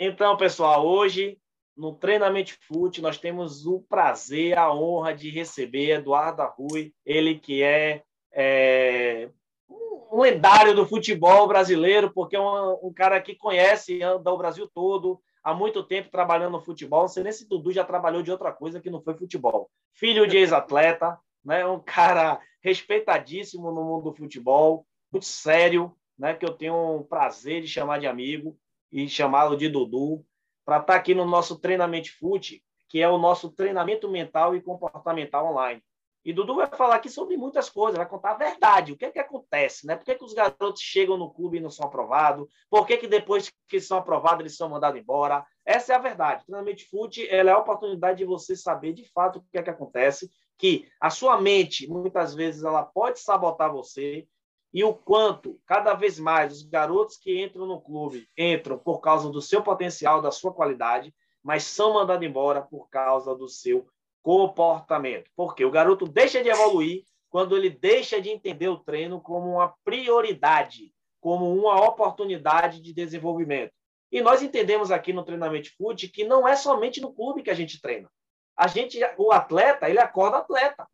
Então, 0.00 0.36
pessoal, 0.36 0.86
hoje 0.86 1.40
no 1.76 1.92
Treinamento 1.92 2.56
Fute 2.68 3.02
nós 3.02 3.18
temos 3.18 3.66
o 3.66 3.80
prazer, 3.80 4.56
a 4.56 4.72
honra 4.72 5.12
de 5.12 5.28
receber 5.28 5.90
Eduardo 5.90 6.42
Rui, 6.56 6.92
ele 7.04 7.36
que 7.36 7.64
é, 7.64 8.04
é 8.32 9.28
um 9.68 10.20
lendário 10.20 10.72
do 10.72 10.86
futebol 10.86 11.48
brasileiro, 11.48 12.12
porque 12.12 12.36
é 12.36 12.40
um, 12.40 12.78
um, 12.84 12.92
cara 12.92 13.20
que 13.20 13.34
conhece, 13.34 14.00
anda 14.00 14.32
o 14.32 14.38
Brasil 14.38 14.70
todo, 14.72 15.20
há 15.42 15.52
muito 15.52 15.82
tempo 15.82 16.10
trabalhando 16.10 16.52
no 16.52 16.64
futebol. 16.64 17.00
Não 17.00 17.08
sei 17.08 17.24
nem 17.24 17.32
se 17.32 17.48
Dudu 17.48 17.72
já 17.72 17.84
trabalhou 17.84 18.22
de 18.22 18.30
outra 18.30 18.52
coisa 18.52 18.80
que 18.80 18.90
não 18.90 19.02
foi 19.02 19.14
futebol. 19.14 19.68
Filho 19.94 20.28
de 20.28 20.36
ex-atleta, 20.36 21.18
né? 21.44 21.66
um 21.66 21.80
cara 21.80 22.40
respeitadíssimo 22.62 23.72
no 23.72 23.82
mundo 23.82 24.10
do 24.10 24.16
futebol, 24.16 24.86
muito 25.12 25.26
sério, 25.26 25.92
né? 26.16 26.34
que 26.34 26.44
eu 26.44 26.52
tenho 26.52 26.98
um 26.98 27.02
prazer 27.02 27.62
de 27.62 27.68
chamar 27.68 27.98
de 27.98 28.06
amigo 28.06 28.56
e 28.90 29.08
chamá-lo 29.08 29.56
de 29.56 29.68
Dudu, 29.68 30.24
para 30.64 30.78
estar 30.78 30.92
tá 30.92 30.98
aqui 30.98 31.14
no 31.14 31.24
nosso 31.24 31.58
treinamento 31.58 32.10
FUT, 32.18 32.62
que 32.88 33.00
é 33.00 33.08
o 33.08 33.18
nosso 33.18 33.50
treinamento 33.50 34.08
mental 34.08 34.54
e 34.54 34.60
comportamental 34.60 35.46
online. 35.46 35.82
E 36.24 36.32
Dudu 36.32 36.56
vai 36.56 36.66
falar 36.66 36.96
aqui 36.96 37.08
sobre 37.08 37.36
muitas 37.36 37.70
coisas, 37.70 37.96
vai 37.96 38.06
contar 38.06 38.32
a 38.32 38.36
verdade, 38.36 38.92
o 38.92 38.96
que 38.96 39.06
é 39.06 39.10
que 39.10 39.18
acontece, 39.18 39.86
né? 39.86 39.96
Por 39.96 40.04
que, 40.04 40.14
que 40.14 40.24
os 40.24 40.34
garotos 40.34 40.82
chegam 40.82 41.16
no 41.16 41.32
clube 41.32 41.56
e 41.56 41.60
não 41.60 41.70
são 41.70 41.86
aprovados? 41.86 42.46
Por 42.68 42.86
que, 42.86 42.98
que 42.98 43.06
depois 43.06 43.50
que 43.66 43.80
são 43.80 43.96
aprovados 43.96 44.40
eles 44.40 44.56
são 44.56 44.68
mandados 44.68 45.00
embora? 45.00 45.46
Essa 45.64 45.92
é 45.92 45.96
a 45.96 46.00
verdade. 46.00 46.42
O 46.42 46.46
treinamento 46.46 46.88
FUT 46.90 47.26
é 47.28 47.40
a 47.40 47.58
oportunidade 47.58 48.18
de 48.18 48.24
você 48.24 48.56
saber 48.56 48.92
de 48.92 49.10
fato 49.10 49.38
o 49.38 49.44
que 49.50 49.58
é 49.58 49.62
que 49.62 49.70
acontece, 49.70 50.28
que 50.58 50.86
a 51.00 51.08
sua 51.08 51.40
mente, 51.40 51.88
muitas 51.88 52.34
vezes, 52.34 52.64
ela 52.64 52.82
pode 52.82 53.20
sabotar 53.20 53.72
você, 53.72 54.26
e 54.72 54.84
o 54.84 54.92
quanto, 54.92 55.58
cada 55.66 55.94
vez 55.94 56.18
mais, 56.18 56.52
os 56.52 56.62
garotos 56.62 57.16
que 57.16 57.42
entram 57.42 57.66
no 57.66 57.80
clube 57.80 58.28
entram 58.36 58.78
por 58.78 59.00
causa 59.00 59.30
do 59.30 59.40
seu 59.40 59.62
potencial, 59.62 60.20
da 60.20 60.30
sua 60.30 60.52
qualidade, 60.52 61.14
mas 61.42 61.64
são 61.64 61.94
mandados 61.94 62.26
embora 62.26 62.60
por 62.60 62.88
causa 62.90 63.34
do 63.34 63.48
seu 63.48 63.86
comportamento. 64.22 65.30
Porque 65.34 65.64
o 65.64 65.70
garoto 65.70 66.06
deixa 66.06 66.42
de 66.42 66.50
evoluir 66.50 67.04
quando 67.30 67.56
ele 67.56 67.70
deixa 67.70 68.20
de 68.20 68.30
entender 68.30 68.68
o 68.68 68.78
treino 68.78 69.20
como 69.20 69.52
uma 69.52 69.74
prioridade, 69.84 70.92
como 71.20 71.54
uma 71.54 71.82
oportunidade 71.86 72.80
de 72.80 72.92
desenvolvimento. 72.92 73.72
E 74.10 74.20
nós 74.20 74.42
entendemos 74.42 74.90
aqui 74.90 75.12
no 75.12 75.24
treinamento 75.24 75.70
foot 75.76 76.08
que 76.08 76.24
não 76.24 76.46
é 76.48 76.56
somente 76.56 77.00
no 77.00 77.12
clube 77.12 77.42
que 77.42 77.50
a 77.50 77.54
gente 77.54 77.80
treina. 77.80 78.10
A 78.58 78.66
gente, 78.66 78.98
o 79.16 79.30
atleta, 79.30 79.88
ele 79.88 80.00
acorda 80.00 80.38
atleta. 80.38 80.84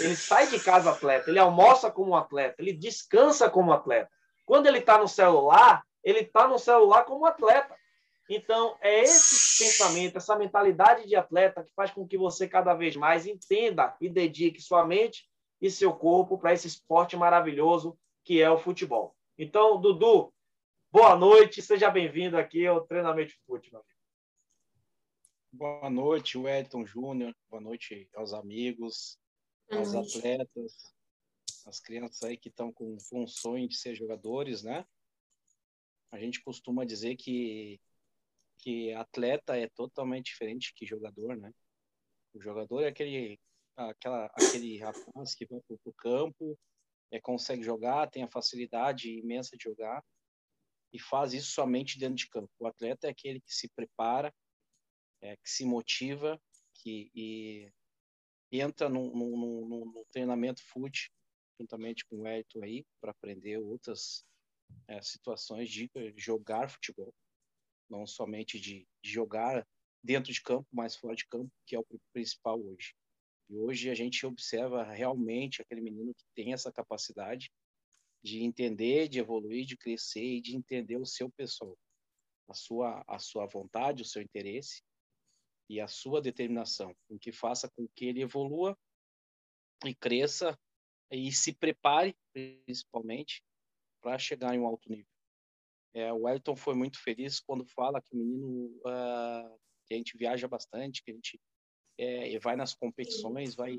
Ele 0.00 0.16
sai 0.16 0.48
de 0.48 0.58
casa 0.58 0.90
atleta, 0.90 1.30
ele 1.30 1.38
almoça 1.38 1.88
como 1.88 2.16
atleta, 2.16 2.56
ele 2.58 2.72
descansa 2.72 3.48
como 3.48 3.72
atleta. 3.72 4.10
Quando 4.44 4.66
ele 4.66 4.78
está 4.78 4.98
no 4.98 5.06
celular, 5.06 5.84
ele 6.02 6.18
está 6.18 6.48
no 6.48 6.58
celular 6.58 7.04
como 7.04 7.24
atleta. 7.24 7.76
Então, 8.28 8.76
é 8.80 9.02
esse 9.02 9.62
pensamento, 9.62 10.16
essa 10.16 10.34
mentalidade 10.34 11.06
de 11.06 11.14
atleta 11.14 11.62
que 11.62 11.72
faz 11.76 11.92
com 11.92 12.04
que 12.04 12.18
você 12.18 12.48
cada 12.48 12.74
vez 12.74 12.96
mais 12.96 13.24
entenda 13.24 13.94
e 14.00 14.08
dedique 14.08 14.60
sua 14.60 14.84
mente 14.84 15.28
e 15.60 15.70
seu 15.70 15.92
corpo 15.92 16.36
para 16.36 16.52
esse 16.52 16.66
esporte 16.66 17.16
maravilhoso 17.16 17.96
que 18.24 18.42
é 18.42 18.50
o 18.50 18.58
futebol. 18.58 19.14
Então, 19.38 19.80
Dudu, 19.80 20.32
boa 20.90 21.14
noite, 21.14 21.62
seja 21.62 21.88
bem-vindo 21.88 22.36
aqui 22.36 22.66
ao 22.66 22.80
Treinamento 22.80 23.32
Futebol. 23.46 23.84
Boa 25.54 25.90
noite, 25.90 26.38
Wellington 26.38 26.86
Júnior, 26.86 27.36
boa 27.50 27.60
noite 27.60 28.08
aos 28.14 28.32
amigos, 28.32 29.18
aos 29.70 29.94
atletas, 29.94 30.94
as 31.66 31.78
crianças 31.78 32.22
aí 32.22 32.38
que 32.38 32.48
estão 32.48 32.72
com, 32.72 32.96
com 33.10 33.24
um 33.24 33.26
sonho 33.26 33.68
de 33.68 33.76
ser 33.76 33.94
jogadores, 33.94 34.62
né? 34.62 34.86
A 36.10 36.18
gente 36.18 36.42
costuma 36.42 36.86
dizer 36.86 37.16
que 37.16 37.78
que 38.60 38.94
atleta 38.94 39.54
é 39.54 39.68
totalmente 39.68 40.26
diferente 40.26 40.72
que 40.74 40.86
jogador, 40.86 41.36
né? 41.36 41.52
O 42.32 42.40
jogador 42.40 42.84
é 42.84 42.88
aquele, 42.88 43.38
aquela, 43.76 44.26
aquele 44.26 44.78
rapaz 44.78 45.34
que 45.34 45.44
vai 45.44 45.60
para 45.60 45.76
o 45.84 45.94
campo, 45.94 46.58
é, 47.10 47.20
consegue 47.20 47.62
jogar, 47.62 48.08
tem 48.08 48.22
a 48.22 48.30
facilidade 48.30 49.18
imensa 49.18 49.54
de 49.54 49.64
jogar 49.64 50.02
e 50.94 50.98
faz 50.98 51.34
isso 51.34 51.52
somente 51.52 51.98
dentro 51.98 52.16
de 52.16 52.28
campo. 52.30 52.50
O 52.58 52.66
atleta 52.66 53.06
é 53.06 53.10
aquele 53.10 53.38
que 53.40 53.52
se 53.52 53.68
prepara, 53.68 54.32
é, 55.22 55.36
que 55.36 55.48
se 55.48 55.64
motiva, 55.64 56.40
que 56.74 57.10
e 57.14 58.60
entra 58.60 58.88
no, 58.88 60.04
treinamento 60.10 60.62
foot 60.64 61.10
juntamente 61.58 62.04
com 62.06 62.18
o 62.18 62.26
Elton 62.26 62.62
aí 62.62 62.84
para 63.00 63.12
aprender 63.12 63.56
outras 63.58 64.24
é, 64.88 65.00
situações 65.00 65.70
de 65.70 65.88
jogar 66.16 66.68
futebol 66.68 67.14
não 67.92 68.06
somente 68.06 68.58
de, 68.58 68.88
jogar 69.04 69.66
dentro 70.02 70.32
de 70.32 70.42
campo, 70.42 70.66
mas 70.72 70.96
fora 70.96 71.14
de 71.14 71.26
campo, 71.28 71.52
que 71.66 71.76
é 71.76 71.78
o 71.78 71.86
principal 72.12 72.58
hoje. 72.58 72.94
E 73.48 73.56
hoje 73.56 73.90
a 73.90 73.94
gente 73.94 74.24
observa 74.24 74.82
realmente 74.82 75.60
aquele 75.60 75.82
menino 75.82 76.14
que 76.14 76.24
tem 76.34 76.54
essa 76.54 76.72
capacidade 76.72 77.52
de 78.24 78.42
entender, 78.42 79.08
de 79.08 79.18
evoluir, 79.18 79.66
de 79.66 79.76
crescer 79.76 80.24
e 80.24 80.40
de 80.40 80.56
entender 80.56 80.96
o 80.96 81.04
seu 81.04 81.30
pessoal, 81.30 81.76
a 82.48 82.54
sua 82.54 83.04
a 83.06 83.18
sua 83.18 83.46
vontade, 83.46 84.02
o 84.02 84.06
seu 84.06 84.22
interesse 84.22 84.82
e 85.72 85.80
a 85.80 85.88
sua 85.88 86.20
determinação, 86.20 86.94
o 87.08 87.18
que 87.18 87.32
faça 87.32 87.70
com 87.70 87.88
que 87.94 88.04
ele 88.04 88.20
evolua 88.20 88.78
e 89.86 89.94
cresça 89.94 90.58
e 91.10 91.32
se 91.32 91.52
prepare 91.52 92.14
principalmente 92.32 93.42
para 94.02 94.18
chegar 94.18 94.54
em 94.54 94.60
um 94.60 94.66
alto 94.66 94.90
nível. 94.90 95.10
É, 95.94 96.12
o 96.12 96.22
Wellington 96.22 96.56
foi 96.56 96.74
muito 96.74 97.02
feliz 97.02 97.40
quando 97.40 97.64
fala 97.64 98.02
que 98.02 98.14
o 98.14 98.18
menino 98.18 98.66
uh, 98.80 99.58
que 99.86 99.94
a 99.94 99.96
gente 99.96 100.16
viaja 100.16 100.46
bastante, 100.46 101.02
que 101.02 101.10
a 101.10 101.14
gente 101.14 101.40
é, 101.98 102.38
vai 102.38 102.54
nas 102.54 102.74
competições, 102.74 103.54
vai 103.54 103.78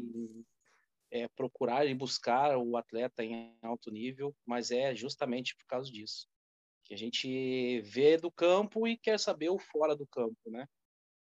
é, 1.12 1.28
procurar 1.30 1.86
e 1.86 1.94
buscar 1.94 2.58
o 2.58 2.76
atleta 2.76 3.24
em 3.24 3.56
alto 3.62 3.92
nível, 3.92 4.36
mas 4.46 4.72
é 4.72 4.96
justamente 4.96 5.56
por 5.56 5.66
causa 5.66 5.92
disso 5.92 6.28
que 6.84 6.94
a 6.94 6.98
gente 6.98 7.82
vê 7.82 8.18
do 8.18 8.32
campo 8.32 8.88
e 8.88 8.98
quer 8.98 9.20
saber 9.20 9.50
o 9.50 9.58
fora 9.58 9.96
do 9.96 10.06
campo, 10.06 10.38
né? 10.48 10.68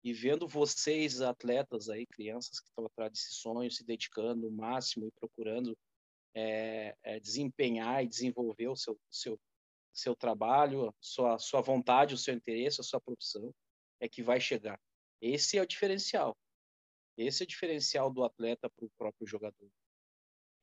E 0.07 0.13
vendo 0.13 0.47
vocês, 0.47 1.21
atletas 1.21 1.89
aí, 1.89 2.07
crianças 2.07 2.61
que 2.61 2.69
estão 2.69 2.87
atrás 2.87 3.11
desse 3.11 3.35
sonho, 3.35 3.69
se 3.69 3.85
dedicando 3.85 4.47
o 4.47 4.53
máximo 4.53 5.09
e 5.09 5.11
procurando 5.11 5.77
é, 6.33 6.97
é, 7.03 7.19
desempenhar 7.19 8.05
e 8.05 8.09
desenvolver 8.09 8.69
o 8.69 8.77
seu, 8.77 8.97
seu 9.11 9.37
seu 9.93 10.15
trabalho, 10.15 10.95
sua, 11.01 11.41
sua 11.41 11.61
vontade, 11.61 12.15
o 12.15 12.19
seu 12.19 12.35
interesse, 12.35 12.81
a 12.81 12.85
sua 12.85 13.01
profissão, 13.01 13.53
é 13.99 14.09
que 14.09 14.23
vai 14.23 14.41
chegar. 14.41 14.79
Esse 15.21 15.59
é 15.59 15.63
o 15.63 15.67
diferencial. 15.67 16.37
Esse 17.17 17.43
é 17.43 17.45
o 17.45 17.49
diferencial 17.49 18.09
do 18.09 18.23
atleta 18.23 18.71
para 18.71 18.85
o 18.85 18.91
próprio 18.97 19.27
jogador. 19.27 19.69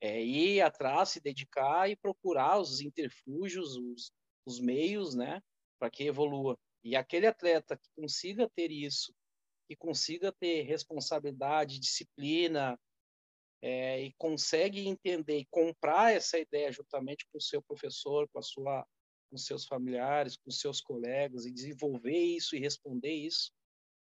É 0.00 0.24
ir 0.24 0.62
atrás, 0.62 1.10
se 1.10 1.20
dedicar 1.20 1.90
e 1.90 1.96
procurar 1.96 2.58
os 2.58 2.80
interfúgios, 2.80 3.76
os, 3.76 4.10
os 4.46 4.58
meios, 4.58 5.14
né, 5.14 5.42
para 5.78 5.90
que 5.90 6.04
evolua. 6.04 6.56
E 6.82 6.96
aquele 6.96 7.26
atleta 7.26 7.76
que 7.76 7.90
consiga 7.94 8.48
ter 8.54 8.70
isso, 8.70 9.12
que 9.66 9.76
consiga 9.76 10.32
ter 10.32 10.62
responsabilidade, 10.62 11.78
disciplina, 11.78 12.78
é, 13.62 14.02
e 14.02 14.12
consegue 14.18 14.86
entender 14.86 15.38
e 15.38 15.46
comprar 15.46 16.12
essa 16.12 16.38
ideia 16.38 16.70
juntamente 16.70 17.26
com 17.32 17.38
o 17.38 17.42
seu 17.42 17.62
professor, 17.62 18.28
com 18.28 18.38
a 18.38 18.42
sua 18.42 18.86
com 19.30 19.38
seus 19.38 19.64
familiares, 19.66 20.36
com 20.36 20.50
seus 20.50 20.80
colegas 20.80 21.44
e 21.44 21.50
desenvolver 21.50 22.16
isso 22.16 22.54
e 22.54 22.60
responder 22.60 23.12
isso 23.12 23.50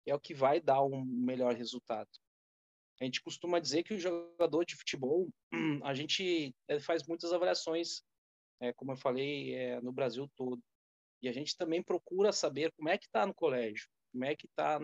é 0.06 0.14
o 0.14 0.20
que 0.20 0.34
vai 0.34 0.60
dar 0.60 0.84
um 0.84 1.04
melhor 1.04 1.56
resultado. 1.56 2.10
A 3.02 3.04
gente 3.04 3.22
costuma 3.22 3.60
dizer 3.60 3.84
que 3.84 3.94
o 3.94 4.00
jogador 4.00 4.64
de 4.64 4.76
futebol, 4.76 5.28
a 5.84 5.94
gente 5.94 6.56
faz 6.82 7.06
muitas 7.08 7.34
avaliações, 7.34 8.04
é, 8.62 8.72
como 8.74 8.92
eu 8.92 8.98
falei, 8.98 9.54
é, 9.54 9.82
no 9.82 9.92
Brasil 9.92 10.30
todo. 10.36 10.62
E 11.22 11.28
a 11.28 11.32
gente 11.32 11.58
também 11.58 11.82
procura 11.82 12.32
saber 12.32 12.72
como 12.74 12.90
é 12.90 12.98
que 12.98 13.06
está 13.06 13.26
no 13.26 13.34
colégio, 13.34 13.88
como 14.12 14.24
é 14.26 14.36
que 14.36 14.46
está 14.46 14.80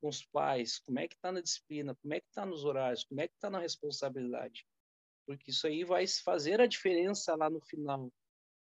com 0.00 0.08
os 0.08 0.24
pais, 0.24 0.78
como 0.80 0.98
é 0.98 1.08
que 1.08 1.14
está 1.14 1.32
na 1.32 1.40
disciplina, 1.40 1.94
como 2.02 2.14
é 2.14 2.20
que 2.20 2.26
está 2.28 2.46
nos 2.46 2.64
horários, 2.64 3.04
como 3.04 3.20
é 3.20 3.28
que 3.28 3.34
está 3.34 3.50
na 3.50 3.58
responsabilidade. 3.58 4.66
Porque 5.26 5.50
isso 5.50 5.66
aí 5.66 5.84
vai 5.84 6.06
fazer 6.06 6.60
a 6.60 6.66
diferença 6.66 7.34
lá 7.34 7.50
no 7.50 7.60
final 7.60 8.10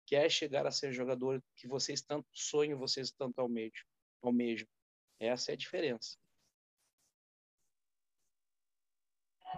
quer 0.10 0.28
chegar 0.32 0.66
a 0.66 0.72
ser 0.72 0.92
jogador 0.92 1.40
que 1.56 1.68
vocês 1.68 2.02
tanto 2.02 2.28
sonham, 2.34 2.80
vocês 2.80 3.12
tanto 3.12 3.40
almejam. 3.40 3.86
almejam. 4.24 4.68
Essa 5.20 5.52
é 5.52 5.54
a 5.54 5.58
diferença. 5.58 6.18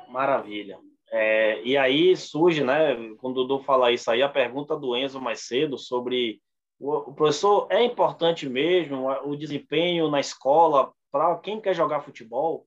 Maravilha. 0.10 0.78
É, 1.10 1.62
e 1.64 1.78
aí 1.78 2.16
surge, 2.18 2.64
né, 2.64 2.96
quando 3.16 3.38
o 3.38 3.44
Dudu 3.46 3.64
fala 3.64 3.94
isso 3.94 4.12
aí, 4.12 4.22
a 4.22 4.28
pergunta 4.28 4.78
do 4.78 4.96
Enzo 4.96 5.22
mais 5.22 5.42
cedo 5.42 5.78
sobre 5.78 6.42
o, 6.78 6.96
o 6.98 7.14
professor 7.14 7.68
é 7.72 7.84
importante 7.84 8.50
mesmo 8.50 9.10
o 9.24 9.36
desempenho 9.38 10.10
na 10.10 10.20
escola 10.20 10.94
para 11.12 11.38
quem 11.40 11.60
quer 11.60 11.76
jogar 11.76 12.02
futebol, 12.02 12.66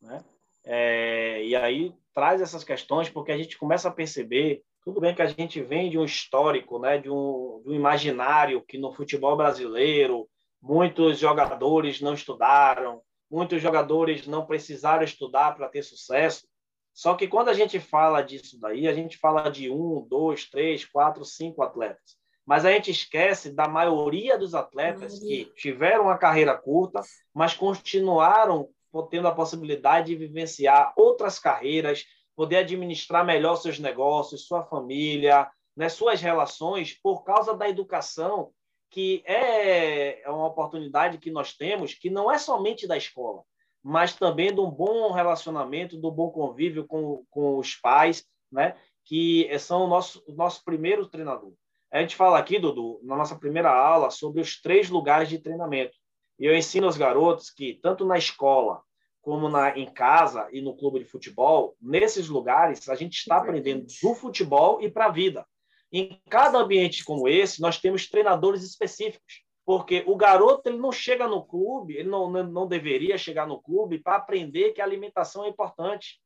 né? 0.00 0.22
É, 0.64 1.44
e 1.44 1.54
aí 1.54 1.94
traz 2.12 2.40
essas 2.40 2.64
questões 2.64 3.08
porque 3.08 3.30
a 3.30 3.38
gente 3.38 3.56
começa 3.56 3.88
a 3.88 3.92
perceber 3.92 4.62
tudo 4.84 5.00
bem 5.00 5.14
que 5.14 5.22
a 5.22 5.26
gente 5.26 5.60
vem 5.62 5.90
de 5.90 5.98
um 5.98 6.04
histórico, 6.04 6.78
né, 6.78 6.98
de, 6.98 7.10
um, 7.10 7.60
de 7.64 7.70
um 7.70 7.74
imaginário 7.74 8.62
que 8.62 8.78
no 8.78 8.92
futebol 8.92 9.36
brasileiro 9.36 10.28
muitos 10.62 11.18
jogadores 11.18 12.00
não 12.00 12.14
estudaram, 12.14 13.02
muitos 13.30 13.60
jogadores 13.60 14.26
não 14.26 14.46
precisaram 14.46 15.04
estudar 15.04 15.56
para 15.56 15.68
ter 15.68 15.82
sucesso. 15.82 16.46
Só 16.94 17.14
que 17.14 17.28
quando 17.28 17.48
a 17.48 17.52
gente 17.52 17.78
fala 17.78 18.22
disso 18.22 18.58
daí, 18.58 18.88
a 18.88 18.94
gente 18.94 19.18
fala 19.18 19.50
de 19.50 19.70
um, 19.70 20.06
dois, 20.08 20.48
três, 20.48 20.84
quatro, 20.84 21.24
cinco 21.24 21.62
atletas. 21.62 22.16
Mas 22.46 22.64
a 22.64 22.70
gente 22.70 22.92
esquece 22.92 23.50
da 23.50 23.66
maioria 23.66 24.38
dos 24.38 24.54
atletas 24.54 25.18
que 25.18 25.46
tiveram 25.56 26.04
uma 26.04 26.16
carreira 26.16 26.56
curta, 26.56 27.00
mas 27.34 27.54
continuaram 27.54 28.70
tendo 29.10 29.28
a 29.28 29.34
possibilidade 29.34 30.06
de 30.06 30.16
vivenciar 30.16 30.94
outras 30.96 31.38
carreiras, 31.38 32.06
poder 32.34 32.58
administrar 32.58 33.26
melhor 33.26 33.56
seus 33.56 33.78
negócios, 33.78 34.46
sua 34.46 34.62
família, 34.62 35.50
né, 35.76 35.88
suas 35.88 36.20
relações, 36.20 36.94
por 37.02 37.22
causa 37.24 37.54
da 37.54 37.68
educação, 37.68 38.52
que 38.90 39.22
é, 39.26 40.22
é 40.22 40.30
uma 40.30 40.46
oportunidade 40.46 41.18
que 41.18 41.30
nós 41.30 41.52
temos, 41.52 41.92
que 41.92 42.08
não 42.08 42.30
é 42.30 42.38
somente 42.38 42.86
da 42.86 42.96
escola, 42.96 43.42
mas 43.82 44.14
também 44.14 44.54
de 44.54 44.60
um 44.60 44.70
bom 44.70 45.12
relacionamento, 45.12 45.98
do 45.98 46.10
bom 46.10 46.30
convívio 46.30 46.86
com, 46.86 47.24
com 47.28 47.58
os 47.58 47.74
pais, 47.74 48.24
né, 48.50 48.76
que 49.04 49.48
são 49.58 49.84
o 49.84 49.88
nosso, 49.88 50.24
o 50.26 50.32
nosso 50.32 50.64
primeiro 50.64 51.06
treinador. 51.06 51.52
A 51.96 52.02
gente 52.02 52.14
fala 52.14 52.38
aqui, 52.38 52.58
Dudu, 52.58 53.00
na 53.02 53.16
nossa 53.16 53.34
primeira 53.36 53.70
aula, 53.70 54.10
sobre 54.10 54.42
os 54.42 54.60
três 54.60 54.90
lugares 54.90 55.30
de 55.30 55.38
treinamento. 55.38 55.96
E 56.38 56.44
eu 56.44 56.54
ensino 56.54 56.86
aos 56.86 56.98
garotos 56.98 57.48
que, 57.48 57.80
tanto 57.82 58.04
na 58.04 58.18
escola, 58.18 58.82
como 59.22 59.48
na, 59.48 59.78
em 59.78 59.86
casa 59.86 60.46
e 60.52 60.60
no 60.60 60.76
clube 60.76 60.98
de 60.98 61.06
futebol, 61.06 61.74
nesses 61.80 62.28
lugares, 62.28 62.86
a 62.90 62.94
gente 62.94 63.16
está 63.16 63.38
aprendendo 63.38 63.86
do 64.02 64.14
futebol 64.14 64.78
e 64.82 64.90
para 64.90 65.06
a 65.06 65.10
vida. 65.10 65.46
Em 65.90 66.20
cada 66.28 66.58
ambiente 66.58 67.02
como 67.02 67.26
esse, 67.26 67.62
nós 67.62 67.80
temos 67.80 68.06
treinadores 68.06 68.62
específicos, 68.62 69.42
porque 69.64 70.04
o 70.06 70.16
garoto 70.16 70.68
ele 70.68 70.76
não 70.76 70.92
chega 70.92 71.26
no 71.26 71.46
clube, 71.46 71.96
ele 71.96 72.10
não, 72.10 72.30
não 72.30 72.66
deveria 72.66 73.16
chegar 73.16 73.46
no 73.46 73.58
clube 73.58 74.00
para 74.00 74.16
aprender 74.16 74.74
que 74.74 74.82
a 74.82 74.84
alimentação 74.84 75.46
é 75.46 75.48
importante, 75.48 76.20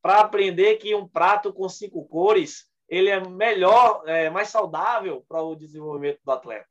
para 0.00 0.20
aprender 0.20 0.76
que 0.76 0.94
um 0.94 1.08
prato 1.08 1.52
com 1.52 1.68
cinco 1.68 2.06
cores 2.06 2.69
ele 2.90 3.08
é 3.08 3.20
melhor, 3.20 4.02
é, 4.04 4.28
mais 4.28 4.48
saudável 4.48 5.24
para 5.28 5.40
o 5.40 5.54
desenvolvimento 5.54 6.18
do 6.24 6.32
atleta. 6.32 6.66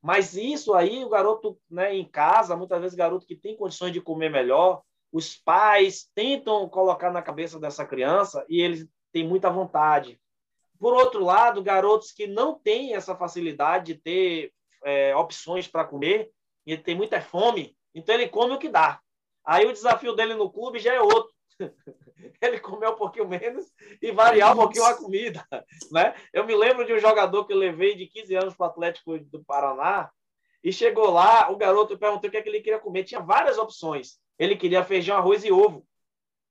Mas 0.00 0.36
isso 0.36 0.72
aí, 0.72 1.04
o 1.04 1.08
garoto 1.08 1.58
né, 1.68 1.92
em 1.92 2.08
casa, 2.08 2.56
muitas 2.56 2.80
vezes 2.80 2.96
garoto 2.96 3.26
que 3.26 3.34
tem 3.34 3.56
condições 3.56 3.92
de 3.92 4.00
comer 4.00 4.30
melhor, 4.30 4.82
os 5.12 5.34
pais 5.36 6.08
tentam 6.14 6.68
colocar 6.68 7.10
na 7.10 7.20
cabeça 7.20 7.58
dessa 7.58 7.84
criança 7.84 8.46
e 8.48 8.60
eles 8.60 8.88
têm 9.12 9.26
muita 9.26 9.50
vontade. 9.50 10.20
Por 10.78 10.94
outro 10.94 11.24
lado, 11.24 11.62
garotos 11.62 12.12
que 12.12 12.28
não 12.28 12.56
têm 12.56 12.94
essa 12.94 13.16
facilidade 13.16 13.94
de 13.94 14.00
ter 14.00 14.52
é, 14.84 15.16
opções 15.16 15.66
para 15.66 15.84
comer, 15.84 16.30
ele 16.64 16.82
tem 16.82 16.94
muita 16.94 17.20
fome, 17.20 17.76
então 17.92 18.14
ele 18.14 18.28
come 18.28 18.54
o 18.54 18.58
que 18.58 18.68
dá. 18.68 19.00
Aí 19.44 19.66
o 19.66 19.72
desafio 19.72 20.14
dele 20.14 20.34
no 20.34 20.50
clube 20.50 20.78
já 20.78 20.94
é 20.94 21.00
outro. 21.00 21.34
ele 22.40 22.60
comer 22.60 22.88
um 22.88 22.96
pouquinho 22.96 23.28
menos 23.28 23.66
e 24.00 24.12
variar 24.12 24.52
um 24.52 24.56
pouquinho 24.56 24.84
a 24.84 24.94
comida. 24.94 25.44
Né? 25.92 26.14
Eu 26.32 26.44
me 26.44 26.54
lembro 26.54 26.84
de 26.84 26.92
um 26.92 26.98
jogador 26.98 27.44
que 27.46 27.52
eu 27.52 27.56
levei 27.56 27.94
de 27.94 28.06
15 28.06 28.34
anos 28.34 28.54
para 28.56 28.66
o 28.66 28.70
Atlético 28.70 29.18
do 29.18 29.44
Paraná, 29.44 30.10
e 30.66 30.72
chegou 30.72 31.10
lá, 31.10 31.48
o 31.52 31.56
garoto 31.56 31.96
perguntou 31.96 32.26
o 32.26 32.30
que, 32.30 32.36
é 32.36 32.42
que 32.42 32.48
ele 32.48 32.60
queria 32.60 32.80
comer. 32.80 33.04
Tinha 33.04 33.20
várias 33.20 33.56
opções. 33.56 34.18
Ele 34.36 34.56
queria 34.56 34.82
feijão, 34.82 35.16
arroz 35.16 35.44
e 35.44 35.52
ovo. 35.52 35.86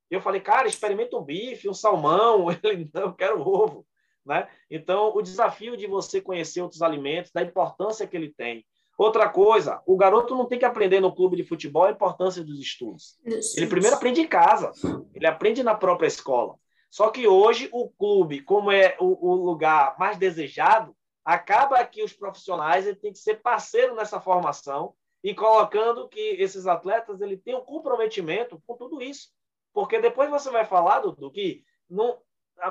Eu 0.09 0.21
falei, 0.21 0.39
cara, 0.39 0.69
experimenta 0.69 1.17
um 1.17 1.21
bife, 1.21 1.67
um 1.67 1.73
salmão. 1.73 2.47
Ele, 2.63 2.89
não, 2.93 3.01
eu 3.01 3.13
quero 3.13 3.41
ovo. 3.41 3.85
Né? 4.25 4.47
Então, 4.71 5.13
o 5.13 5.21
desafio 5.21 5.75
de 5.75 5.85
você 5.85 6.21
conhecer 6.21 6.61
outros 6.61 6.81
alimentos, 6.81 7.29
da 7.33 7.41
importância 7.41 8.07
que 8.07 8.15
ele 8.15 8.33
tem. 8.33 8.65
Outra 8.97 9.27
coisa, 9.27 9.81
o 9.85 9.97
garoto 9.97 10.35
não 10.35 10.45
tem 10.45 10.57
que 10.57 10.65
aprender 10.65 11.01
no 11.01 11.13
clube 11.13 11.35
de 11.35 11.43
futebol 11.43 11.83
a 11.83 11.91
importância 11.91 12.43
dos 12.43 12.59
estudos. 12.59 13.17
Ele 13.25 13.67
primeiro 13.67 13.95
aprende 13.95 14.21
em 14.21 14.27
casa, 14.27 14.71
ele 15.13 15.27
aprende 15.27 15.61
na 15.63 15.75
própria 15.75 16.07
escola. 16.07 16.55
Só 16.89 17.09
que 17.09 17.27
hoje 17.27 17.67
o 17.73 17.89
clube, 17.89 18.41
como 18.41 18.71
é 18.71 18.95
o, 18.99 19.31
o 19.31 19.45
lugar 19.45 19.97
mais 19.99 20.17
desejado, 20.17 20.95
acaba 21.25 21.83
que 21.83 22.03
os 22.03 22.13
profissionais 22.13 22.85
têm 22.99 23.11
que 23.11 23.19
ser 23.19 23.41
parceiro 23.41 23.95
nessa 23.95 24.21
formação 24.21 24.93
e 25.21 25.35
colocando 25.35 26.07
que 26.07 26.21
esses 26.39 26.65
atletas 26.65 27.19
ele 27.19 27.35
têm 27.35 27.55
um 27.55 27.65
comprometimento 27.65 28.61
com 28.65 28.77
tudo 28.77 29.01
isso. 29.01 29.27
Porque 29.73 29.99
depois 29.99 30.29
você 30.29 30.49
vai 30.49 30.63
falar, 30.63 30.99
do 30.99 31.31
que 31.31 31.63
não, 31.89 32.17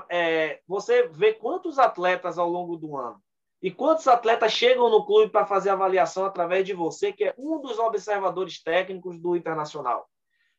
é, 0.08 0.62
você 0.66 1.06
vê 1.08 1.34
quantos 1.34 1.78
atletas 1.78 2.38
ao 2.38 2.48
longo 2.48 2.78
do 2.78 2.96
ano 2.96 3.22
e 3.62 3.70
quantos 3.70 4.06
atletas 4.06 4.52
chegam 4.52 4.90
no 4.90 5.06
clube 5.06 5.30
para 5.30 5.46
fazer 5.46 5.70
avaliação 5.70 6.26
através 6.26 6.66
de 6.66 6.74
você, 6.74 7.12
que 7.12 7.24
é 7.24 7.34
um 7.38 7.60
dos 7.60 7.78
observadores 7.78 8.62
técnicos 8.62 9.18
do 9.18 9.36
Internacional. 9.36 10.08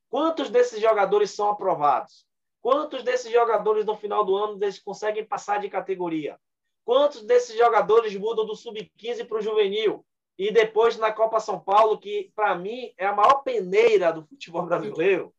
Quantos 0.10 0.50
desses 0.50 0.82
jogadores 0.82 1.32
são 1.32 1.50
aprovados? 1.50 2.26
Quantos 2.62 3.04
desses 3.04 3.32
jogadores 3.32 3.86
no 3.86 3.96
final 3.96 4.26
do 4.26 4.36
ano 4.36 4.58
eles 4.60 4.80
conseguem 4.80 5.24
passar 5.24 5.60
de 5.60 5.70
categoria? 5.70 6.40
Quantos 6.84 7.24
desses 7.24 7.58
jogadores 7.58 8.16
mudam 8.16 8.46
do 8.46 8.56
sub-15 8.56 9.28
para 9.28 9.38
o 9.38 9.42
juvenil? 9.42 10.06
E 10.38 10.52
depois 10.52 10.98
na 10.98 11.12
Copa 11.12 11.40
São 11.40 11.60
Paulo, 11.60 11.98
que 11.98 12.32
para 12.36 12.56
mim 12.56 12.92
é 12.98 13.06
a 13.06 13.16
maior 13.16 13.44
peneira 13.44 14.12
do 14.12 14.26
futebol 14.26 14.64
brasileiro, 14.64 15.34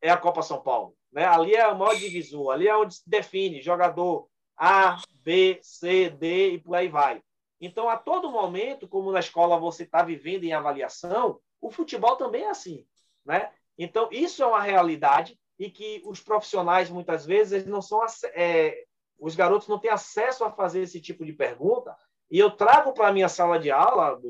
é 0.00 0.10
a 0.10 0.16
Copa 0.16 0.42
São 0.42 0.62
Paulo. 0.62 0.96
Né? 1.12 1.24
Ali 1.24 1.54
é 1.54 1.66
o 1.68 1.78
maior 1.78 1.94
divisor, 1.94 2.52
ali 2.52 2.66
é 2.66 2.76
onde 2.76 2.94
se 2.94 3.02
define 3.06 3.60
jogador 3.60 4.28
A, 4.56 5.00
B, 5.22 5.58
C, 5.62 6.10
D 6.10 6.52
e 6.52 6.58
por 6.58 6.74
aí 6.74 6.88
vai. 6.88 7.22
Então, 7.60 7.88
a 7.88 7.96
todo 7.96 8.30
momento, 8.30 8.88
como 8.88 9.12
na 9.12 9.20
escola 9.20 9.58
você 9.58 9.84
está 9.84 10.02
vivendo 10.02 10.44
em 10.44 10.52
avaliação, 10.52 11.38
o 11.60 11.70
futebol 11.70 12.16
também 12.16 12.42
é 12.42 12.50
assim. 12.50 12.84
Né? 13.24 13.50
Então, 13.78 14.08
isso 14.10 14.42
é 14.42 14.46
uma 14.46 14.60
realidade 14.60 15.38
e 15.58 15.70
que 15.70 16.02
os 16.04 16.20
profissionais, 16.20 16.90
muitas 16.90 17.24
vezes, 17.24 17.64
não 17.64 17.80
são. 17.80 18.00
É, 18.34 18.84
os 19.18 19.36
garotos 19.36 19.68
não 19.68 19.78
têm 19.78 19.90
acesso 19.90 20.44
a 20.44 20.50
fazer 20.50 20.80
esse 20.80 21.00
tipo 21.00 21.24
de 21.24 21.32
pergunta 21.32 21.96
e 22.28 22.38
eu 22.38 22.50
trago 22.50 22.92
para 22.92 23.08
a 23.08 23.12
minha 23.12 23.28
sala 23.28 23.58
de 23.58 23.70
aula 23.70 24.20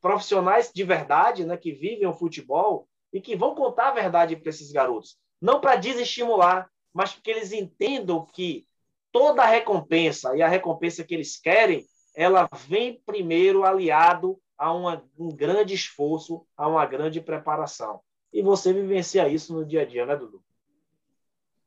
profissionais 0.00 0.72
de 0.74 0.82
verdade, 0.82 1.44
né, 1.44 1.56
que 1.56 1.70
vivem 1.70 2.08
o 2.08 2.12
futebol 2.12 2.88
e 3.12 3.20
que 3.20 3.36
vão 3.36 3.54
contar 3.54 3.88
a 3.88 3.92
verdade 3.92 4.34
para 4.34 4.50
esses 4.50 4.72
garotos. 4.72 5.16
Não 5.40 5.60
para 5.60 5.76
desestimular, 5.76 6.68
mas 6.92 7.12
porque 7.12 7.30
eles 7.30 7.52
entendam 7.52 8.26
que 8.26 8.66
toda 9.12 9.42
a 9.42 9.46
recompensa 9.46 10.34
e 10.36 10.42
a 10.42 10.48
recompensa 10.48 11.04
que 11.04 11.14
eles 11.14 11.38
querem, 11.38 11.86
ela 12.14 12.48
vem 12.66 13.00
primeiro 13.06 13.64
aliado 13.64 14.40
a 14.56 14.72
uma, 14.72 15.08
um 15.18 15.28
grande 15.28 15.74
esforço, 15.74 16.46
a 16.56 16.68
uma 16.68 16.86
grande 16.86 17.20
preparação. 17.20 18.00
E 18.32 18.42
você 18.42 18.72
vivencia 18.72 19.28
isso 19.28 19.52
no 19.52 19.64
dia 19.64 19.82
a 19.82 19.84
dia, 19.84 20.06
né, 20.06 20.16
Dudu? 20.16 20.42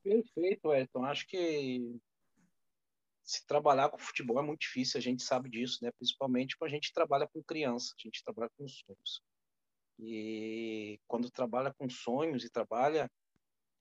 Perfeito, 0.04 0.74
Elton. 0.74 1.06
Acho 1.06 1.28
que 1.28 2.00
se 3.24 3.46
trabalhar 3.46 3.90
com 3.90 3.98
futebol 3.98 4.40
é 4.40 4.44
muito 4.44 4.62
difícil, 4.62 5.00
a 5.00 5.02
gente 5.02 5.24
sabe 5.24 5.50
disso, 5.50 5.80
né? 5.84 5.92
Principalmente 5.98 6.56
quando 6.58 6.72
a 6.72 6.74
gente 6.74 6.94
trabalha 6.94 7.28
com 7.28 7.44
criança, 7.44 7.94
a 7.98 8.02
gente 8.02 8.24
trabalha 8.24 8.50
com 8.58 8.68
sonhos. 8.68 9.22
E 10.00 11.00
quando 11.08 11.32
trabalha 11.32 11.74
com 11.74 11.90
sonhos 11.90 12.44
e 12.44 12.50
trabalha, 12.50 13.10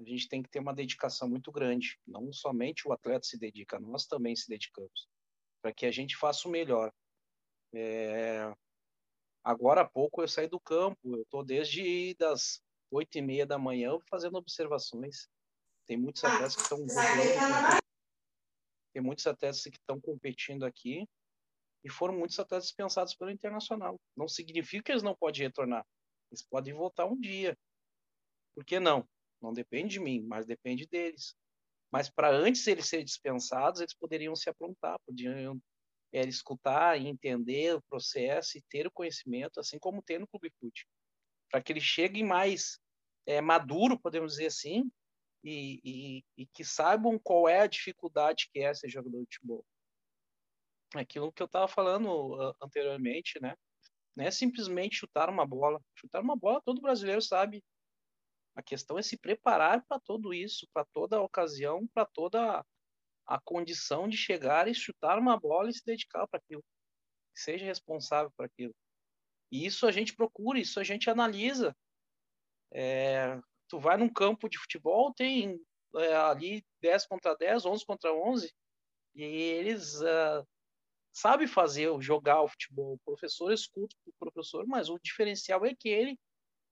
a 0.05 0.09
gente 0.09 0.29
tem 0.29 0.43
que 0.43 0.49
ter 0.49 0.59
uma 0.59 0.75
dedicação 0.75 1.29
muito 1.29 1.51
grande. 1.51 1.99
Não 2.07 2.33
somente 2.33 2.87
o 2.87 2.93
atleta 2.93 3.27
se 3.27 3.39
dedica, 3.39 3.79
nós 3.81 4.07
também 4.07 4.37
se 4.37 4.49
dedicamos 4.49 5.09
para 5.65 5.73
que 5.73 5.87
a 5.87 5.91
gente 5.91 6.15
faça 6.15 6.47
o 6.47 6.51
melhor. 6.51 6.93
É... 7.75 8.55
Agora 9.43 9.81
há 9.81 9.89
pouco 9.89 10.23
eu 10.23 10.29
saí 10.29 10.47
do 10.47 10.61
campo, 10.61 10.99
eu 11.05 11.23
estou 11.23 11.43
desde 11.43 12.15
das 12.17 12.63
oito 12.91 13.17
e 13.17 13.23
meia 13.23 13.47
da 13.47 13.59
manhã 13.59 13.99
fazendo 14.11 14.37
observações. 14.37 15.27
Tem 15.87 15.97
muitos 15.97 16.23
atletas 16.23 16.55
que 16.55 16.63
estão 16.63 16.79
tem 18.93 19.03
muitos 19.03 19.27
atletas 19.27 19.63
que 19.63 19.77
estão 19.77 19.99
competindo 20.01 20.65
aqui 20.65 21.09
e 21.83 21.91
foram 21.91 22.15
muitos 22.15 22.39
atletas 22.39 22.67
dispensados 22.67 23.15
pelo 23.15 23.31
Internacional. 23.31 23.99
Não 24.15 24.29
significa 24.29 24.85
que 24.85 24.93
eles 24.93 25.03
não 25.03 25.17
podem 25.17 25.43
retornar. 25.43 25.85
Eles 26.31 26.43
podem 26.43 26.75
voltar 26.75 27.07
um 27.07 27.19
dia. 27.19 27.59
Por 28.55 28.65
que 28.65 28.79
não? 28.79 29.09
Não 29.45 29.53
depende 29.53 29.95
de 29.95 30.01
mim, 30.01 30.23
mas 30.23 30.47
depende 30.47 30.87
deles. 30.87 31.37
Mas 31.93 32.09
para 32.09 32.31
antes 32.31 32.67
eles 32.67 32.87
serem 32.87 33.05
dispensados, 33.05 33.81
eles 33.81 33.95
poderiam 33.95 34.35
se 34.35 34.49
aprontar, 34.49 34.99
poderiam 35.07 35.61
é, 36.11 36.23
escutar 36.23 36.99
e 36.99 37.07
entender 37.07 37.77
o 37.77 37.83
processo 37.83 38.57
e 38.57 38.63
ter 38.71 38.87
o 38.87 38.91
conhecimento, 38.91 39.61
assim 39.61 39.79
como 39.79 40.03
tem 40.03 40.19
no 40.19 40.27
Clube 40.27 40.51
Fute. 40.59 40.87
Para 41.51 41.63
que 41.63 41.73
eles 41.73 41.85
cheguem 41.85 42.25
mais 42.25 42.79
é, 43.27 43.43
maduro, 43.43 44.01
podemos 44.01 44.33
dizer 44.33 44.47
assim, 44.47 44.91
e, 45.45 45.79
e, 45.85 46.25
e, 46.39 46.47
que 46.47 46.65
saibam 46.65 47.19
qual 47.19 47.47
é 47.47 47.61
a 47.61 47.67
dificuldade 47.67 48.49
que 48.51 48.61
é 48.61 48.73
ser 48.73 48.89
jogador 48.89 49.21
de 49.27 49.37
futebol. 49.37 49.65
Aquilo 50.95 51.31
que 51.31 51.43
eu 51.43 51.47
estava 51.47 51.69
falando 51.69 52.57
anteriormente, 52.63 53.39
né? 53.43 53.55
Não 54.17 54.25
é 54.25 54.31
simplesmente 54.31 54.97
chutar 54.97 55.29
uma 55.29 55.45
bola. 55.45 55.83
Chutar 55.95 56.23
uma 56.23 56.35
bola, 56.35 56.63
todo 56.65 56.81
brasileiro 56.81 57.21
sabe. 57.21 57.63
A 58.55 58.63
questão 58.63 58.99
é 58.99 59.03
se 59.03 59.17
preparar 59.17 59.85
para 59.87 60.01
tudo 60.01 60.33
isso, 60.33 60.69
para 60.73 60.85
toda 60.85 61.17
a 61.17 61.23
ocasião, 61.23 61.87
para 61.89 62.07
toda 62.07 62.65
a 63.27 63.41
condição 63.41 64.09
de 64.09 64.17
chegar 64.17 64.69
e 64.69 64.75
chutar 64.75 65.19
uma 65.19 65.39
bola 65.39 65.71
e 65.71 65.75
se 65.75 65.85
dedicar 65.85 66.27
para 66.29 66.39
aquilo. 66.39 66.65
Seja 67.35 67.65
responsável 67.65 68.31
por 68.37 68.47
aquilo. 68.47 68.75
E 69.51 69.67
isso 69.67 69.87
a 69.87 69.93
gente 69.93 70.15
procura, 70.15 70.59
isso 70.59 70.79
a 70.79 70.85
gente 70.85 71.11
analisa. 71.11 71.75
É, 72.73 73.41
tu 73.69 73.81
vai 73.81 73.97
num 73.97 74.09
campo 74.09 74.49
de 74.49 74.59
futebol, 74.59 75.13
tem 75.15 75.61
é, 75.97 76.15
ali 76.15 76.65
10 76.81 77.07
contra 77.07 77.35
10, 77.35 77.65
11 77.67 77.87
contra 77.87 78.13
11, 78.13 78.53
e 79.15 79.25
eles 79.25 80.01
uh, 80.01 80.47
sabem 81.13 81.47
fazer, 81.47 81.89
jogar 82.01 82.43
o 82.43 82.49
futebol. 82.49 82.95
O 82.95 82.99
professor 82.99 83.53
escuta 83.53 83.95
o 84.07 84.13
professor, 84.19 84.67
mas 84.67 84.89
o 84.89 84.99
diferencial 84.99 85.65
é 85.65 85.71
aquele 85.71 86.19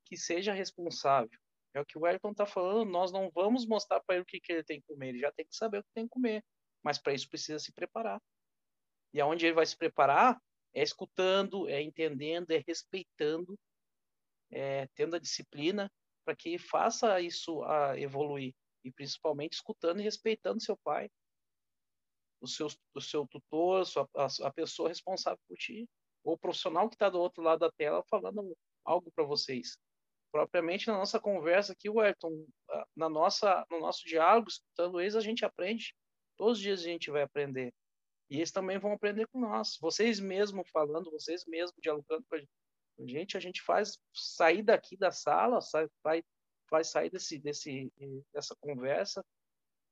que 0.04 0.16
seja 0.16 0.52
responsável. 0.52 1.38
É 1.74 1.80
o 1.80 1.86
que 1.86 1.96
o 1.96 2.02
Wellington 2.02 2.32
está 2.32 2.44
falando, 2.44 2.90
nós 2.90 3.12
não 3.12 3.30
vamos 3.30 3.66
mostrar 3.66 4.00
para 4.00 4.16
ele 4.16 4.22
o 4.22 4.26
que, 4.26 4.40
que 4.40 4.52
ele 4.52 4.64
tem 4.64 4.80
que 4.80 4.86
comer, 4.86 5.08
ele 5.08 5.20
já 5.20 5.32
tem 5.32 5.46
que 5.46 5.56
saber 5.56 5.78
o 5.78 5.82
que 5.82 5.92
tem 5.94 6.04
que 6.04 6.10
comer, 6.10 6.44
mas 6.82 6.98
para 6.98 7.14
isso 7.14 7.28
precisa 7.28 7.58
se 7.58 7.72
preparar. 7.72 8.20
E 9.12 9.20
aonde 9.20 9.46
ele 9.46 9.54
vai 9.54 9.66
se 9.66 9.76
preparar 9.76 10.40
é 10.74 10.82
escutando, 10.82 11.68
é 11.68 11.80
entendendo, 11.82 12.50
é 12.50 12.62
respeitando, 12.66 13.58
é 14.50 14.86
tendo 14.94 15.16
a 15.16 15.18
disciplina 15.18 15.90
para 16.24 16.36
que 16.36 16.58
faça 16.58 17.20
isso 17.20 17.62
a 17.64 17.98
evoluir 17.98 18.54
e 18.84 18.90
principalmente 18.90 19.54
escutando 19.54 20.00
e 20.00 20.02
respeitando 20.02 20.62
seu 20.62 20.76
pai, 20.78 21.10
o 22.40 22.48
seu, 22.48 22.68
o 22.94 23.00
seu 23.00 23.26
tutor, 23.28 23.84
a, 24.16 24.26
a 24.46 24.52
pessoa 24.52 24.88
responsável 24.88 25.38
por 25.48 25.56
ti, 25.56 25.88
ou 26.24 26.34
o 26.34 26.38
profissional 26.38 26.88
que 26.88 26.94
está 26.94 27.08
do 27.08 27.20
outro 27.20 27.42
lado 27.42 27.60
da 27.60 27.70
tela 27.70 28.02
falando 28.08 28.56
algo 28.84 29.10
para 29.12 29.24
vocês. 29.24 29.76
Propriamente 30.32 30.86
na 30.86 30.94
nossa 30.94 31.20
conversa 31.20 31.74
aqui, 31.74 31.90
Wellington, 31.90 32.46
na 32.96 33.08
nossa, 33.08 33.66
no 33.70 33.78
nosso 33.78 34.02
diálogo, 34.06 34.48
escutando 34.48 34.98
eles, 34.98 35.14
a 35.14 35.20
gente 35.20 35.44
aprende. 35.44 35.94
Todos 36.38 36.56
os 36.56 36.62
dias 36.62 36.80
a 36.80 36.84
gente 36.84 37.10
vai 37.10 37.22
aprender. 37.22 37.72
E 38.30 38.36
eles 38.36 38.50
também 38.50 38.78
vão 38.78 38.92
aprender 38.92 39.26
com 39.28 39.38
nós. 39.38 39.76
Vocês 39.78 40.18
mesmos 40.18 40.68
falando, 40.70 41.10
vocês 41.10 41.44
mesmos 41.46 41.76
dialogando 41.82 42.24
com 42.30 42.36
a 42.36 43.06
gente, 43.06 43.36
a 43.36 43.40
gente 43.40 43.60
faz 43.60 43.98
sair 44.10 44.62
daqui 44.62 44.96
da 44.96 45.12
sala, 45.12 45.60
sai, 45.60 45.86
vai, 46.02 46.24
vai 46.70 46.82
sair 46.82 47.10
desse, 47.10 47.38
desse, 47.38 47.92
dessa 48.32 48.56
conversa 48.58 49.22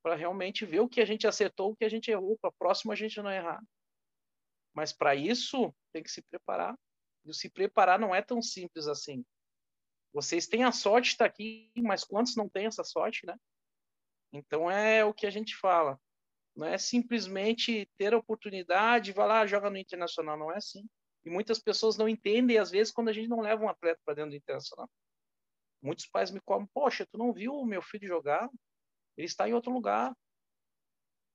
para 0.02 0.14
realmente 0.14 0.64
ver 0.64 0.80
o 0.80 0.88
que 0.88 1.02
a 1.02 1.04
gente 1.04 1.26
acertou, 1.26 1.72
o 1.72 1.76
que 1.76 1.84
a 1.84 1.88
gente 1.88 2.10
errou, 2.10 2.38
para 2.38 2.48
a 2.48 2.54
próxima 2.58 2.94
a 2.94 2.96
gente 2.96 3.20
não 3.20 3.30
errar. 3.30 3.62
Mas 4.74 4.90
para 4.92 5.14
isso 5.14 5.74
tem 5.92 6.02
que 6.02 6.10
se 6.10 6.22
preparar. 6.22 6.74
E 7.26 7.34
se 7.34 7.50
preparar 7.50 7.98
não 7.98 8.14
é 8.14 8.22
tão 8.22 8.40
simples 8.40 8.86
assim. 8.86 9.22
Vocês 10.12 10.46
têm 10.46 10.64
a 10.64 10.72
sorte 10.72 11.06
de 11.06 11.10
estar 11.12 11.26
aqui, 11.26 11.70
mas 11.76 12.04
quantos 12.04 12.36
não 12.36 12.48
têm 12.48 12.66
essa 12.66 12.82
sorte, 12.82 13.24
né? 13.26 13.36
Então 14.32 14.70
é 14.70 15.04
o 15.04 15.14
que 15.14 15.26
a 15.26 15.30
gente 15.30 15.56
fala. 15.56 16.00
Não 16.54 16.66
é 16.66 16.76
simplesmente 16.78 17.88
ter 17.96 18.12
a 18.12 18.18
oportunidade, 18.18 19.12
vai 19.12 19.26
lá, 19.26 19.46
joga 19.46 19.70
no 19.70 19.78
internacional, 19.78 20.36
não 20.36 20.52
é 20.52 20.56
assim. 20.56 20.88
E 21.24 21.30
muitas 21.30 21.58
pessoas 21.58 21.96
não 21.96 22.08
entendem, 22.08 22.58
às 22.58 22.70
vezes, 22.70 22.92
quando 22.92 23.08
a 23.08 23.12
gente 23.12 23.28
não 23.28 23.40
leva 23.40 23.62
um 23.62 23.68
atleta 23.68 24.00
para 24.04 24.14
dentro 24.14 24.30
do 24.30 24.36
internacional. 24.36 24.88
Muitos 25.82 26.06
pais 26.06 26.30
me 26.30 26.40
cobram, 26.40 26.68
poxa, 26.72 27.06
tu 27.06 27.16
não 27.16 27.32
viu 27.32 27.54
o 27.54 27.64
meu 27.64 27.82
filho 27.82 28.06
jogar? 28.06 28.50
Ele 29.16 29.26
está 29.26 29.48
em 29.48 29.54
outro 29.54 29.72
lugar. 29.72 30.14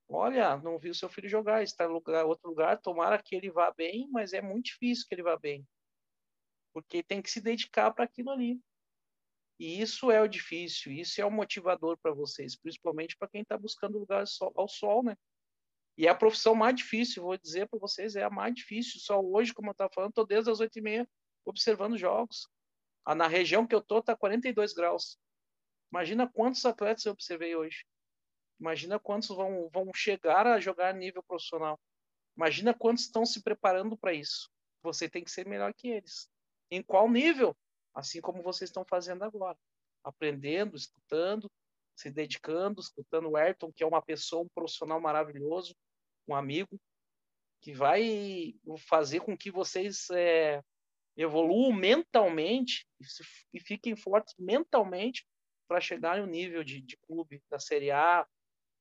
Olha, 0.08 0.58
não 0.58 0.78
viu 0.78 0.94
seu 0.94 1.10
filho 1.10 1.28
jogar, 1.28 1.64
está 1.64 1.86
em 1.86 1.88
lugar, 1.88 2.26
outro 2.26 2.50
lugar, 2.50 2.80
tomara 2.80 3.22
que 3.22 3.36
ele 3.36 3.50
vá 3.50 3.72
bem, 3.72 4.08
mas 4.12 4.34
é 4.34 4.42
muito 4.42 4.66
difícil 4.66 5.06
que 5.08 5.16
ele 5.16 5.24
vá 5.24 5.38
bem. 5.38 5.68
Porque 6.74 7.02
tem 7.02 7.22
que 7.22 7.32
se 7.32 7.42
dedicar 7.42 7.92
para 7.92 8.06
aquilo 8.06 8.30
ali. 8.30 8.60
E 9.60 9.82
isso 9.82 10.12
é 10.12 10.22
o 10.22 10.28
difícil, 10.28 10.92
isso 10.92 11.22
é 11.22 11.26
o 11.26 11.32
motivador 11.32 11.98
para 11.98 12.14
vocês, 12.14 12.56
principalmente 12.56 13.16
para 13.18 13.30
quem 13.30 13.42
está 13.42 13.58
buscando 13.58 13.98
lugar 13.98 14.26
ao 14.56 14.68
sol, 14.68 15.04
né? 15.04 15.18
E 15.98 16.08
é 16.08 16.10
a 16.10 16.16
profissão 16.16 16.54
mais 16.54 16.76
difícil, 16.76 17.24
vou 17.24 17.38
dizer 17.38 17.70
para 17.70 17.80
vocês, 17.80 18.18
é 18.18 18.24
a 18.24 18.30
mais 18.30 18.54
difícil. 18.54 19.00
Só 19.00 19.20
hoje, 19.22 19.54
como 19.54 19.70
eu 19.70 19.72
estava 19.72 19.90
falando, 19.94 20.10
estou 20.10 20.26
desde 20.26 20.52
as 20.52 20.60
oito 20.60 20.78
e 20.78 20.82
meia 20.82 21.08
observando 21.46 21.98
jogos. 21.98 22.50
Ah, 23.06 23.16
na 23.16 23.28
região 23.28 23.66
que 23.66 23.74
eu 23.74 23.80
estou, 23.80 24.00
está 24.00 24.16
42 24.16 24.74
graus. 24.74 25.18
Imagina 25.92 26.28
quantos 26.28 26.66
atletas 26.66 27.06
eu 27.06 27.14
observei 27.14 27.56
hoje. 27.56 27.86
Imagina 28.60 29.00
quantos 29.00 29.30
vão, 29.30 29.70
vão 29.70 29.92
chegar 29.94 30.48
a 30.48 30.60
jogar 30.60 30.90
a 30.90 30.94
nível 30.94 31.24
profissional. 31.24 31.80
Imagina 32.36 32.74
quantos 32.74 33.04
estão 33.04 33.26
se 33.26 33.42
preparando 33.42 33.98
para 33.98 34.14
isso. 34.14 34.50
Você 34.84 35.08
tem 35.08 35.24
que 35.24 35.32
ser 35.32 35.48
melhor 35.48 35.74
que 35.74 35.88
eles. 35.88 36.30
Em 36.70 36.82
qual 36.82 37.10
nível? 37.10 37.56
Assim 37.96 38.20
como 38.20 38.44
vocês 38.44 38.70
estão 38.70 38.84
fazendo 38.84 39.24
agora. 39.24 39.58
Aprendendo, 40.04 40.76
escutando, 40.76 41.50
se 41.96 42.12
dedicando, 42.12 42.82
escutando 42.82 43.30
o 43.30 43.38
Ayrton, 43.38 43.72
que 43.72 43.84
é 43.84 43.88
uma 43.88 44.02
pessoa, 44.02 44.44
um 44.44 44.50
profissional 44.50 45.00
maravilhoso, 45.00 45.74
um 46.28 46.36
amigo, 46.36 46.80
que 47.62 47.74
vai 47.74 48.54
fazer 48.88 49.22
com 49.22 49.36
que 49.36 49.50
vocês 49.50 50.10
é, 50.12 50.62
evoluam 51.16 51.72
mentalmente 51.72 52.86
e, 53.54 53.60
fiquem 53.60 53.96
fortes 53.96 54.36
mentalmente 54.38 55.26
para 55.68 55.82
chegar 55.82 56.20
no 56.20 56.28
nível 56.28 56.64
de, 56.64 56.82
de, 56.82 56.98
clube 56.98 57.42
da 57.50 57.58
Série 57.58 57.90
A, 57.90 58.28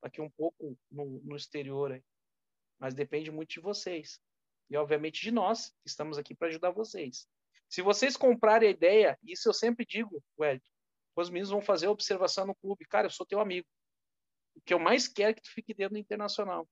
aqui 0.01 0.21
um 0.21 0.29
pouco 0.29 0.77
no, 0.91 1.19
no 1.23 1.35
exterior. 1.35 1.93
Aí. 1.93 2.03
Mas 2.77 2.93
depende 2.93 3.31
muito 3.31 3.49
de 3.49 3.59
vocês. 3.59 4.19
E, 4.69 4.77
obviamente, 4.77 5.21
de 5.21 5.31
nós, 5.31 5.69
que 5.81 5.87
estamos 5.87 6.17
aqui 6.17 6.35
para 6.35 6.49
ajudar 6.49 6.71
vocês. 6.71 7.27
Se 7.69 7.81
vocês 7.81 8.15
comprarem 8.15 8.69
a 8.69 8.71
ideia, 8.71 9.17
isso 9.23 9.49
eu 9.49 9.53
sempre 9.53 9.85
digo, 9.85 10.23
Wellington, 10.39 10.69
os 11.15 11.29
meninos 11.29 11.49
vão 11.49 11.61
fazer 11.61 11.87
observação 11.87 12.45
no 12.45 12.55
clube. 12.55 12.85
Cara, 12.85 13.07
eu 13.07 13.11
sou 13.11 13.25
teu 13.25 13.39
amigo. 13.39 13.67
O 14.55 14.61
que 14.61 14.73
eu 14.73 14.79
mais 14.79 15.07
quero 15.07 15.31
é 15.31 15.33
que 15.33 15.41
tu 15.41 15.51
fique 15.51 15.73
dentro 15.73 15.95
do 15.95 15.99
internacional. 15.99 16.67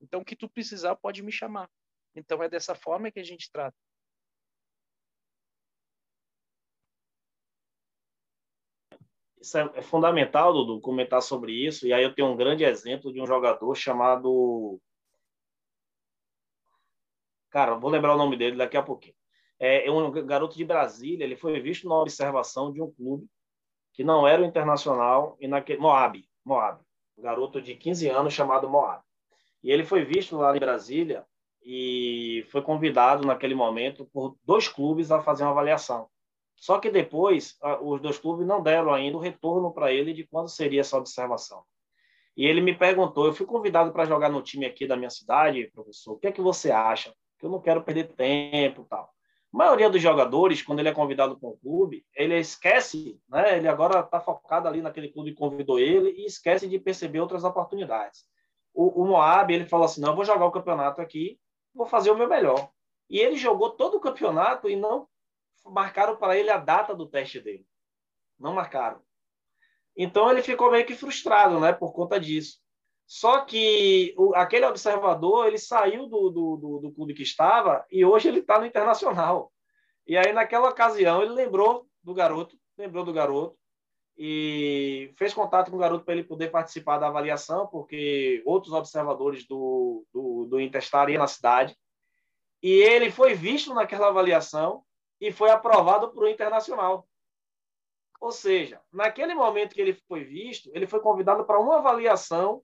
Então, 0.00 0.20
o 0.20 0.24
que 0.24 0.36
tu 0.36 0.48
precisar, 0.48 0.96
pode 0.96 1.22
me 1.22 1.32
chamar. 1.32 1.68
Então, 2.14 2.42
é 2.42 2.48
dessa 2.48 2.74
forma 2.74 3.10
que 3.10 3.20
a 3.20 3.24
gente 3.24 3.50
trata. 3.52 3.76
Isso 9.40 9.56
é, 9.56 9.62
é 9.74 9.82
fundamental, 9.82 10.52
Dudu, 10.52 10.80
comentar 10.80 11.22
sobre 11.22 11.52
isso. 11.52 11.86
E 11.86 11.92
aí 11.92 12.02
eu 12.02 12.14
tenho 12.14 12.28
um 12.28 12.36
grande 12.36 12.64
exemplo 12.64 13.12
de 13.12 13.20
um 13.20 13.26
jogador 13.26 13.74
chamado. 13.74 14.80
Cara, 17.50 17.74
vou 17.74 17.90
lembrar 17.90 18.14
o 18.14 18.18
nome 18.18 18.36
dele 18.36 18.56
daqui 18.56 18.76
a 18.76 18.82
pouquinho. 18.82 19.14
É 19.60 19.90
um 19.90 20.10
garoto 20.24 20.56
de 20.56 20.64
Brasília. 20.64 21.24
Ele 21.24 21.36
foi 21.36 21.60
visto 21.60 21.86
na 21.86 22.00
observação 22.00 22.72
de 22.72 22.80
um 22.80 22.90
clube 22.90 23.28
que 23.92 24.02
não 24.02 24.26
era 24.26 24.40
o 24.40 24.44
Internacional 24.44 25.36
e 25.38 25.46
naquele 25.46 25.78
Moab, 25.78 26.24
Moab, 26.44 26.80
um 27.18 27.22
garoto 27.22 27.60
de 27.60 27.74
15 27.74 28.08
anos 28.08 28.32
chamado 28.32 28.68
Moab. 28.68 29.02
E 29.62 29.70
ele 29.70 29.84
foi 29.84 30.04
visto 30.04 30.36
lá 30.36 30.56
em 30.56 30.60
Brasília 30.60 31.26
e 31.62 32.46
foi 32.50 32.62
convidado 32.62 33.26
naquele 33.26 33.54
momento 33.54 34.08
por 34.12 34.36
dois 34.42 34.66
clubes 34.66 35.10
a 35.10 35.20
fazer 35.20 35.42
uma 35.42 35.50
avaliação. 35.50 36.08
Só 36.56 36.78
que 36.78 36.90
depois, 36.90 37.58
os 37.82 38.00
dois 38.00 38.18
clubes 38.18 38.46
não 38.46 38.62
deram 38.62 38.92
ainda 38.92 39.16
o 39.16 39.20
retorno 39.20 39.72
para 39.72 39.92
ele 39.92 40.12
de 40.12 40.26
quando 40.26 40.48
seria 40.48 40.80
essa 40.80 40.96
observação. 40.96 41.62
E 42.36 42.46
ele 42.46 42.60
me 42.60 42.74
perguntou: 42.74 43.26
eu 43.26 43.34
fui 43.34 43.46
convidado 43.46 43.92
para 43.92 44.04
jogar 44.06 44.30
no 44.30 44.42
time 44.42 44.64
aqui 44.64 44.86
da 44.86 44.96
minha 44.96 45.10
cidade, 45.10 45.70
professor, 45.74 46.12
o 46.12 46.18
que 46.18 46.26
é 46.26 46.32
que 46.32 46.40
você 46.40 46.70
acha? 46.70 47.14
Que 47.38 47.46
eu 47.46 47.50
não 47.50 47.60
quero 47.60 47.82
perder 47.82 48.12
tempo 48.14 48.86
tal. 48.88 49.10
A 49.52 49.56
maioria 49.56 49.90
dos 49.90 50.00
jogadores, 50.00 50.62
quando 50.62 50.78
ele 50.78 50.88
é 50.88 50.94
convidado 50.94 51.38
para 51.38 51.48
um 51.48 51.56
clube, 51.56 52.06
ele 52.14 52.38
esquece, 52.38 53.20
né? 53.28 53.58
ele 53.58 53.66
agora 53.66 54.00
está 54.00 54.20
focado 54.20 54.68
ali 54.68 54.80
naquele 54.80 55.08
clube 55.08 55.32
que 55.32 55.38
convidou 55.38 55.78
ele 55.78 56.10
e 56.10 56.24
esquece 56.24 56.68
de 56.68 56.78
perceber 56.78 57.20
outras 57.20 57.42
oportunidades. 57.42 58.24
O, 58.72 59.02
o 59.02 59.06
Moab, 59.06 59.52
ele 59.52 59.66
falou 59.66 59.86
assim: 59.86 60.00
não, 60.00 60.14
vou 60.14 60.24
jogar 60.24 60.46
o 60.46 60.52
campeonato 60.52 61.00
aqui, 61.00 61.40
vou 61.74 61.86
fazer 61.86 62.10
o 62.10 62.16
meu 62.16 62.28
melhor. 62.28 62.70
E 63.08 63.18
ele 63.18 63.36
jogou 63.36 63.70
todo 63.70 63.96
o 63.96 64.00
campeonato 64.00 64.70
e 64.70 64.76
não 64.76 65.08
marcaram 65.64 66.16
para 66.16 66.36
ele 66.36 66.50
a 66.50 66.56
data 66.56 66.94
do 66.94 67.06
teste 67.06 67.40
dele. 67.40 67.66
Não 68.38 68.54
marcaram. 68.54 69.02
Então 69.96 70.30
ele 70.30 70.42
ficou 70.42 70.70
meio 70.70 70.86
que 70.86 70.94
frustrado, 70.94 71.58
né, 71.58 71.72
por 71.72 71.92
conta 71.92 72.20
disso. 72.20 72.59
Só 73.12 73.40
que 73.40 74.14
o, 74.16 74.36
aquele 74.36 74.64
observador 74.64 75.48
ele 75.48 75.58
saiu 75.58 76.06
do, 76.06 76.30
do, 76.30 76.56
do, 76.56 76.78
do 76.78 76.92
clube 76.92 77.12
que 77.12 77.24
estava 77.24 77.84
e 77.90 78.04
hoje 78.04 78.28
ele 78.28 78.38
está 78.38 78.56
no 78.56 78.64
internacional. 78.64 79.52
E 80.06 80.16
aí 80.16 80.32
naquela 80.32 80.68
ocasião 80.68 81.20
ele 81.20 81.32
lembrou 81.32 81.88
do 82.04 82.14
garoto, 82.14 82.56
lembrou 82.78 83.04
do 83.04 83.12
garoto 83.12 83.58
e 84.16 85.12
fez 85.18 85.34
contato 85.34 85.72
com 85.72 85.76
o 85.76 85.80
garoto 85.80 86.04
para 86.04 86.14
ele 86.14 86.22
poder 86.22 86.52
participar 86.52 86.98
da 86.98 87.08
avaliação, 87.08 87.66
porque 87.66 88.44
outros 88.46 88.72
observadores 88.72 89.44
do, 89.44 90.06
do, 90.12 90.44
do 90.44 90.60
Inter 90.60 90.80
estariam 90.80 91.18
na 91.18 91.26
cidade. 91.26 91.76
E 92.62 92.70
ele 92.70 93.10
foi 93.10 93.34
visto 93.34 93.74
naquela 93.74 94.06
avaliação 94.06 94.84
e 95.20 95.32
foi 95.32 95.50
aprovado 95.50 96.12
para 96.12 96.22
o 96.22 96.28
Internacional. 96.28 97.08
Ou 98.20 98.30
seja, 98.30 98.80
naquele 98.92 99.34
momento 99.34 99.74
que 99.74 99.80
ele 99.80 99.94
foi 100.06 100.22
visto, 100.22 100.70
ele 100.72 100.86
foi 100.86 101.00
convidado 101.00 101.44
para 101.44 101.58
uma 101.58 101.78
avaliação 101.78 102.62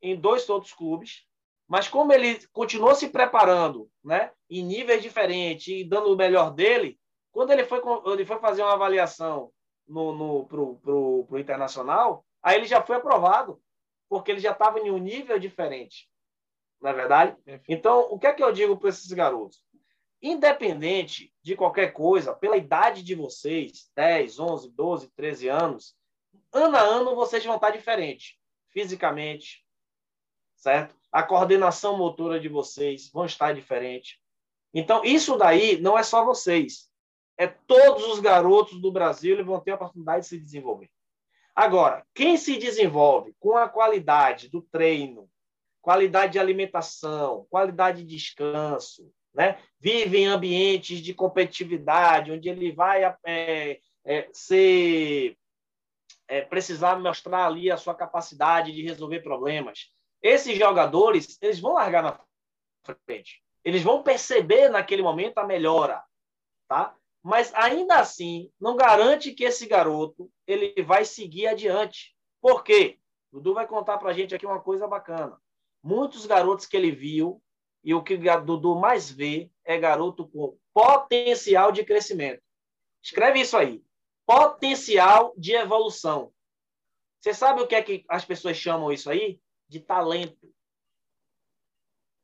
em 0.00 0.16
dois 0.16 0.48
outros 0.48 0.72
clubes, 0.72 1.26
mas 1.66 1.88
como 1.88 2.12
ele 2.12 2.46
continuou 2.52 2.94
se 2.94 3.08
preparando, 3.08 3.90
né, 4.02 4.30
em 4.50 4.62
níveis 4.62 5.02
diferentes 5.02 5.66
e 5.68 5.84
dando 5.84 6.12
o 6.12 6.16
melhor 6.16 6.52
dele, 6.52 6.98
quando 7.32 7.50
ele 7.50 7.64
foi, 7.64 7.80
ele 8.12 8.24
foi 8.24 8.38
fazer 8.38 8.62
uma 8.62 8.74
avaliação 8.74 9.50
no, 9.86 10.12
no, 10.14 10.46
pro, 10.46 10.76
pro, 10.76 11.24
pro 11.26 11.38
Internacional, 11.38 12.24
aí 12.42 12.56
ele 12.56 12.66
já 12.66 12.82
foi 12.82 12.96
aprovado, 12.96 13.60
porque 14.08 14.30
ele 14.30 14.40
já 14.40 14.52
estava 14.52 14.78
em 14.78 14.90
um 14.90 14.98
nível 14.98 15.38
diferente. 15.38 16.08
Não 16.80 16.90
é 16.90 16.92
verdade? 16.92 17.36
Então, 17.66 18.08
o 18.10 18.18
que 18.18 18.26
é 18.26 18.32
que 18.32 18.44
eu 18.44 18.52
digo 18.52 18.76
para 18.76 18.90
esses 18.90 19.10
garotos? 19.10 19.64
independente 20.24 21.30
de 21.42 21.54
qualquer 21.54 21.92
coisa, 21.92 22.34
pela 22.34 22.56
idade 22.56 23.02
de 23.02 23.14
vocês, 23.14 23.90
10, 23.94 24.38
11, 24.38 24.70
12, 24.70 25.10
13 25.10 25.48
anos, 25.48 25.94
ano 26.50 26.76
a 26.78 26.80
ano 26.80 27.14
vocês 27.14 27.44
vão 27.44 27.56
estar 27.56 27.70
diferentes, 27.70 28.34
fisicamente, 28.70 29.63
certo? 30.64 30.94
A 31.12 31.22
coordenação 31.22 31.98
motora 31.98 32.40
de 32.40 32.48
vocês 32.48 33.10
vão 33.12 33.26
estar 33.26 33.54
diferente. 33.54 34.18
Então, 34.72 35.04
isso 35.04 35.36
daí 35.36 35.78
não 35.78 35.96
é 35.96 36.02
só 36.02 36.24
vocês. 36.24 36.90
É 37.36 37.46
todos 37.46 38.06
os 38.06 38.18
garotos 38.18 38.80
do 38.80 38.90
Brasil 38.90 39.36
que 39.36 39.42
vão 39.42 39.60
ter 39.60 39.72
a 39.72 39.74
oportunidade 39.74 40.22
de 40.22 40.28
se 40.28 40.38
desenvolver. 40.38 40.90
Agora, 41.54 42.04
quem 42.14 42.36
se 42.38 42.56
desenvolve 42.56 43.34
com 43.38 43.56
a 43.58 43.68
qualidade 43.68 44.48
do 44.48 44.62
treino, 44.62 45.28
qualidade 45.82 46.32
de 46.32 46.38
alimentação, 46.38 47.46
qualidade 47.50 48.02
de 48.02 48.16
descanso, 48.16 49.12
né? 49.34 49.58
vive 49.78 50.18
em 50.18 50.26
ambientes 50.26 50.98
de 51.00 51.12
competitividade, 51.12 52.32
onde 52.32 52.48
ele 52.48 52.72
vai 52.72 53.04
é, 53.04 53.80
é, 54.04 54.28
ser 54.32 55.36
é, 56.26 56.40
precisar 56.40 56.98
mostrar 56.98 57.46
ali 57.46 57.70
a 57.70 57.76
sua 57.76 57.94
capacidade 57.94 58.72
de 58.72 58.82
resolver 58.82 59.20
problemas. 59.20 59.93
Esses 60.24 60.56
jogadores, 60.58 61.36
eles 61.42 61.60
vão 61.60 61.74
largar 61.74 62.02
na 62.02 62.18
frente. 63.06 63.44
Eles 63.62 63.82
vão 63.82 64.02
perceber 64.02 64.70
naquele 64.70 65.02
momento 65.02 65.36
a 65.36 65.46
melhora, 65.46 66.02
tá? 66.66 66.96
Mas 67.22 67.52
ainda 67.54 67.96
assim, 67.96 68.50
não 68.58 68.74
garante 68.74 69.32
que 69.32 69.44
esse 69.44 69.66
garoto 69.66 70.32
ele 70.46 70.82
vai 70.82 71.04
seguir 71.04 71.46
adiante. 71.46 72.16
Por 72.40 72.64
quê? 72.64 72.98
Dudu 73.30 73.52
vai 73.52 73.66
contar 73.66 73.98
para 73.98 74.10
a 74.10 74.12
gente 74.14 74.34
aqui 74.34 74.46
uma 74.46 74.62
coisa 74.62 74.88
bacana. 74.88 75.38
Muitos 75.82 76.24
garotos 76.24 76.64
que 76.64 76.76
ele 76.76 76.90
viu, 76.90 77.42
e 77.82 77.92
o 77.92 78.02
que 78.02 78.14
o 78.14 78.40
Dudu 78.40 78.76
mais 78.76 79.10
vê 79.10 79.50
é 79.62 79.76
garoto 79.76 80.26
com 80.26 80.56
potencial 80.72 81.70
de 81.70 81.84
crescimento. 81.84 82.42
Escreve 83.02 83.40
isso 83.40 83.58
aí. 83.58 83.84
Potencial 84.24 85.34
de 85.36 85.52
evolução. 85.52 86.32
Você 87.20 87.34
sabe 87.34 87.60
o 87.60 87.66
que 87.66 87.74
é 87.74 87.82
que 87.82 88.06
as 88.08 88.24
pessoas 88.24 88.56
chamam 88.56 88.90
isso 88.90 89.10
aí? 89.10 89.38
De 89.68 89.80
talento. 89.80 90.52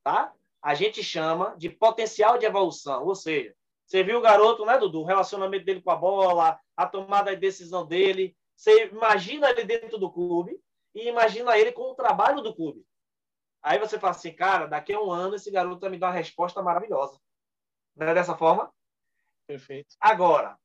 Tá? 0.03 0.33
A 0.63 0.75
gente 0.75 1.03
chama 1.03 1.55
de 1.57 1.69
potencial 1.69 2.39
de 2.39 2.47
evolução. 2.47 3.05
Ou 3.05 3.15
seja, 3.15 3.55
você 3.87 4.03
viu 4.03 4.19
o 4.19 4.23
garoto, 4.23 4.65
né, 4.65 4.79
Dudu? 4.79 5.01
O 5.01 5.05
relacionamento 5.05 5.65
dele 5.65 5.83
com 5.83 5.91
a 5.91 5.97
bola, 5.97 6.61
a 6.77 6.87
tomada 6.87 7.35
de 7.35 7.41
decisão 7.41 7.87
dele. 7.87 8.37
Você 8.55 8.87
imagina 8.87 9.51
ele 9.51 9.65
dentro 9.65 9.99
do 9.99 10.13
clube 10.13 10.61
e 10.95 11.09
imagina 11.09 11.59
ele 11.59 11.73
com 11.73 11.91
o 11.91 11.95
trabalho 11.95 12.43
do 12.43 12.55
clube. 12.55 12.85
Aí 13.63 13.79
você 13.79 13.99
fala 13.99 14.13
assim, 14.13 14.33
cara, 14.33 14.67
daqui 14.67 14.93
a 14.93 15.01
um 15.01 15.11
ano 15.11 15.35
esse 15.35 15.51
garoto 15.51 15.81
vai 15.81 15.91
me 15.91 15.99
dar 15.99 16.09
uma 16.09 16.15
resposta 16.15 16.63
maravilhosa. 16.63 17.19
Não 17.97 18.07
é 18.07 18.15
dessa 18.15 18.37
forma? 18.37 18.73
Perfeito. 19.47 19.95
Agora, 20.01 20.57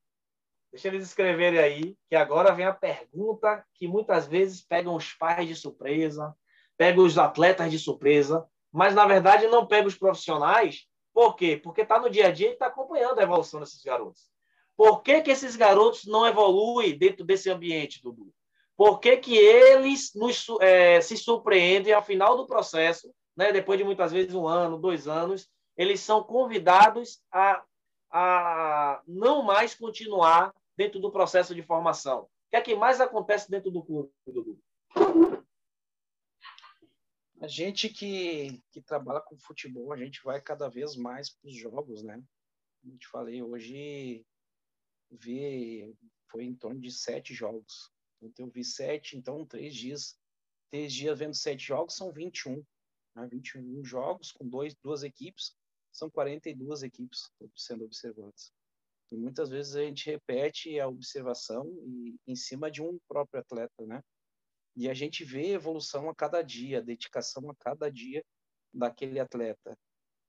deixa 0.71 0.87
eles 0.87 1.03
escreverem 1.03 1.59
aí, 1.59 1.97
que 2.07 2.15
agora 2.15 2.53
vem 2.53 2.65
a 2.65 2.73
pergunta 2.73 3.65
que 3.73 3.87
muitas 3.87 4.27
vezes 4.27 4.61
pegam 4.61 4.95
os 4.95 5.13
pais 5.13 5.47
de 5.47 5.55
surpresa, 5.55 6.35
pegam 6.77 7.05
os 7.05 7.17
atletas 7.17 7.71
de 7.71 7.79
surpresa, 7.79 8.45
mas 8.71 8.93
na 8.93 9.05
verdade 9.05 9.47
não 9.47 9.65
pega 9.65 9.87
os 9.87 9.97
profissionais 9.97 10.85
por 11.15 11.37
quê? 11.37 11.55
Porque 11.55 11.81
está 11.81 11.97
no 11.97 12.09
dia 12.09 12.27
a 12.27 12.31
dia 12.31 12.49
e 12.49 12.53
está 12.53 12.67
acompanhando 12.67 13.17
a 13.17 13.23
evolução 13.23 13.61
desses 13.61 13.81
garotos. 13.81 14.29
Por 14.75 15.01
que, 15.01 15.21
que 15.21 15.31
esses 15.31 15.55
garotos 15.55 16.05
não 16.05 16.27
evoluem 16.27 16.97
dentro 16.97 17.25
desse 17.25 17.49
ambiente, 17.49 18.03
Dudu? 18.03 18.33
Por 18.75 18.99
que, 18.99 19.15
que 19.15 19.37
eles 19.37 20.11
nos, 20.13 20.45
é, 20.59 20.99
se 20.99 21.15
surpreendem 21.15 21.93
ao 21.93 22.03
final 22.03 22.35
do 22.35 22.45
processo, 22.45 23.09
né, 23.33 23.53
depois 23.53 23.79
de 23.79 23.85
muitas 23.85 24.11
vezes 24.11 24.35
um 24.35 24.45
ano, 24.45 24.77
dois 24.77 25.07
anos, 25.07 25.47
eles 25.77 26.01
são 26.01 26.21
convidados 26.21 27.21
a, 27.31 27.63
a 28.11 29.01
não 29.07 29.41
mais 29.41 29.73
continuar 29.73 30.53
dentro 30.75 30.99
do 30.99 31.09
processo 31.09 31.55
de 31.55 31.63
formação? 31.63 32.23
O 32.23 32.27
que 32.51 32.57
é 32.57 32.61
que 32.61 32.75
mais 32.75 32.99
acontece 32.99 33.49
dentro 33.49 33.71
do 33.71 33.81
clube, 33.81 34.09
Dudu? 34.27 34.59
A 37.45 37.47
gente 37.47 37.89
que, 37.89 38.59
que 38.71 38.81
trabalha 38.81 39.21
com 39.21 39.37
futebol, 39.37 39.93
a 39.93 39.97
gente 39.97 40.19
vai 40.23 40.41
cada 40.41 40.67
vez 40.67 40.95
mais 40.95 41.29
para 41.29 41.47
os 41.47 41.55
jogos, 41.55 42.01
né? 42.01 42.19
Como 42.81 42.97
te 42.97 43.07
falei, 43.07 43.43
hoje 43.43 44.25
vi, 45.11 45.95
foi 46.31 46.45
em 46.45 46.55
torno 46.55 46.81
de 46.81 46.89
sete 46.89 47.35
jogos. 47.35 47.91
Então, 48.19 48.47
eu 48.47 48.51
vi 48.51 48.63
sete, 48.63 49.15
então 49.15 49.45
três 49.45 49.75
dias. 49.75 50.17
Três 50.71 50.91
dias 50.91 51.19
vendo 51.19 51.35
sete 51.35 51.63
jogos 51.63 51.95
são 51.95 52.11
21. 52.11 52.65
Né? 53.15 53.27
21 53.27 53.85
jogos 53.85 54.31
com 54.31 54.49
dois, 54.49 54.73
duas 54.83 55.03
equipes, 55.03 55.55
são 55.91 56.09
42 56.09 56.81
equipes 56.81 57.31
sendo 57.55 57.85
observadas. 57.85 58.51
E 59.11 59.15
muitas 59.15 59.49
vezes 59.49 59.75
a 59.75 59.83
gente 59.83 60.09
repete 60.09 60.79
a 60.79 60.87
observação 60.87 61.71
e, 61.85 62.15
em 62.25 62.35
cima 62.35 62.71
de 62.71 62.81
um 62.81 62.97
próprio 63.07 63.39
atleta, 63.39 63.85
né? 63.85 64.01
E 64.75 64.89
a 64.89 64.93
gente 64.93 65.23
vê 65.23 65.51
evolução 65.51 66.09
a 66.09 66.15
cada 66.15 66.41
dia, 66.41 66.81
dedicação 66.81 67.49
a 67.49 67.55
cada 67.55 67.89
dia 67.89 68.23
daquele 68.73 69.19
atleta. 69.19 69.77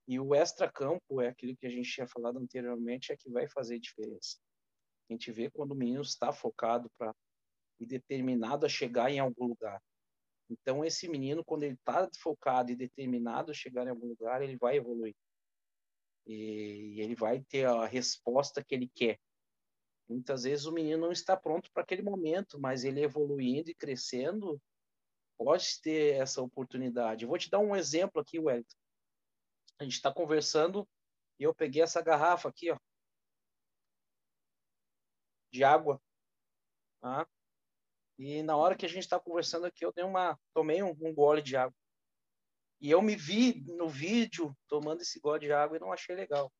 E 0.07 0.19
o 0.19 0.33
extra-campo 0.33 1.21
é 1.21 1.27
aquilo 1.27 1.57
que 1.57 1.67
a 1.67 1.69
gente 1.69 1.91
tinha 1.91 2.07
falado 2.07 2.39
anteriormente, 2.39 3.11
é 3.11 3.17
que 3.17 3.29
vai 3.29 3.47
fazer 3.49 3.77
diferença. 3.77 4.37
A 5.09 5.13
gente 5.13 5.31
vê 5.31 5.49
quando 5.49 5.71
o 5.71 5.75
menino 5.75 6.01
está 6.01 6.31
focado 6.31 6.89
para 6.97 7.13
e 7.79 7.85
determinado 7.85 8.65
a 8.65 8.69
chegar 8.69 9.11
em 9.11 9.19
algum 9.19 9.47
lugar. 9.47 9.81
Então, 10.49 10.83
esse 10.83 11.07
menino, 11.07 11.43
quando 11.43 11.63
ele 11.63 11.75
está 11.75 12.09
focado 12.19 12.71
e 12.71 12.75
determinado 12.75 13.51
a 13.51 13.53
chegar 13.53 13.85
em 13.85 13.89
algum 13.89 14.07
lugar, 14.07 14.41
ele 14.41 14.57
vai 14.57 14.77
evoluir. 14.77 15.15
E 16.25 16.99
ele 16.99 17.15
vai 17.15 17.41
ter 17.41 17.65
a 17.65 17.85
resposta 17.85 18.63
que 18.63 18.73
ele 18.73 18.89
quer. 18.93 19.19
Muitas 20.09 20.43
vezes 20.43 20.65
o 20.65 20.71
menino 20.71 21.01
não 21.01 21.11
está 21.11 21.35
pronto 21.35 21.69
para 21.71 21.83
aquele 21.83 22.01
momento, 22.01 22.59
mas 22.59 22.83
ele 22.83 23.01
evoluindo 23.01 23.69
e 23.69 23.75
crescendo, 23.75 24.61
pode 25.37 25.81
ter 25.81 26.15
essa 26.15 26.41
oportunidade. 26.41 27.25
Vou 27.25 27.37
te 27.37 27.49
dar 27.49 27.59
um 27.59 27.75
exemplo 27.75 28.21
aqui, 28.21 28.39
Wellington. 28.39 28.75
A 29.79 29.83
gente 29.83 29.93
está 29.93 30.11
conversando 30.11 30.87
e 31.39 31.43
eu 31.43 31.53
peguei 31.53 31.81
essa 31.81 32.01
garrafa 32.01 32.49
aqui, 32.49 32.71
ó, 32.71 32.77
de 35.51 35.63
água, 35.63 36.01
tá? 37.01 37.27
E 38.17 38.41
na 38.41 38.55
hora 38.55 38.75
que 38.75 38.85
a 38.85 38.89
gente 38.89 39.03
está 39.03 39.19
conversando 39.19 39.65
aqui, 39.65 39.85
eu 39.85 39.93
dei 39.93 40.03
uma, 40.03 40.39
tomei 40.53 40.81
um, 40.81 40.95
um 41.01 41.13
gole 41.13 41.41
de 41.41 41.55
água. 41.55 41.75
E 42.81 42.89
eu 42.89 43.01
me 43.01 43.15
vi 43.15 43.63
no 43.65 43.87
vídeo 43.87 44.55
tomando 44.67 45.01
esse 45.01 45.19
gole 45.19 45.39
de 45.39 45.51
água 45.51 45.77
e 45.77 45.79
não 45.79 45.91
achei 45.91 46.15
legal, 46.15 46.51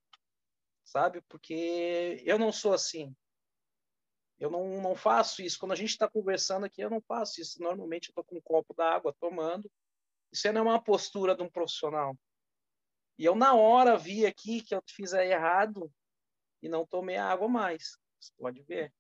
sabe? 0.84 1.22
Porque 1.28 2.22
eu 2.26 2.38
não 2.38 2.52
sou 2.52 2.74
assim. 2.74 3.16
Eu 4.39 4.52
não, 4.52 4.82
não 4.82 4.95
faço 4.95 5.41
isso. 5.41 5.60
Quando 5.60 5.71
a 5.71 5.76
gente 5.76 5.89
está 5.89 6.08
conversando 6.08 6.65
aqui, 6.65 6.82
eu 6.82 6.89
não 6.89 7.02
faço 7.02 7.41
isso. 7.41 7.62
Normalmente 7.62 8.10
eu 8.10 8.12
estou 8.12 8.23
com 8.23 8.38
um 8.38 8.41
copo 8.41 8.73
d'água 8.73 9.15
tomando. 9.19 9.69
Isso 10.32 10.52
não 10.52 10.62
é 10.62 10.63
uma 10.63 10.84
postura 10.84 11.36
de 11.36 11.41
um 11.41 11.50
profissional. 11.50 12.15
E 13.17 13.26
eu, 13.26 13.36
na 13.36 13.56
hora, 13.56 13.97
vi 13.97 14.26
aqui 14.26 14.62
que 14.62 14.76
eu 14.76 14.84
fiz 14.88 15.13
errado 15.13 15.91
e 16.62 16.69
não 16.69 16.86
tomei 16.86 17.17
a 17.17 17.26
água 17.26 17.47
mais. 17.47 17.97
Você 18.19 18.32
pode 18.38 18.62
ver. 18.62 18.93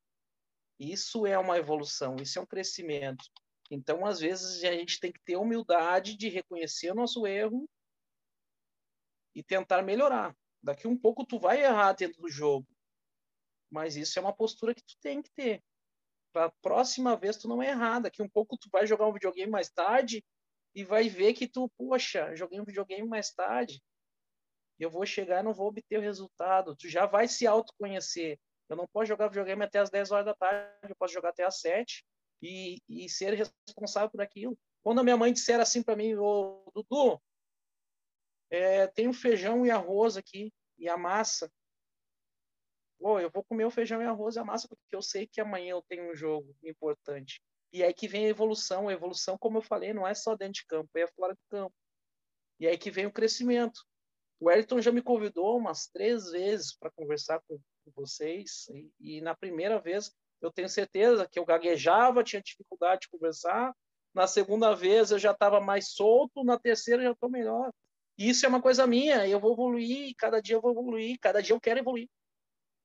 Isso 0.79 1.25
é 1.25 1.37
uma 1.37 1.57
evolução, 1.57 2.15
isso 2.17 2.37
é 2.37 2.41
um 2.41 2.45
crescimento. 2.45 3.25
Então, 3.69 4.05
às 4.05 4.19
vezes, 4.19 4.63
a 4.63 4.71
gente 4.71 4.99
tem 4.99 5.11
que 5.11 5.19
ter 5.23 5.35
humildade 5.35 6.15
de 6.15 6.29
reconhecer 6.29 6.91
o 6.91 6.95
nosso 6.95 7.27
erro 7.27 7.67
e 9.35 9.43
tentar 9.43 9.81
melhorar. 9.81 10.35
Daqui 10.63 10.87
um 10.87 10.97
pouco 10.97 11.25
tu 11.25 11.39
vai 11.39 11.63
errar 11.63 11.93
dentro 11.93 12.21
do 12.21 12.29
jogo. 12.29 12.67
Mas 13.69 13.95
isso 13.95 14.17
é 14.17 14.21
uma 14.21 14.33
postura 14.33 14.73
que 14.73 14.83
tu 14.83 14.95
tem 15.01 15.21
que 15.21 15.31
ter. 15.31 15.63
Para 16.33 16.45
a 16.45 16.51
próxima 16.61 17.15
vez 17.15 17.37
tu 17.37 17.47
não 17.47 17.61
é 17.61 17.69
errar. 17.69 17.99
Daqui 17.99 18.21
um 18.21 18.29
pouco 18.29 18.57
tu 18.57 18.69
vai 18.71 18.85
jogar 18.85 19.07
um 19.07 19.13
videogame 19.13 19.51
mais 19.51 19.69
tarde 19.69 20.23
e 20.75 20.83
vai 20.83 21.09
ver 21.09 21.33
que 21.33 21.47
tu, 21.47 21.69
poxa, 21.77 22.35
joguei 22.35 22.59
um 22.59 22.65
videogame 22.65 23.07
mais 23.07 23.31
tarde. 23.31 23.81
Eu 24.79 24.89
vou 24.89 25.05
chegar 25.05 25.39
e 25.39 25.43
não 25.43 25.53
vou 25.53 25.67
obter 25.67 25.97
o 25.97 26.01
resultado. 26.01 26.75
Tu 26.75 26.87
já 26.87 27.05
vai 27.05 27.27
se 27.27 27.47
autoconhecer. 27.47 28.39
Eu 28.69 28.75
não 28.75 28.87
posso 28.87 29.07
jogar 29.07 29.29
videogame 29.29 29.63
até 29.63 29.79
as 29.79 29.89
10 29.89 30.11
horas 30.11 30.25
da 30.25 30.35
tarde, 30.35 30.89
eu 30.89 30.95
posso 30.95 31.13
jogar 31.13 31.29
até 31.29 31.43
as 31.43 31.59
7 31.59 32.05
e, 32.41 32.81
e 32.87 33.09
ser 33.09 33.33
responsável 33.33 34.09
por 34.09 34.21
aquilo. 34.21 34.57
Quando 34.83 34.99
a 34.99 35.03
minha 35.03 35.17
mãe 35.17 35.33
disser 35.33 35.59
assim 35.59 35.81
para 35.81 35.95
mim, 35.95 36.15
ô 36.15 36.63
Dudu, 36.73 37.21
é, 38.49 38.87
tem 38.87 39.07
o 39.07 39.13
feijão 39.13 39.65
e 39.65 39.71
arroz 39.71 40.17
aqui 40.17 40.53
e 40.77 40.87
a 40.87 40.97
massa. 40.97 41.51
Pô, 42.99 43.19
eu 43.19 43.29
vou 43.29 43.43
comer 43.43 43.65
o 43.65 43.71
feijão 43.71 44.01
e 44.01 44.05
arroz 44.05 44.35
e 44.35 44.39
a 44.39 44.45
massa 44.45 44.67
porque 44.67 44.95
eu 44.95 45.01
sei 45.01 45.27
que 45.27 45.39
amanhã 45.39 45.71
eu 45.71 45.83
tenho 45.87 46.11
um 46.11 46.15
jogo 46.15 46.55
importante. 46.63 47.41
E 47.71 47.83
aí 47.83 47.93
que 47.93 48.07
vem 48.07 48.25
a 48.25 48.29
evolução. 48.29 48.87
A 48.87 48.93
evolução, 48.93 49.37
como 49.37 49.57
eu 49.57 49.61
falei, 49.61 49.93
não 49.93 50.07
é 50.07 50.13
só 50.13 50.35
dentro 50.35 50.53
de 50.61 50.65
campo, 50.65 50.89
é 50.95 51.07
fora 51.07 51.33
de 51.33 51.41
campo. 51.49 51.73
E 52.59 52.67
aí 52.67 52.77
que 52.77 52.89
vem 52.89 53.05
o 53.05 53.11
crescimento. 53.11 53.79
O 54.39 54.45
Wellington 54.47 54.81
já 54.81 54.91
me 54.91 55.01
convidou 55.01 55.57
umas 55.57 55.87
três 55.87 56.31
vezes 56.31 56.75
para 56.75 56.91
conversar 56.91 57.41
com, 57.47 57.59
vocês, 57.95 58.67
e, 58.69 58.91
e, 58.99 59.21
na 59.21 59.33
primeira 59.33 59.79
vez 59.79 60.11
eu 60.41 60.51
tenho 60.51 60.67
certeza 60.67 61.27
que 61.27 61.39
eu 61.39 61.45
gaguejava, 61.45 62.23
tinha 62.23 62.41
dificuldade 62.41 63.01
de 63.01 63.09
conversar, 63.09 63.73
na 64.13 64.27
segunda 64.27 64.75
vez 64.75 65.11
eu 65.11 65.17
já 65.17 65.31
estava 65.31 65.61
mais 65.61 65.91
solto, 65.91 66.43
na 66.43 66.59
terceira 66.59 67.01
já 67.01 67.11
estou 67.11 67.29
melhor. 67.29 67.71
E 68.17 68.29
isso 68.29 68.45
é 68.45 68.49
uma 68.49 68.61
coisa 68.61 68.85
minha, 68.85 69.27
eu 69.27 69.39
vou 69.39 69.53
evoluir, 69.53 70.13
cada 70.17 70.41
dia 70.41 70.55
eu 70.55 70.61
vou 70.61 70.71
evoluir, 70.71 71.17
cada 71.19 71.41
dia 71.41 71.55
eu 71.55 71.61
quero 71.61 71.79
evoluir. 71.79 72.09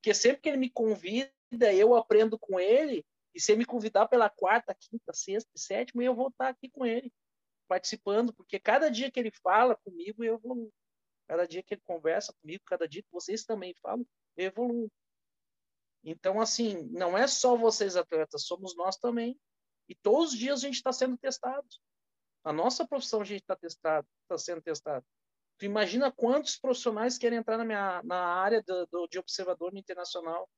Porque 0.02 0.14
sempre 0.14 0.42
que 0.42 0.48
ele 0.48 0.58
me 0.58 0.68
convida, 0.68 1.30
eu 1.72 1.94
aprendo 1.94 2.36
com 2.36 2.58
ele, 2.58 3.06
e 3.32 3.40
se 3.40 3.52
ele 3.52 3.60
me 3.60 3.64
convidar 3.64 4.08
pela 4.08 4.28
quarta, 4.28 4.74
quinta, 4.74 5.12
sexta, 5.12 5.48
sétima, 5.54 6.02
eu 6.02 6.12
vou 6.12 6.26
estar 6.26 6.48
aqui 6.48 6.68
com 6.68 6.84
ele, 6.84 7.12
participando, 7.68 8.34
porque 8.34 8.58
cada 8.58 8.90
dia 8.90 9.12
que 9.12 9.20
ele 9.20 9.30
fala 9.30 9.76
comigo, 9.76 10.24
eu 10.24 10.34
evoluo. 10.34 10.72
Cada 11.28 11.46
dia 11.46 11.62
que 11.62 11.74
ele 11.74 11.82
conversa 11.84 12.34
comigo, 12.42 12.64
cada 12.66 12.88
dia 12.88 13.00
que 13.00 13.12
vocês 13.12 13.44
também 13.44 13.76
falam, 13.80 14.04
eu 14.36 14.46
evoluo. 14.46 14.90
Então, 16.02 16.40
assim, 16.40 16.82
não 16.90 17.16
é 17.16 17.28
só 17.28 17.56
vocês 17.56 17.94
atletas, 17.94 18.44
somos 18.44 18.74
nós 18.76 18.96
também. 18.96 19.38
E 19.88 19.94
todos 19.94 20.32
os 20.32 20.38
dias 20.38 20.58
a 20.58 20.66
gente 20.66 20.74
está 20.74 20.92
sendo 20.92 21.16
testado. 21.16 21.68
A 22.42 22.52
nossa 22.52 22.84
profissão 22.84 23.20
a 23.20 23.24
gente 23.24 23.42
está 23.42 23.54
testado, 23.54 24.08
está 24.22 24.36
sendo 24.36 24.60
testado. 24.60 25.06
Tu 25.58 25.66
imagina 25.66 26.10
quantos 26.10 26.56
profissionais 26.56 27.18
querem 27.18 27.38
entrar 27.38 27.56
na 27.56 27.64
minha 27.64 28.02
na 28.04 28.16
área 28.16 28.62
do, 28.62 28.86
do 28.86 29.06
de 29.06 29.18
observador 29.18 29.76
internacional. 29.76 30.48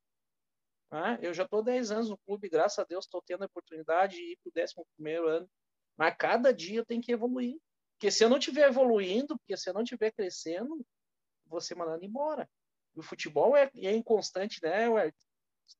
Ah, 0.90 1.18
eu 1.20 1.34
já 1.34 1.44
estou 1.44 1.62
10 1.62 1.90
anos 1.90 2.08
no 2.08 2.18
clube, 2.18 2.48
graças 2.48 2.78
a 2.78 2.84
Deus 2.84 3.04
estou 3.04 3.20
tendo 3.22 3.42
a 3.42 3.46
oportunidade 3.46 4.16
de 4.16 4.32
ir 4.32 4.38
para 4.42 4.64
o 4.76 4.86
11 5.00 5.14
ano. 5.28 5.50
Mas 5.96 6.14
cada 6.16 6.52
dia 6.52 6.78
eu 6.78 6.86
tenho 6.86 7.02
que 7.02 7.12
evoluir. 7.12 7.56
Porque 7.94 8.10
se 8.10 8.24
eu 8.24 8.28
não 8.28 8.38
estiver 8.38 8.68
evoluindo, 8.68 9.38
porque 9.38 9.56
se 9.56 9.68
eu 9.68 9.74
não 9.74 9.82
estiver 9.82 10.12
crescendo, 10.12 10.84
vou 11.46 11.60
ser 11.60 11.74
mandado 11.74 12.04
embora. 12.04 12.48
E 12.94 13.00
o 13.00 13.02
futebol 13.02 13.56
é, 13.56 13.70
é 13.76 13.92
inconstante, 13.94 14.60
né? 14.62 14.86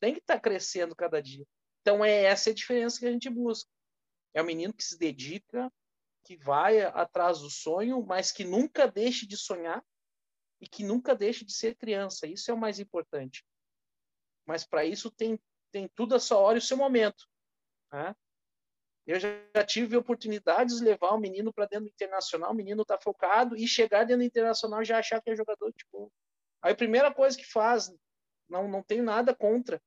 Tem 0.00 0.14
que 0.14 0.20
estar 0.20 0.34
tá 0.34 0.40
crescendo 0.40 0.94
cada 0.94 1.20
dia. 1.20 1.44
Então, 1.80 2.04
é 2.04 2.24
essa 2.24 2.50
a 2.50 2.54
diferença 2.54 2.98
que 2.98 3.06
a 3.06 3.12
gente 3.12 3.28
busca. 3.28 3.70
É 4.32 4.42
o 4.42 4.44
menino 4.44 4.72
que 4.72 4.82
se 4.82 4.98
dedica, 4.98 5.70
que 6.24 6.36
vai 6.36 6.80
atrás 6.80 7.40
do 7.40 7.50
sonho, 7.50 8.02
mas 8.04 8.32
que 8.32 8.44
nunca 8.44 8.88
deixe 8.88 9.26
de 9.26 9.36
sonhar 9.36 9.84
e 10.60 10.66
que 10.66 10.82
nunca 10.82 11.14
deixe 11.14 11.44
de 11.44 11.52
ser 11.52 11.76
criança. 11.76 12.26
Isso 12.26 12.50
é 12.50 12.54
o 12.54 12.58
mais 12.58 12.80
importante. 12.80 13.44
Mas 14.46 14.64
para 14.64 14.84
isso 14.84 15.10
tem, 15.10 15.38
tem 15.70 15.86
tudo 15.88 16.14
a 16.14 16.20
sua 16.20 16.38
hora 16.38 16.56
e 16.56 16.60
o 16.60 16.62
seu 16.62 16.76
momento. 16.76 17.28
Né? 17.92 18.16
Eu 19.06 19.20
já, 19.20 19.28
tive 19.66 19.96
oportunidades 19.96 20.78
de 20.78 20.84
levar 20.84 21.10
o 21.10 21.20
menino 21.20 21.52
para 21.52 21.66
dentro 21.66 21.84
do 21.84 21.90
internacional, 21.90 22.52
o 22.52 22.54
menino 22.54 22.82
está 22.82 22.98
focado 22.98 23.54
e 23.54 23.68
chegar 23.68 24.04
dentro 24.04 24.22
do 24.22 24.26
internacional 24.26 24.82
já 24.82 24.98
achar 24.98 25.20
que 25.20 25.30
é 25.30 25.36
jogador 25.36 25.66
de 25.66 25.84
futebol. 25.84 26.10
Aí 26.62 26.72
a 26.72 26.76
primeira 26.76 27.12
coisa 27.12 27.36
que 27.36 27.44
faz, 27.44 27.94
não, 28.48 28.66
não 28.66 28.82
tenho 28.82 29.04
nada 29.04 29.34
contra, 29.34 29.80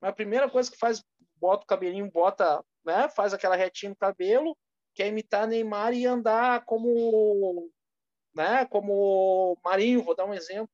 mas 0.00 0.10
a 0.10 0.14
primeira 0.14 0.50
coisa 0.50 0.68
que 0.68 0.76
faz, 0.76 1.04
bota 1.36 1.62
o 1.62 1.66
cabelinho, 1.66 2.10
bota, 2.10 2.64
né, 2.84 3.08
faz 3.10 3.32
aquela 3.32 3.54
retinha 3.54 3.90
no 3.90 3.96
cabelo, 3.96 4.58
quer 4.94 5.08
imitar 5.08 5.46
Neymar 5.46 5.92
e 5.92 6.06
andar 6.06 6.64
como, 6.64 7.70
né, 8.34 8.66
como 8.66 9.58
Marinho, 9.64 10.02
vou 10.02 10.14
dar 10.14 10.26
um 10.26 10.34
exemplo. 10.34 10.70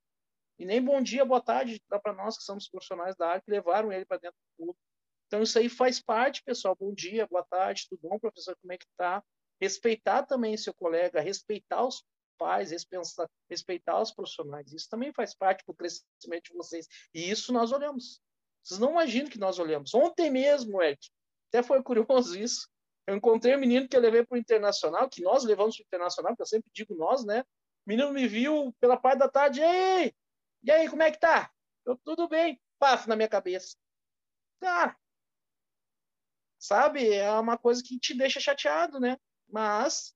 E 0.59 0.65
nem 0.65 0.83
bom 0.83 1.03
dia, 1.03 1.25
boa 1.25 1.41
tarde 1.41 1.83
dá 1.89 1.99
para 1.99 2.15
nós 2.15 2.37
que 2.37 2.45
somos 2.45 2.69
profissionais 2.69 3.15
da 3.17 3.29
área 3.29 3.43
que 3.43 3.51
levaram 3.51 3.93
ele 3.93 4.07
para 4.07 4.19
dentro 4.19 4.39
do 4.39 4.65
clube. 4.65 4.79
Então 5.27 5.43
isso 5.43 5.59
aí 5.59 5.69
faz 5.69 6.01
parte, 6.01 6.43
pessoal. 6.43 6.77
Bom 6.79 6.95
dia, 6.95 7.27
boa 7.27 7.45
tarde, 7.45 7.87
tudo 7.89 8.09
bom, 8.09 8.19
professor? 8.19 8.57
Como 8.61 8.73
é 8.73 8.79
que 8.79 8.87
tá? 8.97 9.23
Respeitar 9.61 10.23
também 10.23 10.57
seu 10.57 10.73
colega, 10.73 11.21
respeitar 11.21 11.85
os 11.85 12.03
pais, 12.39 12.71
respeitar, 13.51 14.01
os 14.01 14.13
profissionais. 14.13 14.73
Isso 14.73 14.89
também 14.89 15.13
faz 15.13 15.35
parte 15.35 15.65
do 15.67 15.75
crescimento 15.75 16.51
de 16.51 16.55
vocês. 16.55 16.87
E 17.15 17.31
isso 17.31 17.53
nós 17.53 17.73
olhamos. 17.73 18.21
Vocês 18.63 18.79
não 18.79 18.93
imaginam 18.93 19.31
que 19.31 19.39
nós 19.39 19.59
olhamos. 19.59 19.95
Ontem 19.95 20.31
mesmo, 20.31 20.83
Eric, 20.83 21.09
até 21.49 21.63
foi 21.63 21.83
curioso 21.83 22.39
isso. 22.39 22.69
Eu 23.07 23.17
encontrei 23.17 23.55
um 23.55 23.61
menino 23.61 23.89
que 23.89 23.97
eu 23.97 24.01
levei 24.01 24.25
para 24.25 24.35
o 24.35 24.39
Internacional, 24.39 25.09
que 25.09 25.23
nós 25.23 25.45
levamos 25.45 25.77
para 25.77 25.85
o 25.85 25.87
Internacional, 25.87 26.35
que 26.35 26.43
eu 26.43 26.47
sempre 26.47 26.71
digo 26.73 26.95
nós, 26.95 27.25
né? 27.25 27.41
O 27.41 27.89
menino 27.89 28.13
me 28.13 28.27
viu 28.27 28.75
pela 28.81 28.97
parte 28.97 29.19
da 29.19 29.29
tarde, 29.29 29.61
ei, 29.61 30.13
e 30.67 30.71
aí, 30.73 30.89
como 30.89 31.03
é 31.03 31.13
que 31.13 31.21
tá? 31.21 31.49
Eu, 31.85 31.97
tudo 31.99 32.29
bem, 32.29 32.61
paf 32.79 33.09
na 33.09 33.15
minha 33.15 33.29
cabeça. 33.29 33.77
Tá. 34.59 34.97
Sabe, 36.59 37.13
é 37.15 37.31
uma 37.33 37.57
coisa 37.57 37.81
que 37.85 37.99
te 38.01 38.13
deixa 38.17 38.41
chateado, 38.41 38.99
né? 38.99 39.17
Mas 39.49 40.13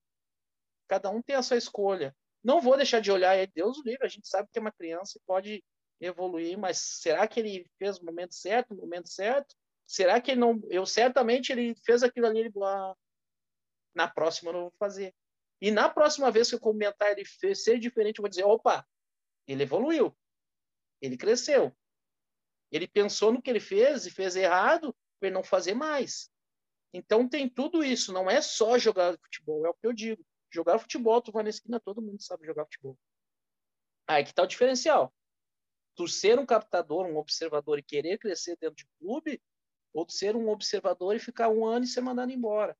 cada 0.89 1.09
um 1.09 1.21
tem 1.21 1.37
a 1.37 1.41
sua 1.41 1.55
escolha. 1.55 2.13
Não 2.43 2.59
vou 2.59 2.75
deixar 2.75 2.99
de 2.99 3.09
olhar, 3.09 3.33
é 3.37 3.47
Deus 3.47 3.77
o 3.77 3.83
livre, 3.83 4.05
a 4.05 4.09
gente 4.09 4.27
sabe 4.27 4.49
que 4.51 4.59
é 4.59 4.61
uma 4.61 4.73
criança 4.73 5.17
e 5.17 5.21
pode 5.25 5.63
evoluir, 6.01 6.57
mas 6.57 6.79
será 6.79 7.25
que 7.27 7.39
ele 7.39 7.69
fez 7.77 7.99
o 7.99 8.05
momento 8.05 8.35
certo, 8.35 8.73
o 8.73 8.77
momento 8.77 9.07
certo? 9.07 9.55
Será 9.91 10.21
que 10.21 10.31
ele 10.31 10.39
não. 10.39 10.57
Eu 10.69 10.85
certamente 10.85 11.51
ele 11.51 11.75
fez 11.83 12.01
aquilo 12.01 12.25
ali. 12.25 12.39
Ele, 12.39 12.51
ah, 12.63 12.95
na 13.93 14.07
próxima 14.07 14.49
eu 14.49 14.53
não 14.53 14.61
vou 14.61 14.73
fazer. 14.79 15.13
E 15.59 15.69
na 15.69 15.89
próxima 15.89 16.31
vez 16.31 16.47
que 16.47 16.55
eu 16.55 16.61
comentar 16.61 17.11
ele 17.11 17.25
fez 17.25 17.65
ser 17.65 17.77
diferente, 17.77 18.19
eu 18.19 18.21
vou 18.21 18.29
dizer: 18.29 18.45
opa, 18.45 18.87
ele 19.45 19.63
evoluiu. 19.63 20.17
Ele 21.01 21.17
cresceu. 21.17 21.75
Ele 22.71 22.87
pensou 22.87 23.33
no 23.33 23.41
que 23.41 23.49
ele 23.49 23.59
fez 23.59 24.05
e 24.05 24.11
fez 24.11 24.37
errado 24.37 24.95
para 25.19 25.27
ele 25.27 25.35
não 25.35 25.43
fazer 25.43 25.73
mais. 25.73 26.31
Então 26.93 27.27
tem 27.27 27.49
tudo 27.49 27.83
isso. 27.83 28.13
Não 28.13 28.29
é 28.29 28.39
só 28.39 28.77
jogar 28.77 29.19
futebol, 29.19 29.65
é 29.65 29.69
o 29.71 29.73
que 29.73 29.85
eu 29.85 29.91
digo. 29.91 30.25
Jogar 30.49 30.79
futebol, 30.79 31.21
tu 31.21 31.33
vai 31.33 31.43
na 31.43 31.49
esquina, 31.49 31.81
todo 31.81 32.01
mundo 32.01 32.23
sabe 32.23 32.45
jogar 32.45 32.63
futebol. 32.63 32.97
Aí 34.07 34.23
que 34.23 34.33
tá 34.33 34.43
o 34.43 34.47
diferencial. 34.47 35.13
Tu 35.97 36.07
ser 36.07 36.39
um 36.39 36.45
captador, 36.45 37.05
um 37.05 37.17
observador 37.17 37.77
e 37.77 37.83
querer 37.83 38.17
crescer 38.17 38.55
dentro 38.55 38.77
de 38.77 38.87
clube, 38.97 39.41
ou 39.93 40.07
ser 40.09 40.35
um 40.35 40.49
observador 40.49 41.15
e 41.15 41.19
ficar 41.19 41.49
um 41.49 41.65
ano 41.65 41.85
e 41.85 41.87
ser 41.87 42.01
mandado 42.01 42.31
embora. 42.31 42.77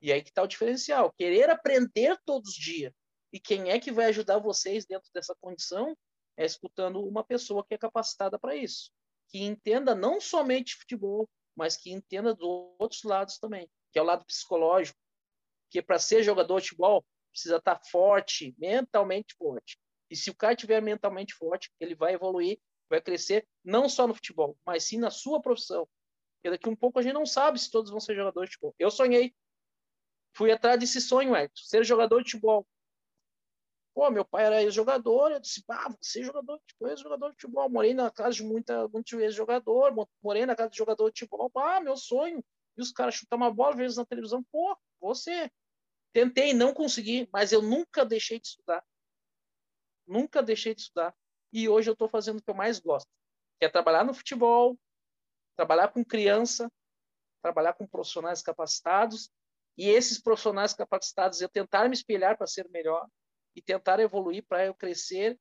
E 0.00 0.12
aí 0.12 0.22
que 0.22 0.28
está 0.28 0.42
o 0.42 0.46
diferencial. 0.46 1.12
Querer 1.12 1.50
aprender 1.50 2.18
todos 2.24 2.50
os 2.50 2.56
dias. 2.56 2.92
E 3.32 3.40
quem 3.40 3.70
é 3.70 3.80
que 3.80 3.92
vai 3.92 4.06
ajudar 4.06 4.38
vocês 4.38 4.86
dentro 4.86 5.10
dessa 5.12 5.34
condição 5.40 5.96
é 6.36 6.44
escutando 6.44 7.04
uma 7.04 7.24
pessoa 7.24 7.64
que 7.66 7.74
é 7.74 7.78
capacitada 7.78 8.38
para 8.38 8.54
isso. 8.54 8.90
Que 9.28 9.42
entenda 9.42 9.94
não 9.94 10.20
somente 10.20 10.76
futebol, 10.76 11.28
mas 11.56 11.76
que 11.76 11.90
entenda 11.90 12.34
dos 12.34 12.46
outros 12.78 13.02
lados 13.02 13.38
também, 13.38 13.68
que 13.92 13.98
é 13.98 14.02
o 14.02 14.04
lado 14.04 14.24
psicológico. 14.24 14.98
Que 15.70 15.82
para 15.82 15.98
ser 15.98 16.22
jogador 16.22 16.60
de 16.60 16.68
futebol, 16.68 17.04
precisa 17.32 17.56
estar 17.56 17.76
tá 17.76 17.84
forte, 17.90 18.54
mentalmente 18.58 19.34
forte. 19.36 19.78
E 20.10 20.16
se 20.16 20.30
o 20.30 20.36
cara 20.36 20.54
estiver 20.54 20.80
mentalmente 20.80 21.34
forte, 21.34 21.70
ele 21.80 21.94
vai 21.94 22.14
evoluir, 22.14 22.58
vai 22.88 23.00
crescer, 23.00 23.46
não 23.64 23.88
só 23.88 24.06
no 24.06 24.14
futebol, 24.14 24.56
mas 24.64 24.84
sim 24.84 24.98
na 24.98 25.10
sua 25.10 25.40
profissão, 25.40 25.88
porque 26.46 26.50
daqui 26.50 26.68
um 26.68 26.76
pouco 26.76 26.98
a 27.00 27.02
gente 27.02 27.12
não 27.12 27.26
sabe 27.26 27.58
se 27.58 27.70
todos 27.70 27.90
vão 27.90 27.98
ser 27.98 28.14
jogadores 28.14 28.50
de 28.50 28.54
futebol. 28.54 28.74
Eu 28.78 28.90
sonhei. 28.90 29.34
Fui 30.32 30.52
atrás 30.52 30.78
desse 30.78 31.00
sonho, 31.00 31.34
Edson, 31.34 31.64
ser 31.64 31.84
jogador 31.84 32.22
de 32.22 32.30
futebol. 32.30 32.64
Pô, 33.94 34.10
meu 34.10 34.24
pai 34.24 34.44
era 34.44 34.62
ex-jogador, 34.62 35.32
eu 35.32 35.40
disse, 35.40 35.64
ah, 35.68 35.92
você 36.00 36.20
é 36.20 36.24
jogador 36.24 36.58
de 36.58 36.62
futebol, 36.62 36.88
ex-jogador 36.90 37.28
de 37.30 37.34
futebol. 37.40 37.70
Morei 37.70 37.94
na 37.94 38.10
casa 38.10 38.36
de 38.36 38.44
muita, 38.44 38.86
muito 38.88 39.18
ex-jogador, 39.18 40.08
morei 40.22 40.44
na 40.44 40.54
casa 40.54 40.70
de 40.70 40.76
jogador 40.76 41.10
de 41.10 41.20
futebol. 41.20 41.50
Ah, 41.56 41.80
meu 41.80 41.96
sonho. 41.96 42.44
E 42.76 42.82
os 42.82 42.92
caras 42.92 43.14
chutar 43.14 43.36
uma 43.36 43.50
bola, 43.50 43.74
vezes 43.74 43.96
na 43.96 44.04
televisão, 44.04 44.44
pô, 44.52 44.76
você. 45.00 45.50
Tentei, 46.12 46.54
não 46.54 46.72
consegui, 46.72 47.28
mas 47.32 47.52
eu 47.52 47.60
nunca 47.60 48.04
deixei 48.04 48.38
de 48.38 48.46
estudar. 48.46 48.84
Nunca 50.06 50.42
deixei 50.42 50.74
de 50.74 50.82
estudar. 50.82 51.14
E 51.52 51.68
hoje 51.68 51.90
eu 51.90 51.92
estou 51.92 52.08
fazendo 52.08 52.38
o 52.38 52.42
que 52.42 52.50
eu 52.50 52.54
mais 52.54 52.78
gosto, 52.78 53.08
que 53.58 53.66
é 53.66 53.68
trabalhar 53.68 54.04
no 54.04 54.14
futebol, 54.14 54.78
trabalhar 55.56 55.88
com 55.88 56.04
criança, 56.04 56.70
trabalhar 57.42 57.72
com 57.72 57.86
profissionais 57.86 58.42
capacitados, 58.42 59.30
e 59.76 59.88
esses 59.88 60.20
profissionais 60.20 60.72
capacitados 60.72 61.40
eu 61.40 61.48
tentar 61.48 61.88
me 61.88 61.94
espelhar 61.94 62.36
para 62.36 62.46
ser 62.46 62.68
melhor 62.70 63.06
e 63.54 63.62
tentar 63.62 64.00
evoluir 64.00 64.44
para 64.46 64.64
eu 64.64 64.74
crescer 64.74 65.38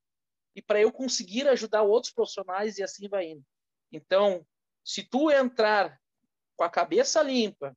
e 0.56 0.62
para 0.62 0.80
eu 0.80 0.92
conseguir 0.92 1.48
ajudar 1.48 1.84
outros 1.84 2.14
profissionais 2.14 2.78
e 2.78 2.84
assim 2.84 3.08
vai 3.08 3.28
indo. 3.28 3.44
Então, 3.92 4.46
se 4.84 5.04
tu 5.04 5.32
entrar 5.32 6.00
com 6.56 6.64
a 6.64 6.70
cabeça 6.70 7.22
limpa, 7.22 7.76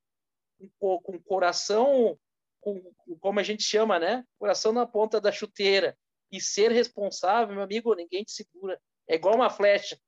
com, 0.78 1.00
o 1.06 1.22
coração, 1.22 2.18
com, 2.60 2.92
como 3.20 3.40
a 3.40 3.42
gente 3.42 3.62
chama, 3.62 3.98
né? 3.98 4.24
Coração 4.38 4.72
na 4.72 4.86
ponta 4.86 5.20
da 5.20 5.32
chuteira 5.32 5.96
e 6.30 6.40
ser 6.40 6.70
responsável, 6.70 7.54
meu 7.54 7.64
amigo, 7.64 7.94
ninguém 7.94 8.24
te 8.24 8.32
segura. 8.32 8.80
É 9.08 9.14
igual 9.14 9.34
uma 9.34 9.50
flecha. 9.50 9.98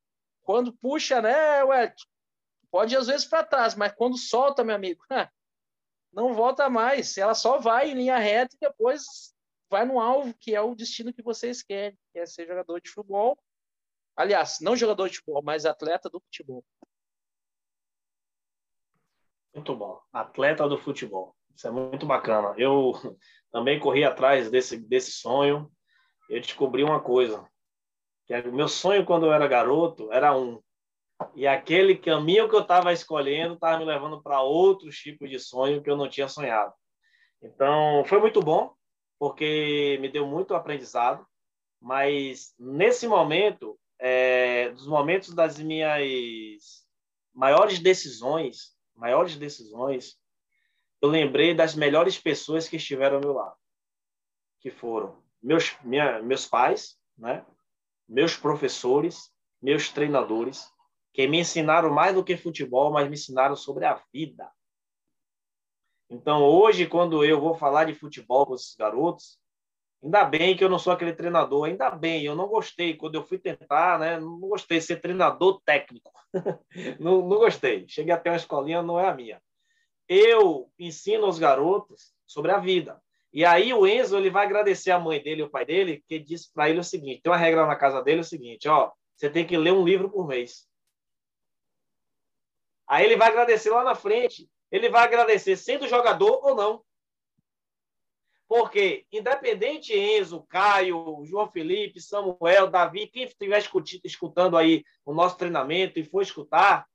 Quando 0.43 0.73
puxa, 0.73 1.21
né, 1.21 1.63
Wellington? 1.63 2.10
Pode 2.71 2.95
ir 2.95 2.97
às 2.97 3.07
vezes 3.07 3.25
para 3.25 3.43
trás, 3.43 3.75
mas 3.75 3.93
quando 3.93 4.17
solta, 4.17 4.63
meu 4.63 4.75
amigo, 4.75 5.03
não 6.11 6.33
volta 6.33 6.69
mais. 6.69 7.17
Ela 7.17 7.35
só 7.35 7.59
vai 7.59 7.91
em 7.91 7.95
linha 7.95 8.17
reta 8.17 8.55
e 8.55 8.67
depois 8.67 9.35
vai 9.69 9.85
no 9.85 9.99
alvo, 9.99 10.33
que 10.39 10.55
é 10.55 10.61
o 10.61 10.73
destino 10.73 11.13
que 11.13 11.21
vocês 11.21 11.61
querem, 11.61 11.97
que 12.11 12.19
é 12.19 12.25
ser 12.25 12.47
jogador 12.47 12.79
de 12.79 12.89
futebol. 12.89 13.37
Aliás, 14.15 14.59
não 14.61 14.75
jogador 14.75 15.09
de 15.09 15.17
futebol, 15.17 15.41
mas 15.43 15.65
atleta 15.65 16.09
do 16.09 16.19
futebol. 16.21 16.63
Muito 19.53 19.75
bom. 19.75 20.01
Atleta 20.13 20.67
do 20.67 20.77
futebol. 20.77 21.35
Isso 21.53 21.67
é 21.67 21.71
muito 21.71 22.05
bacana. 22.05 22.53
Eu 22.57 22.93
também 23.51 23.79
corri 23.79 24.03
atrás 24.03 24.49
desse, 24.49 24.77
desse 24.77 25.11
sonho. 25.11 25.69
Eu 26.29 26.39
descobri 26.39 26.83
uma 26.83 27.01
coisa. 27.01 27.45
Que 28.25 28.33
o 28.35 28.53
meu 28.53 28.69
sonho 28.69 29.05
quando 29.05 29.25
eu 29.25 29.33
era 29.33 29.47
garoto 29.47 30.11
era 30.11 30.37
um 30.37 30.61
e 31.35 31.47
aquele 31.47 31.95
caminho 31.97 32.49
que 32.49 32.55
eu 32.55 32.61
estava 32.61 32.93
escolhendo 32.93 33.55
estava 33.55 33.77
me 33.77 33.85
levando 33.85 34.21
para 34.21 34.41
outros 34.41 34.97
tipos 34.97 35.29
de 35.29 35.39
sonho 35.39 35.81
que 35.81 35.89
eu 35.89 35.97
não 35.97 36.09
tinha 36.09 36.27
sonhado. 36.27 36.73
Então, 37.41 38.03
foi 38.05 38.19
muito 38.19 38.41
bom 38.41 38.73
porque 39.19 39.97
me 40.01 40.09
deu 40.09 40.25
muito 40.25 40.55
aprendizado. 40.55 41.25
Mas 41.79 42.53
nesse 42.59 43.07
momento, 43.07 43.79
é, 43.99 44.69
dos 44.71 44.87
momentos 44.87 45.33
das 45.33 45.59
minhas 45.59 46.85
maiores 47.33 47.79
decisões, 47.79 48.75
maiores 48.95 49.35
decisões, 49.35 50.17
eu 51.01 51.09
lembrei 51.09 51.53
das 51.53 51.75
melhores 51.75 52.17
pessoas 52.17 52.67
que 52.67 52.77
estiveram 52.77 53.15
ao 53.15 53.21
meu 53.21 53.33
lado, 53.33 53.55
que 54.59 54.69
foram 54.69 55.21
meus, 55.41 55.75
minha, 55.83 56.21
meus 56.21 56.45
pais, 56.45 56.97
né? 57.17 57.45
meus 58.07 58.35
professores, 58.35 59.31
meus 59.61 59.89
treinadores, 59.89 60.71
que 61.13 61.27
me 61.27 61.39
ensinaram 61.39 61.89
mais 61.89 62.15
do 62.15 62.23
que 62.23 62.37
futebol, 62.37 62.91
mas 62.91 63.07
me 63.07 63.13
ensinaram 63.13 63.55
sobre 63.55 63.85
a 63.85 64.01
vida. 64.13 64.49
Então, 66.09 66.43
hoje, 66.43 66.85
quando 66.85 67.23
eu 67.23 67.39
vou 67.39 67.55
falar 67.55 67.85
de 67.85 67.93
futebol 67.93 68.45
com 68.45 68.55
esses 68.55 68.75
garotos, 68.75 69.39
ainda 70.03 70.25
bem 70.25 70.57
que 70.57 70.63
eu 70.63 70.69
não 70.69 70.79
sou 70.79 70.91
aquele 70.91 71.13
treinador, 71.13 71.65
ainda 71.65 71.89
bem, 71.91 72.23
eu 72.23 72.35
não 72.35 72.47
gostei. 72.47 72.95
Quando 72.95 73.15
eu 73.15 73.23
fui 73.23 73.37
tentar, 73.37 73.97
né, 73.99 74.19
não 74.19 74.39
gostei 74.39 74.79
de 74.79 74.85
ser 74.85 74.99
treinador 74.99 75.61
técnico. 75.65 76.11
não, 76.99 77.21
não 77.27 77.37
gostei. 77.37 77.85
Cheguei 77.87 78.13
até 78.13 78.29
uma 78.29 78.35
escolinha, 78.35 78.81
não 78.81 78.99
é 78.99 79.07
a 79.07 79.13
minha. 79.13 79.41
Eu 80.07 80.69
ensino 80.77 81.25
aos 81.25 81.39
garotos 81.39 82.13
sobre 82.27 82.51
a 82.51 82.57
vida. 82.57 83.01
E 83.33 83.45
aí 83.45 83.73
o 83.73 83.87
Enzo 83.87 84.17
ele 84.17 84.29
vai 84.29 84.45
agradecer 84.45 84.91
a 84.91 84.99
mãe 84.99 85.23
dele 85.23 85.41
e 85.41 85.45
o 85.45 85.49
pai 85.49 85.65
dele, 85.65 86.03
que 86.07 86.19
disse 86.19 86.51
para 86.53 86.69
ele 86.69 86.79
o 86.79 86.83
seguinte: 86.83 87.21
tem 87.21 87.31
uma 87.31 87.37
regra 87.37 87.65
na 87.65 87.77
casa 87.77 88.01
dele, 88.01 88.19
é 88.19 88.21
o 88.21 88.25
seguinte, 88.25 88.67
ó, 88.67 88.91
você 89.15 89.29
tem 89.29 89.47
que 89.47 89.57
ler 89.57 89.71
um 89.71 89.85
livro 89.85 90.09
por 90.09 90.27
mês. 90.27 90.67
Aí 92.91 93.05
ele 93.05 93.15
vai 93.15 93.29
agradecer 93.29 93.69
lá 93.69 93.85
na 93.85 93.95
frente. 93.95 94.51
Ele 94.69 94.89
vai 94.89 95.05
agradecer 95.05 95.55
sendo 95.55 95.87
jogador 95.87 96.45
ou 96.45 96.53
não. 96.53 96.83
Porque, 98.49 99.05
independente 99.09 99.97
Enzo, 99.97 100.45
Caio, 100.49 101.23
João 101.23 101.49
Felipe, 101.49 102.01
Samuel, 102.01 102.69
Davi, 102.69 103.07
quem 103.07 103.23
estiver 103.23 103.63
escutando 104.03 104.57
aí 104.57 104.83
o 105.05 105.13
nosso 105.13 105.37
treinamento 105.37 105.99
e 105.99 106.03
for 106.03 106.21
escutar, 106.21 106.85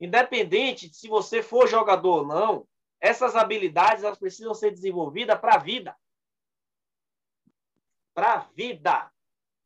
independente 0.00 0.92
se 0.92 1.06
você 1.06 1.40
for 1.40 1.68
jogador 1.68 2.22
ou 2.22 2.26
não, 2.26 2.66
essas 3.00 3.36
habilidades 3.36 4.02
elas 4.02 4.18
precisam 4.18 4.54
ser 4.54 4.72
desenvolvidas 4.72 5.38
para 5.38 5.54
a 5.54 5.58
vida. 5.58 5.96
Para 8.12 8.32
a 8.32 8.38
vida. 8.38 9.08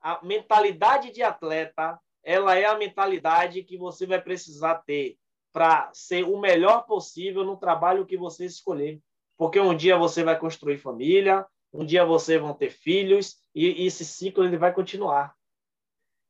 A 0.02 0.22
mentalidade 0.22 1.10
de 1.12 1.22
atleta, 1.22 1.98
ela 2.22 2.56
é 2.56 2.66
a 2.66 2.76
mentalidade 2.76 3.64
que 3.64 3.78
você 3.78 4.04
vai 4.04 4.20
precisar 4.20 4.82
ter 4.82 5.16
para 5.52 5.90
ser 5.92 6.24
o 6.24 6.38
melhor 6.38 6.86
possível 6.86 7.44
no 7.44 7.56
trabalho 7.56 8.06
que 8.06 8.16
você 8.16 8.44
escolher. 8.44 9.00
Porque 9.36 9.58
um 9.60 9.76
dia 9.76 9.96
você 9.96 10.22
vai 10.22 10.38
construir 10.38 10.78
família, 10.78 11.46
um 11.72 11.84
dia 11.84 12.04
você 12.04 12.38
vão 12.38 12.54
ter 12.54 12.70
filhos 12.70 13.36
e, 13.54 13.86
esse 13.86 14.04
ciclo 14.04 14.44
ele 14.44 14.56
vai 14.56 14.72
continuar. 14.72 15.34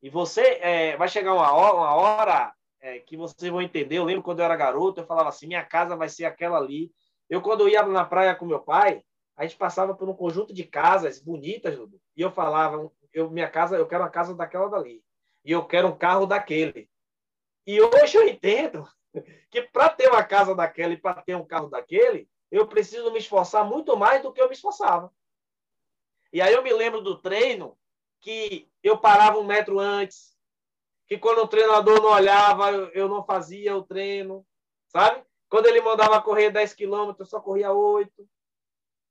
E 0.01 0.09
você 0.09 0.41
é, 0.61 0.97
vai 0.97 1.07
chegar 1.07 1.33
uma 1.33 1.51
hora, 1.51 1.75
uma 1.75 1.95
hora 1.95 2.53
é, 2.81 2.99
que 2.99 3.17
vocês 3.17 3.51
vão 3.51 3.61
entender. 3.61 3.97
Eu 3.97 4.05
lembro 4.05 4.23
quando 4.23 4.39
eu 4.39 4.45
era 4.45 4.55
garoto, 4.55 5.01
eu 5.01 5.05
falava 5.05 5.29
assim: 5.29 5.47
minha 5.47 5.65
casa 5.65 5.95
vai 5.95 6.07
ser 6.07 6.25
aquela 6.25 6.57
ali. 6.57 6.91
Eu, 7.29 7.41
quando 7.41 7.61
eu 7.61 7.69
ia 7.69 7.83
na 7.83 8.05
praia 8.05 8.35
com 8.35 8.45
meu 8.45 8.59
pai, 8.59 9.03
a 9.35 9.43
gente 9.43 9.57
passava 9.57 9.93
por 9.93 10.07
um 10.07 10.13
conjunto 10.13 10.53
de 10.53 10.63
casas 10.63 11.19
bonitas, 11.19 11.77
e 12.15 12.21
eu 12.21 12.31
falava: 12.31 12.89
eu, 13.13 13.29
minha 13.29 13.49
casa, 13.49 13.75
eu 13.75 13.87
quero 13.87 14.03
a 14.03 14.09
casa 14.09 14.33
daquela 14.35 14.69
dali. 14.69 15.03
E 15.43 15.51
eu 15.51 15.65
quero 15.65 15.87
um 15.87 15.97
carro 15.97 16.25
daquele. 16.25 16.89
E 17.65 17.81
hoje 17.81 18.17
eu 18.17 18.27
entendo 18.27 18.87
que 19.49 19.61
para 19.61 19.89
ter 19.89 20.09
uma 20.09 20.23
casa 20.23 20.55
daquela 20.55 20.93
e 20.93 20.97
para 20.97 21.21
ter 21.21 21.35
um 21.35 21.45
carro 21.45 21.69
daquele, 21.69 22.29
eu 22.51 22.67
preciso 22.67 23.11
me 23.11 23.19
esforçar 23.19 23.65
muito 23.65 23.95
mais 23.95 24.21
do 24.21 24.33
que 24.33 24.41
eu 24.41 24.47
me 24.47 24.55
esforçava. 24.55 25.13
E 26.31 26.41
aí 26.41 26.53
eu 26.53 26.63
me 26.63 26.73
lembro 26.73 27.01
do 27.01 27.19
treino 27.19 27.77
que 28.21 28.69
eu 28.83 28.97
parava 28.97 29.39
um 29.39 29.45
metro 29.45 29.79
antes, 29.79 30.37
que 31.07 31.17
quando 31.17 31.39
o 31.39 31.47
treinador 31.47 32.01
não 32.01 32.11
olhava, 32.11 32.71
eu 32.93 33.07
não 33.07 33.25
fazia 33.25 33.75
o 33.75 33.83
treino, 33.83 34.45
sabe? 34.87 35.23
Quando 35.49 35.65
ele 35.65 35.81
mandava 35.81 36.21
correr 36.21 36.51
10 36.51 36.73
quilômetros, 36.73 37.19
eu 37.19 37.25
só 37.25 37.39
corria 37.41 37.71
8. 37.71 38.11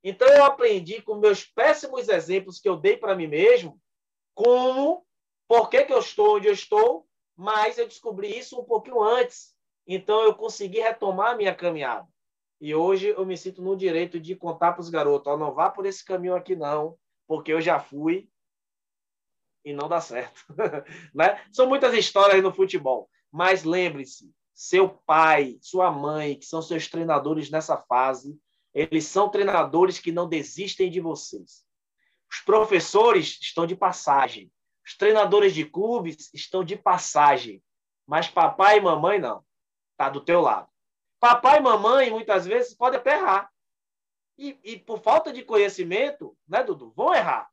Então 0.05 0.29
eu 0.29 0.44
aprendi 0.44 1.03
com 1.03 1.16
meus 1.16 1.44
péssimos 1.44 2.09
exemplos 2.09 2.61
que 2.61 2.68
eu 2.68 2.77
dei 2.77 2.97
para 2.97 3.16
mim 3.16 3.27
mesmo, 3.27 3.81
como, 4.35 5.05
por 5.49 5.68
que, 5.68 5.85
que 5.85 5.92
eu 5.92 5.99
estou 5.99 6.37
onde 6.37 6.47
eu 6.47 6.53
estou, 6.53 7.09
mas 7.37 7.79
eu 7.79 7.88
descobri 7.88 8.38
isso 8.38 8.61
um 8.61 8.64
pouquinho 8.64 9.03
antes. 9.03 9.55
Então 9.88 10.22
eu 10.22 10.35
consegui 10.35 10.81
retomar 10.81 11.31
a 11.31 11.37
minha 11.37 11.55
caminhada. 11.55 12.07
E 12.61 12.74
hoje 12.74 13.09
eu 13.09 13.24
me 13.24 13.38
sinto 13.38 13.62
no 13.62 13.74
direito 13.74 14.20
de 14.20 14.37
contar 14.37 14.72
para 14.72 14.83
os 14.83 14.90
garotos: 14.90 15.33
oh, 15.33 15.38
não 15.38 15.55
vá 15.55 15.70
por 15.70 15.87
esse 15.87 16.05
caminho 16.05 16.37
aqui, 16.37 16.55
não, 16.55 16.98
porque 17.27 17.51
eu 17.51 17.61
já 17.61 17.81
fui 17.81 18.29
e 19.64 19.72
não 19.72 19.88
dá 19.88 20.01
certo. 20.01 20.44
né? 21.14 21.42
São 21.51 21.66
muitas 21.66 21.94
histórias 21.94 22.42
no 22.42 22.53
futebol, 22.53 23.09
mas 23.33 23.64
lembre-se: 23.64 24.31
seu 24.55 24.90
pai, 24.90 25.57
sua 25.62 25.90
mãe, 25.90 26.38
que 26.38 26.44
são 26.44 26.61
seus 26.61 26.88
treinadores 26.88 27.51
nessa 27.51 27.79
fase, 27.79 28.38
eles 28.74 29.07
são 29.07 29.31
treinadores 29.31 29.98
que 29.98 30.12
não 30.12 30.29
desistem 30.29 30.90
de 30.90 31.01
vocês. 31.01 31.64
Os 32.31 32.40
professores 32.40 33.38
estão 33.40 33.66
de 33.66 33.74
passagem. 33.74 34.53
Os 34.85 34.96
treinadores 34.96 35.55
de 35.55 35.64
clubes 35.64 36.31
estão 36.35 36.62
de 36.62 36.77
passagem. 36.77 37.62
Mas 38.07 38.29
papai 38.29 38.79
e 38.79 38.81
mamãe 38.81 39.18
não. 39.18 39.42
Está 39.99 40.09
do 40.09 40.21
teu 40.21 40.41
lado. 40.41 40.69
Papai 41.19 41.59
e 41.59 41.61
mamãe, 41.61 42.09
muitas 42.09 42.47
vezes, 42.47 42.73
podem 42.73 43.01
até 43.01 43.15
errar. 43.15 43.51
E, 44.39 44.57
e 44.63 44.79
por 44.79 45.01
falta 45.01 45.33
de 45.33 45.43
conhecimento, 45.43 46.39
né, 46.47 46.63
Dudu? 46.63 46.93
Vão 46.95 47.13
errar. 47.13 47.51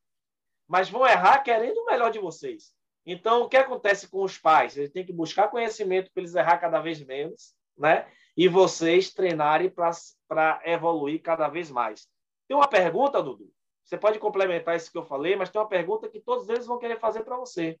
Mas 0.68 0.88
vão 0.88 1.04
errar 1.04 1.42
querendo 1.42 1.78
o 1.78 1.86
melhor 1.86 2.12
de 2.12 2.20
vocês. 2.20 2.72
Então, 3.04 3.42
o 3.42 3.48
que 3.48 3.56
acontece 3.56 4.08
com 4.08 4.22
os 4.22 4.38
pais? 4.38 4.76
Eles 4.76 4.92
têm 4.92 5.04
que 5.04 5.12
buscar 5.12 5.48
conhecimento 5.48 6.08
para 6.12 6.22
eles 6.22 6.36
errar 6.36 6.58
cada 6.58 6.78
vez 6.78 7.04
menos, 7.04 7.52
né? 7.76 8.08
E 8.36 8.46
vocês 8.46 9.12
treinarem 9.12 9.68
para 9.68 10.60
evoluir 10.64 11.20
cada 11.20 11.48
vez 11.48 11.68
mais. 11.68 12.08
Tem 12.46 12.56
uma 12.56 12.68
pergunta, 12.68 13.20
Dudu. 13.20 13.52
Você 13.82 13.98
pode 13.98 14.20
complementar 14.20 14.76
isso 14.76 14.92
que 14.92 14.98
eu 14.98 15.04
falei, 15.04 15.34
mas 15.34 15.50
tem 15.50 15.60
uma 15.60 15.68
pergunta 15.68 16.08
que 16.08 16.20
todos 16.20 16.48
eles 16.48 16.66
vão 16.66 16.78
querer 16.78 17.00
fazer 17.00 17.24
para 17.24 17.36
você. 17.36 17.76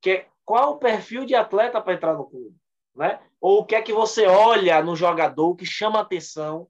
Que 0.00 0.10
é 0.10 0.28
qual 0.46 0.72
o 0.72 0.78
perfil 0.78 1.26
de 1.26 1.34
atleta 1.34 1.78
para 1.78 1.92
entrar 1.92 2.14
no 2.14 2.26
clube? 2.26 2.56
Né? 2.98 3.22
Ou 3.40 3.60
o 3.60 3.64
que 3.64 3.76
é 3.76 3.80
que 3.80 3.92
você 3.92 4.26
olha 4.26 4.82
no 4.82 4.96
jogador 4.96 5.54
que 5.54 5.64
chama 5.64 6.00
atenção 6.00 6.68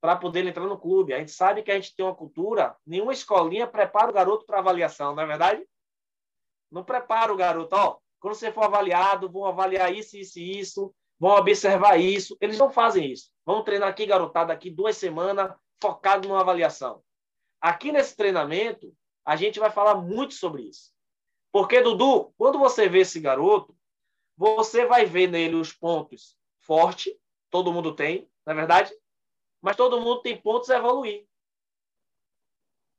para 0.00 0.14
poder 0.14 0.46
entrar 0.46 0.64
no 0.64 0.78
clube? 0.78 1.12
A 1.12 1.18
gente 1.18 1.32
sabe 1.32 1.64
que 1.64 1.72
a 1.72 1.74
gente 1.74 1.96
tem 1.96 2.06
uma 2.06 2.14
cultura, 2.14 2.76
nenhuma 2.86 3.12
escolinha 3.12 3.66
prepara 3.66 4.08
o 4.08 4.14
garoto 4.14 4.46
para 4.46 4.60
avaliação, 4.60 5.16
não 5.16 5.22
é 5.24 5.26
verdade? 5.26 5.66
Não 6.70 6.84
prepara 6.84 7.32
o 7.32 7.36
garoto, 7.36 7.74
ó, 7.74 7.98
quando 8.20 8.34
você 8.34 8.52
for 8.52 8.64
avaliado, 8.64 9.28
vão 9.28 9.46
avaliar 9.46 9.92
isso, 9.92 10.16
isso 10.16 10.38
e 10.38 10.60
isso, 10.60 10.94
vão 11.18 11.32
observar 11.36 11.98
isso. 11.98 12.36
Eles 12.40 12.58
não 12.58 12.70
fazem 12.70 13.10
isso. 13.10 13.30
Vamos 13.44 13.64
treinar 13.64 13.88
aqui, 13.88 14.06
garotada, 14.06 14.52
aqui 14.52 14.70
duas 14.70 14.96
semanas, 14.96 15.52
focado 15.80 16.28
numa 16.28 16.40
avaliação. 16.40 17.02
Aqui 17.60 17.90
nesse 17.90 18.16
treinamento, 18.16 18.94
a 19.24 19.34
gente 19.34 19.58
vai 19.58 19.70
falar 19.70 19.96
muito 19.96 20.34
sobre 20.34 20.62
isso. 20.62 20.92
Porque, 21.50 21.80
Dudu, 21.80 22.32
quando 22.36 22.58
você 22.58 22.88
vê 22.88 23.00
esse 23.00 23.18
garoto, 23.18 23.74
você 24.38 24.86
vai 24.86 25.04
ver 25.04 25.26
nele 25.26 25.56
os 25.56 25.72
pontos 25.72 26.38
fortes, 26.60 27.12
todo 27.50 27.72
mundo 27.72 27.92
tem, 27.92 28.30
não 28.46 28.52
é 28.52 28.56
verdade? 28.56 28.96
Mas 29.60 29.74
todo 29.74 30.00
mundo 30.00 30.22
tem 30.22 30.40
pontos 30.40 30.70
a 30.70 30.76
evoluir. 30.76 31.26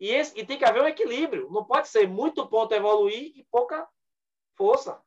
E, 0.01 0.09
esse, 0.09 0.37
e 0.37 0.45
tem 0.45 0.57
que 0.57 0.65
haver 0.65 0.83
um 0.83 0.87
equilíbrio. 0.87 1.49
Não 1.49 1.63
pode 1.63 1.87
ser 1.87 2.05
muito 2.09 2.45
ponto 2.45 2.73
a 2.73 2.77
evoluir 2.77 3.31
e 3.37 3.45
pouca 3.45 3.87
força. 4.57 5.01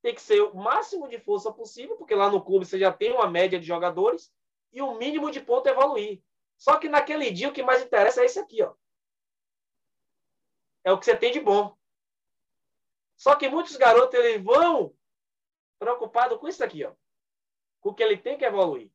Tem 0.00 0.14
que 0.14 0.22
ser 0.22 0.40
o 0.40 0.54
máximo 0.54 1.06
de 1.06 1.18
força 1.18 1.52
possível, 1.52 1.94
porque 1.98 2.14
lá 2.14 2.30
no 2.30 2.42
clube 2.42 2.64
você 2.64 2.78
já 2.78 2.90
tem 2.90 3.12
uma 3.12 3.28
média 3.28 3.60
de 3.60 3.66
jogadores 3.66 4.32
e 4.72 4.80
o 4.80 4.94
mínimo 4.94 5.30
de 5.30 5.42
ponto 5.42 5.66
a 5.66 5.72
evoluir. 5.72 6.22
Só 6.56 6.78
que 6.78 6.88
naquele 6.88 7.30
dia 7.30 7.50
o 7.50 7.52
que 7.52 7.62
mais 7.62 7.82
interessa 7.82 8.22
é 8.22 8.24
esse 8.24 8.38
aqui, 8.38 8.62
ó. 8.62 8.74
É 10.82 10.90
o 10.90 10.98
que 10.98 11.04
você 11.04 11.14
tem 11.14 11.30
de 11.30 11.40
bom. 11.40 11.76
Só 13.18 13.34
que 13.34 13.46
muitos 13.50 13.76
garotos 13.76 14.18
eles 14.18 14.42
vão 14.42 14.96
preocupado 15.80 16.38
com 16.38 16.46
isso 16.46 16.62
aqui, 16.62 16.84
ó. 16.84 16.92
Com 17.80 17.88
o 17.88 17.94
que 17.94 18.02
ele 18.02 18.18
tem 18.18 18.38
que 18.38 18.44
evoluir. 18.44 18.92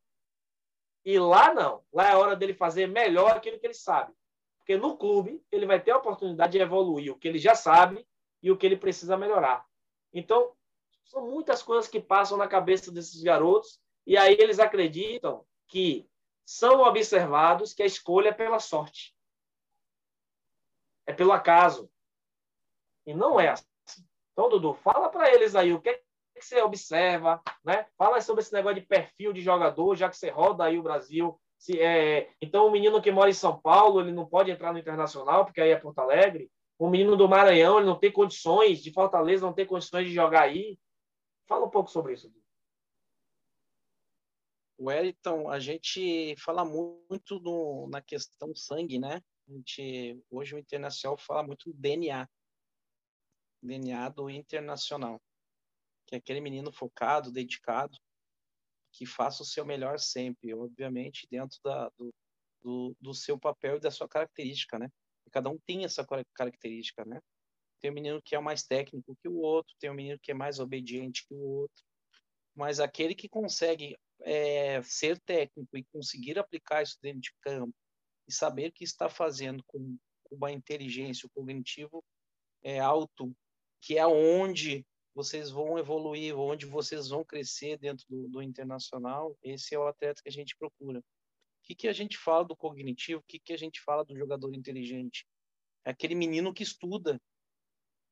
E 1.04 1.20
lá 1.20 1.54
não. 1.54 1.84
Lá 1.92 2.12
é 2.12 2.16
hora 2.16 2.36
dele 2.36 2.54
fazer 2.54 2.88
melhor 2.88 3.36
aquilo 3.36 3.60
que 3.60 3.66
ele 3.66 3.74
sabe. 3.74 4.14
Porque 4.60 4.78
no 4.78 4.96
clube 4.96 5.44
ele 5.52 5.66
vai 5.66 5.82
ter 5.82 5.92
a 5.92 5.98
oportunidade 5.98 6.54
de 6.54 6.60
evoluir 6.60 7.12
o 7.12 7.18
que 7.18 7.28
ele 7.28 7.40
já 7.40 7.56
sabe 7.56 8.08
e 8.42 8.52
o 8.52 8.58
que 8.58 8.66
ele 8.66 8.78
precisa 8.78 9.18
melhorar. 9.18 9.66
Então, 10.14 10.56
são 11.04 11.28
muitas 11.28 11.62
coisas 11.62 11.90
que 11.90 12.00
passam 12.00 12.38
na 12.38 12.48
cabeça 12.48 12.92
desses 12.92 13.22
garotos 13.22 13.80
e 14.06 14.18
aí 14.18 14.36
eles 14.40 14.60
acreditam 14.60 15.46
que 15.68 16.08
são 16.46 16.82
observados 16.82 17.74
que 17.74 17.82
a 17.84 17.88
escolha 17.88 18.30
é 18.30 18.34
pela 18.34 18.60
sorte. 18.60 19.16
É 21.08 21.14
pelo 21.14 21.32
acaso. 21.32 21.90
E 23.06 23.14
não 23.14 23.40
é 23.40 23.50
assim. 23.50 23.66
Então, 24.32 24.50
Dudu, 24.50 24.74
fala 24.76 25.10
para 25.10 25.34
eles 25.34 25.56
aí 25.56 25.74
o 25.74 25.82
que, 25.82 25.90
é 25.90 26.05
que 26.36 26.46
você 26.46 26.62
observa, 26.62 27.42
né? 27.64 27.86
Fala 27.98 28.20
sobre 28.22 28.42
esse 28.42 28.54
negócio 28.54 28.82
de 28.82 28.88
perfil 28.88 29.32
de 29.32 29.42
jogador, 29.42 29.96
já 29.96 30.10
que 30.10 30.18
você 30.18 30.30
roda 30.30 30.66
aí 30.66 30.78
o 30.78 30.84
Brasil 30.84 31.40
Se, 31.58 31.80
é, 31.80 32.30
então, 32.42 32.68
o 32.68 32.72
menino 32.72 33.02
que 33.02 33.12
mora 33.12 33.30
em 33.30 33.34
São 33.34 33.60
Paulo, 33.60 34.02
ele 34.02 34.12
não 34.12 34.26
pode 34.28 34.52
entrar 34.52 34.74
no 34.74 34.80
Internacional, 34.80 35.46
porque 35.46 35.62
aí 35.62 35.70
é 35.70 35.80
Porto 35.80 36.00
Alegre. 36.00 36.52
O 36.78 36.90
menino 36.90 37.16
do 37.16 37.30
Maranhão, 37.30 37.78
ele 37.78 37.88
não 37.88 37.98
tem 37.98 38.12
condições, 38.12 38.84
de 38.84 38.92
Fortaleza, 38.92 39.46
não 39.46 39.54
tem 39.54 39.66
condições 39.66 40.08
de 40.08 40.14
jogar 40.14 40.42
aí. 40.42 40.78
Fala 41.48 41.66
um 41.66 41.70
pouco 41.70 41.90
sobre 41.90 42.14
isso. 42.14 42.30
Wellington, 44.78 45.50
a 45.50 45.58
gente 45.58 46.36
fala 46.38 46.66
muito 46.66 47.40
no, 47.40 47.88
na 47.88 48.02
questão 48.02 48.54
sangue, 48.54 49.00
né? 49.00 49.22
A 49.48 49.54
gente, 49.54 50.22
hoje 50.30 50.56
o 50.56 50.60
Internacional 50.60 51.18
fala 51.18 51.44
muito 51.44 51.72
do 51.72 51.78
DNA. 51.78 52.28
DNA 53.62 54.10
do 54.10 54.30
Internacional. 54.30 55.22
Que 56.08 56.16
é 56.16 56.18
aquele 56.18 56.42
menino 56.42 56.72
focado, 56.72 57.32
dedicado, 57.32 57.98
que 58.92 59.06
faça 59.06 59.44
o 59.44 59.46
seu 59.46 59.66
melhor 59.66 60.00
sempre, 60.00 60.54
obviamente 60.54 61.28
dentro 61.30 61.60
da, 61.64 61.90
do, 61.98 62.14
do, 62.64 62.96
do, 63.00 63.14
seu 63.14 63.38
papel 63.38 63.78
e 63.78 63.80
da 63.80 63.92
sua 63.92 64.08
característica, 64.08 64.80
né? 64.80 64.90
Cada 65.32 65.50
um 65.50 65.58
tem 65.66 65.84
essa 65.84 66.06
característica, 66.34 67.04
né? 67.04 67.20
Tem 67.82 67.92
um 67.92 67.94
menino 67.94 68.22
que 68.24 68.36
é 68.36 68.40
mais 68.40 68.64
técnico 68.64 69.18
que 69.22 69.28
o 69.28 69.38
outro, 69.38 69.76
tem 69.80 69.90
um 69.90 69.96
menino 69.96 70.20
que 70.22 70.32
é 70.32 70.34
mais 70.34 70.60
obediente 70.60 71.26
que 71.28 71.34
o 71.34 71.40
outro, 71.40 71.84
mas 72.56 72.80
aquele 72.80 73.14
que 73.14 73.28
consegue 73.28 73.98
é, 74.22 74.82
ser 74.82 75.20
técnico 75.20 75.78
e 75.78 75.84
conseguir 75.92 76.40
aplicar 76.40 76.82
isso 76.82 76.98
dentro 77.02 77.20
de 77.20 77.34
campo 77.42 77.76
e 78.28 78.34
saber 78.34 78.72
que 78.72 78.84
está 78.84 79.10
fazendo 79.10 79.64
com 79.68 79.98
uma 80.32 80.52
inteligência, 80.52 81.28
o 81.28 81.30
cognitivo 81.30 82.04
é 82.64 82.80
alto, 82.80 83.36
que 83.82 83.98
é 83.98 84.08
onde 84.08 84.86
vocês 85.16 85.50
vão 85.50 85.80
evoluir, 85.80 86.38
onde 86.38 86.66
vocês 86.66 87.08
vão 87.08 87.24
crescer 87.24 87.78
dentro 87.78 88.06
do, 88.10 88.28
do 88.28 88.42
internacional, 88.42 89.36
esse 89.42 89.74
é 89.74 89.80
o 89.80 89.88
atleta 89.88 90.22
que 90.22 90.28
a 90.28 90.32
gente 90.32 90.56
procura. 90.58 91.00
O 91.00 91.04
que, 91.64 91.74
que 91.74 91.88
a 91.88 91.94
gente 91.94 92.18
fala 92.18 92.44
do 92.44 92.56
cognitivo? 92.56 93.22
O 93.22 93.26
que, 93.26 93.40
que 93.40 93.54
a 93.54 93.58
gente 93.58 93.82
fala 93.82 94.04
do 94.04 94.16
jogador 94.16 94.54
inteligente? 94.54 95.26
É 95.86 95.92
aquele 95.92 96.14
menino 96.14 96.54
que 96.54 96.62
estuda. 96.62 97.20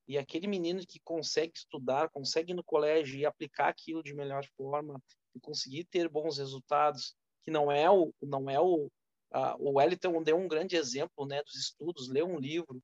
E 0.08 0.18
aquele 0.18 0.48
menino 0.48 0.82
que 0.88 1.00
consegue 1.02 1.54
estudar, 1.56 2.10
consegue 2.10 2.52
ir 2.52 2.56
no 2.56 2.64
colégio 2.64 3.18
e 3.18 3.26
aplicar 3.26 3.68
aquilo 3.68 4.02
de 4.02 4.14
melhor 4.14 4.46
forma, 4.58 5.02
e 5.36 5.40
conseguir 5.40 5.86
ter 5.86 6.08
bons 6.10 6.38
resultados, 6.38 7.16
que 7.44 7.52
não 7.52 7.72
é 7.72 7.90
o 7.90 8.14
não 8.22 8.50
é 8.50 8.60
o 8.60 8.90
a, 9.32 9.56
o 9.58 9.78
Wellington 9.78 10.22
deu 10.22 10.38
um 10.38 10.48
grande 10.48 10.76
exemplo, 10.76 11.26
né, 11.26 11.42
dos 11.44 11.56
estudos, 11.56 12.10
leu 12.10 12.28
um 12.28 12.38
livro, 12.38 12.82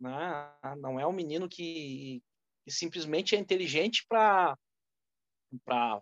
né? 0.00 0.52
Não 0.78 0.98
é 0.98 1.06
um 1.06 1.12
menino 1.12 1.48
que 1.48 2.22
que 2.66 2.72
simplesmente 2.72 3.36
é 3.36 3.38
inteligente 3.38 4.04
para 4.08 4.58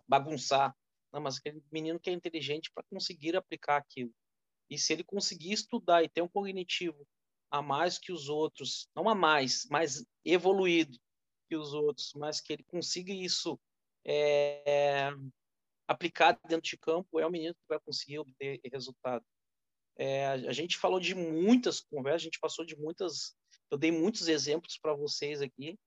bagunçar, 0.07 0.75
não, 1.13 1.21
mas 1.21 1.37
aquele 1.37 1.63
menino 1.71 1.99
que 1.99 2.09
é 2.09 2.13
inteligente 2.13 2.71
para 2.73 2.83
conseguir 2.89 3.35
aplicar 3.35 3.77
aquilo. 3.77 4.11
E 4.67 4.75
se 4.79 4.91
ele 4.91 5.03
conseguir 5.03 5.53
estudar 5.53 6.03
e 6.03 6.09
ter 6.09 6.23
um 6.23 6.27
cognitivo 6.27 7.07
a 7.51 7.61
mais 7.61 7.99
que 7.99 8.11
os 8.11 8.29
outros, 8.29 8.89
não 8.95 9.07
a 9.07 9.13
mais, 9.13 9.67
mas 9.69 10.03
evoluído 10.25 10.97
que 11.47 11.55
os 11.55 11.71
outros, 11.71 12.11
mas 12.15 12.41
que 12.41 12.51
ele 12.51 12.63
consiga 12.63 13.13
isso 13.13 13.59
é, 14.03 15.11
aplicar 15.87 16.35
dentro 16.47 16.67
de 16.67 16.79
campo, 16.79 17.19
é 17.19 17.27
o 17.27 17.31
menino 17.31 17.53
que 17.53 17.61
vai 17.69 17.79
conseguir 17.79 18.17
obter 18.17 18.59
resultado. 18.73 19.23
É, 19.97 20.25
a 20.29 20.51
gente 20.51 20.79
falou 20.79 20.99
de 20.99 21.13
muitas 21.13 21.79
conversas, 21.79 22.23
a 22.23 22.25
gente 22.25 22.39
passou 22.39 22.65
de 22.65 22.75
muitas, 22.75 23.37
eu 23.69 23.77
dei 23.77 23.91
muitos 23.91 24.27
exemplos 24.27 24.79
para 24.79 24.95
vocês 24.95 25.43
aqui, 25.43 25.77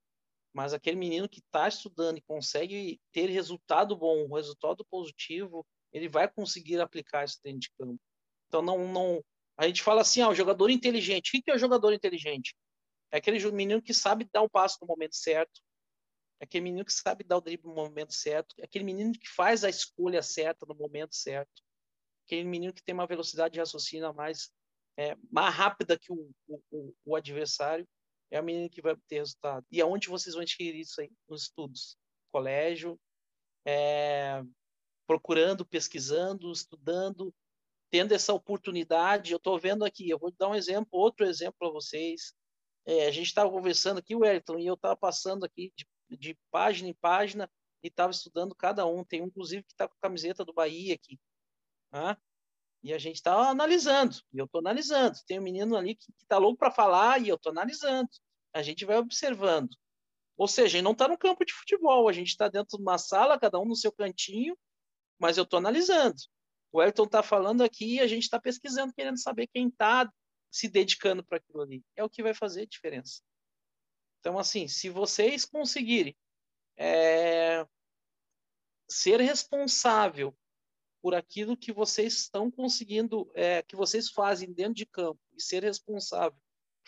mas 0.59 0.75
aquele 0.75 0.97
menino 0.97 1.29
que 1.29 1.39
está 1.39 1.69
estudando 1.69 2.19
e 2.19 2.21
consegue 2.21 3.01
ter 3.13 3.27
resultado 3.31 3.97
bom, 3.97 4.27
resultado 4.35 4.85
positivo, 4.91 5.65
ele 5.93 6.09
vai 6.09 6.29
conseguir 6.29 6.81
aplicar 6.81 7.25
isso 7.25 7.39
dentro 7.45 7.61
de 7.61 7.71
campo. 7.79 8.01
Então, 8.49 8.61
não, 8.61 8.93
não, 8.93 9.25
a 9.57 9.69
gente 9.69 9.85
fala 9.85 10.01
assim, 10.01 10.21
ah, 10.21 10.29
o 10.29 10.35
jogador 10.35 10.69
inteligente. 10.69 11.29
O 11.29 11.41
que 11.41 11.49
é 11.49 11.55
o 11.55 11.59
jogador 11.59 11.93
inteligente? 11.93 12.57
É 13.13 13.19
aquele 13.19 13.39
menino 13.53 13.81
que 13.81 13.95
sabe 13.95 14.29
dar 14.33 14.43
o 14.43 14.51
passo 14.51 14.79
no 14.81 14.89
momento 14.89 15.15
certo, 15.15 15.61
é 16.41 16.45
aquele 16.45 16.65
menino 16.65 16.85
que 16.85 16.93
sabe 16.93 17.23
dar 17.23 17.37
o 17.37 17.41
drible 17.41 17.69
no 17.69 17.77
momento 17.77 18.13
certo, 18.13 18.57
é 18.59 18.65
aquele 18.65 18.85
menino 18.85 19.13
que 19.13 19.29
faz 19.29 19.63
a 19.63 19.71
escolha 19.71 20.23
certa 20.23 20.67
no 20.67 20.75
momento 20.75 21.15
certo, 21.15 21.63
aquele 22.27 22.43
menino 22.43 22.73
que 22.73 22.83
tem 22.83 22.97
uma 22.97 23.07
velocidade 23.07 23.53
de 23.53 23.61
raciocínio 23.61 24.13
mais, 24.13 24.51
é, 24.97 25.17
mais 25.31 25.55
rápida 25.55 25.97
que 25.97 26.13
o, 26.13 26.33
o, 26.49 26.93
o 27.05 27.15
adversário 27.15 27.87
é 28.31 28.39
a 28.39 28.43
menina 28.43 28.69
que 28.69 28.83
vai 28.83 28.97
ter 29.09 29.17
resultado. 29.17 29.65
E 29.71 29.81
aonde 29.81 30.09
vocês 30.09 30.35
vão 30.35 30.43
adquirir 30.43 30.81
isso 30.81 31.01
aí? 31.01 31.11
Nos 31.29 31.43
estudos. 31.43 31.97
Colégio, 32.31 32.99
é, 33.67 34.43
procurando, 35.07 35.65
pesquisando, 35.65 36.53
estudando, 36.53 37.35
tendo 37.91 38.13
essa 38.13 38.33
oportunidade. 38.33 39.33
Eu 39.33 39.39
estou 39.39 39.59
vendo 39.59 39.85
aqui, 39.85 40.09
eu 40.09 40.19
vou 40.19 40.33
dar 40.39 40.49
um 40.49 40.55
exemplo, 40.55 40.89
outro 40.93 41.27
exemplo 41.27 41.57
para 41.59 41.71
vocês. 41.71 42.35
É, 42.87 43.07
a 43.07 43.11
gente 43.11 43.27
estava 43.27 43.51
conversando 43.51 43.99
aqui, 43.99 44.15
Wellington, 44.15 44.59
e 44.59 44.67
eu 44.67 44.75
estava 44.75 44.97
passando 44.97 45.45
aqui 45.45 45.73
de, 45.77 45.87
de, 46.17 46.39
página 46.51 46.89
em 46.89 46.95
página 46.95 47.51
e 47.83 47.89
estava 47.89 48.11
estudando 48.11 48.55
cada 48.55 48.87
um. 48.87 49.05
Tem 49.05 49.23
um, 49.23 49.27
inclusive, 49.27 49.63
que 49.63 49.73
está 49.73 49.89
com 49.89 49.95
a 49.95 50.01
camiseta 50.01 50.45
do 50.45 50.53
Bahia 50.53 50.95
aqui. 50.95 51.19
Né? 51.93 52.17
E 52.83 52.93
a 52.93 52.99
gente 52.99 53.17
está 53.17 53.35
analisando, 53.51 54.17
e 54.33 54.39
eu 54.39 54.45
estou 54.45 54.61
analisando. 54.61 55.19
Tem 55.27 55.39
um 55.39 55.43
menino 55.43 55.77
ali 55.77 55.97
que 55.97 56.13
está 56.23 56.39
louco 56.39 56.59
para 56.59 56.71
falar 56.71 57.21
e 57.21 57.29
eu 57.29 57.37
estou 57.37 57.51
analisando. 57.51 58.09
A 58.53 58.63
gente 58.63 58.85
vai 58.85 58.97
observando. 58.97 59.71
Ou 60.37 60.47
seja, 60.47 60.81
não 60.81 60.93
está 60.93 61.09
no 61.09 61.19
campo 61.19 61.45
de 61.45 61.53
futebol, 61.53 62.09
a 62.09 62.13
gente 62.13 62.29
está 62.29 62.49
dentro 62.49 62.77
de 62.77 62.83
uma 62.83 62.97
sala, 62.97 63.39
cada 63.39 63.59
um 63.59 63.65
no 63.65 63.75
seu 63.75 63.91
cantinho, 63.91 64.57
mas 65.19 65.37
eu 65.37 65.43
estou 65.43 65.59
analisando. 65.59 66.17
O 66.71 66.81
Elton 66.81 67.05
está 67.05 67.23
falando 67.23 67.63
aqui 67.63 67.97
e 67.97 68.01
a 68.01 68.07
gente 68.07 68.23
está 68.23 68.41
pesquisando, 68.41 68.95
querendo 68.95 69.19
saber 69.19 69.49
quem 69.49 69.69
está 69.69 70.09
se 70.51 70.69
dedicando 70.69 71.25
para 71.25 71.39
aquilo 71.39 71.63
ali. 71.63 71.83
É 71.97 72.05
o 72.05 72.11
que 72.11 72.23
vai 72.23 72.35
fazer 72.35 72.63
a 72.63 72.67
diferença. 72.67 73.21
Então, 74.21 74.39
assim, 74.39 74.69
se 74.69 74.89
vocês 74.89 75.45
conseguirem 75.45 76.17
é, 76.77 77.67
ser 78.89 79.21
responsável 79.21 80.37
por 81.01 81.15
aquilo 81.15 81.57
que 81.57 81.73
vocês 81.73 82.15
estão 82.15 82.51
conseguindo, 82.51 83.31
é, 83.35 83.63
que 83.63 83.77
vocês 83.77 84.11
fazem 84.11 84.53
dentro 84.53 84.75
de 84.75 84.87
campo 84.87 85.21
e 85.37 85.43
ser 85.43 85.63
responsável 85.63 86.39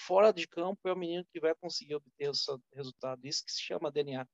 fora 0.00 0.32
de 0.32 0.46
campo 0.46 0.88
é 0.88 0.92
o 0.92 0.96
menino 0.96 1.24
que 1.32 1.40
vai 1.40 1.54
conseguir 1.54 1.94
obter 1.94 2.30
o 2.30 2.60
resultado. 2.74 3.26
Isso 3.26 3.44
que 3.44 3.52
se 3.52 3.60
chama 3.60 3.90
DNA. 3.90 4.26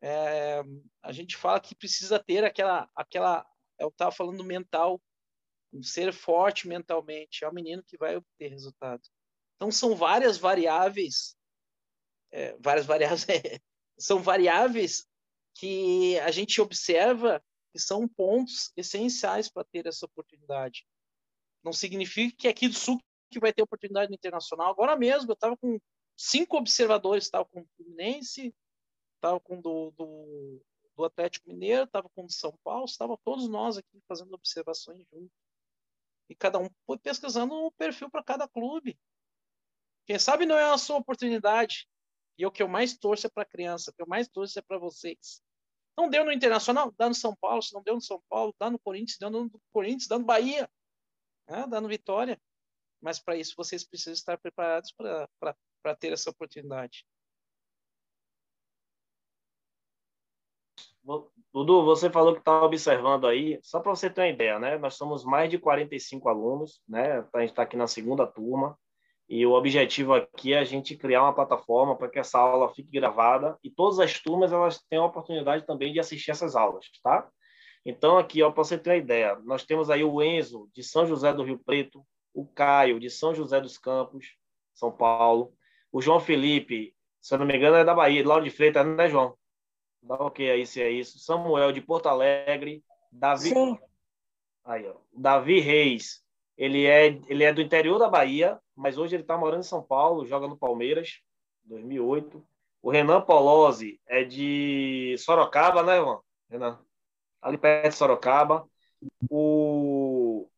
É, 0.00 0.62
a 1.02 1.12
gente 1.12 1.36
fala 1.36 1.60
que 1.60 1.74
precisa 1.74 2.18
ter 2.18 2.44
aquela, 2.44 2.88
aquela, 2.94 3.46
eu 3.78 3.88
estava 3.88 4.12
falando 4.12 4.44
mental, 4.44 5.02
ser 5.82 6.12
forte 6.12 6.68
mentalmente. 6.68 7.44
É 7.44 7.48
o 7.48 7.54
menino 7.54 7.82
que 7.82 7.98
vai 7.98 8.16
obter 8.16 8.48
resultado. 8.48 9.02
Então 9.56 9.72
são 9.72 9.96
várias 9.96 10.38
variáveis, 10.38 11.36
é, 12.30 12.56
várias 12.60 12.86
variáveis, 12.86 13.26
são 13.98 14.22
variáveis 14.22 15.06
que 15.54 16.16
a 16.20 16.30
gente 16.30 16.60
observa 16.60 17.42
que 17.72 17.78
são 17.78 18.08
pontos 18.08 18.72
essenciais 18.76 19.48
para 19.48 19.64
ter 19.64 19.86
essa 19.86 20.06
oportunidade. 20.06 20.86
Não 21.62 21.72
significa 21.72 22.36
que 22.36 22.48
aqui 22.48 22.68
do 22.68 22.74
Sul 22.74 23.00
que 23.30 23.38
vai 23.38 23.52
ter 23.52 23.62
oportunidade 23.62 24.08
no 24.08 24.14
internacional. 24.14 24.70
Agora 24.70 24.96
mesmo, 24.96 25.30
eu 25.30 25.34
estava 25.34 25.56
com 25.56 25.78
cinco 26.16 26.56
observadores, 26.56 27.24
estava 27.24 27.44
com 27.44 27.60
o 27.60 27.66
Fluminense, 27.76 28.54
estava 29.16 29.38
com 29.38 29.60
do, 29.60 29.90
do, 29.92 30.62
do 30.96 31.04
Atlético 31.04 31.48
Mineiro, 31.48 31.84
estava 31.84 32.08
com 32.08 32.24
o 32.24 32.30
São 32.30 32.56
Paulo, 32.64 32.86
estava 32.86 33.18
todos 33.18 33.48
nós 33.48 33.76
aqui 33.76 34.00
fazendo 34.08 34.32
observações 34.34 35.06
juntos. 35.12 35.36
E 36.28 36.34
cada 36.34 36.58
um 36.58 36.68
foi 36.86 36.98
pesquisando 36.98 37.54
um 37.54 37.70
perfil 37.72 38.10
para 38.10 38.22
cada 38.22 38.48
clube. 38.48 38.98
Quem 40.06 40.18
sabe 40.18 40.46
não 40.46 40.56
é 40.56 40.64
a 40.64 40.78
sua 40.78 40.96
oportunidade. 40.96 41.88
E 42.36 42.46
o 42.46 42.52
que 42.52 42.62
eu 42.62 42.68
mais 42.68 42.96
torço 42.96 43.26
é 43.26 43.30
para 43.30 43.42
a 43.42 43.46
criança, 43.46 43.90
o 43.90 43.94
que 43.94 44.02
eu 44.02 44.06
mais 44.06 44.28
torço 44.28 44.58
é 44.58 44.62
para 44.62 44.78
vocês. 44.78 45.42
Não 45.98 46.08
deu 46.08 46.24
no 46.24 46.30
Internacional? 46.30 46.94
Dá 46.96 47.08
no 47.08 47.14
São 47.14 47.34
Paulo. 47.34 47.60
Se 47.60 47.74
não 47.74 47.82
deu 47.82 47.96
no 47.96 48.00
São 48.00 48.22
Paulo, 48.28 48.54
dá 48.56 48.70
no 48.70 48.78
Corinthians, 48.78 49.18
dá 49.18 49.28
no 49.28 49.50
Corinthians, 49.72 50.06
dá 50.06 50.16
no 50.16 50.24
Bahia, 50.24 50.70
né? 51.48 51.66
dá 51.66 51.80
no 51.80 51.88
Vitória. 51.88 52.40
Mas 53.02 53.18
para 53.18 53.34
isso 53.36 53.54
vocês 53.56 53.82
precisam 53.82 54.12
estar 54.12 54.38
preparados 54.38 54.92
para 54.92 55.96
ter 55.98 56.12
essa 56.12 56.30
oportunidade. 56.30 57.04
Dudu, 61.52 61.84
você 61.84 62.08
falou 62.08 62.34
que 62.34 62.40
está 62.40 62.62
observando 62.62 63.26
aí, 63.26 63.58
só 63.62 63.80
para 63.80 63.90
você 63.90 64.08
ter 64.08 64.20
uma 64.20 64.28
ideia, 64.28 64.58
né? 64.60 64.78
Nós 64.78 64.94
somos 64.94 65.24
mais 65.24 65.50
de 65.50 65.58
45 65.58 66.28
alunos, 66.28 66.80
né? 66.86 67.26
A 67.34 67.40
gente 67.40 67.50
está 67.50 67.62
aqui 67.62 67.76
na 67.76 67.88
segunda 67.88 68.24
turma. 68.24 68.78
E 69.28 69.44
o 69.44 69.52
objetivo 69.52 70.14
aqui 70.14 70.54
é 70.54 70.58
a 70.58 70.64
gente 70.64 70.96
criar 70.96 71.22
uma 71.22 71.34
plataforma 71.34 71.96
para 71.96 72.08
que 72.08 72.18
essa 72.18 72.38
aula 72.38 72.72
fique 72.74 72.90
gravada 72.90 73.58
e 73.62 73.70
todas 73.70 73.98
as 73.98 74.18
turmas 74.18 74.52
elas 74.52 74.82
tenham 74.88 75.04
a 75.04 75.08
oportunidade 75.08 75.66
também 75.66 75.92
de 75.92 76.00
assistir 76.00 76.30
essas 76.30 76.56
aulas, 76.56 76.86
tá? 77.02 77.28
Então, 77.84 78.18
aqui, 78.18 78.40
para 78.40 78.50
você 78.50 78.78
ter 78.78 78.90
uma 78.90 78.96
ideia, 78.96 79.38
nós 79.44 79.64
temos 79.64 79.90
aí 79.90 80.02
o 80.02 80.22
Enzo, 80.22 80.68
de 80.74 80.82
São 80.82 81.06
José 81.06 81.32
do 81.32 81.42
Rio 81.42 81.58
Preto, 81.58 82.04
o 82.34 82.46
Caio, 82.46 82.98
de 82.98 83.10
São 83.10 83.34
José 83.34 83.60
dos 83.60 83.78
Campos, 83.78 84.34
São 84.74 84.90
Paulo, 84.90 85.52
o 85.92 86.00
João 86.00 86.20
Felipe, 86.20 86.94
se 87.20 87.34
eu 87.34 87.38
não 87.38 87.46
me 87.46 87.56
engano, 87.56 87.76
é 87.76 87.84
da 87.84 87.94
Bahia, 87.94 88.26
Lauro 88.26 88.44
de 88.44 88.50
Freitas, 88.50 88.86
né, 88.86 89.08
João? 89.08 89.36
Dá 90.02 90.14
ok 90.14 90.50
aí 90.50 90.66
se 90.66 90.80
é 90.80 90.90
isso. 90.90 91.18
Samuel, 91.18 91.72
de 91.72 91.80
Porto 91.80 92.08
Alegre, 92.08 92.82
Davi. 93.10 93.48
Sim. 93.50 93.78
Aí, 94.64 94.86
ó. 94.86 94.94
Davi 95.12 95.60
Reis. 95.60 96.22
Ele 96.58 96.86
é, 96.86 97.06
ele 97.28 97.44
é 97.44 97.52
do 97.52 97.62
interior 97.62 98.00
da 98.00 98.08
Bahia, 98.08 98.58
mas 98.74 98.98
hoje 98.98 99.14
ele 99.14 99.22
está 99.22 99.38
morando 99.38 99.60
em 99.60 99.62
São 99.62 99.80
Paulo, 99.80 100.26
joga 100.26 100.48
no 100.48 100.58
Palmeiras, 100.58 101.20
2008. 101.64 102.44
O 102.82 102.90
Renan 102.90 103.20
Polozzi 103.20 104.00
é 104.08 104.24
de 104.24 105.14
Sorocaba, 105.18 105.84
né, 105.84 105.96
irmão? 105.96 106.20
Renan? 106.50 106.80
Ali 107.40 107.56
perto 107.56 107.90
de 107.92 107.94
Sorocaba. 107.94 108.68
O... 109.30 110.48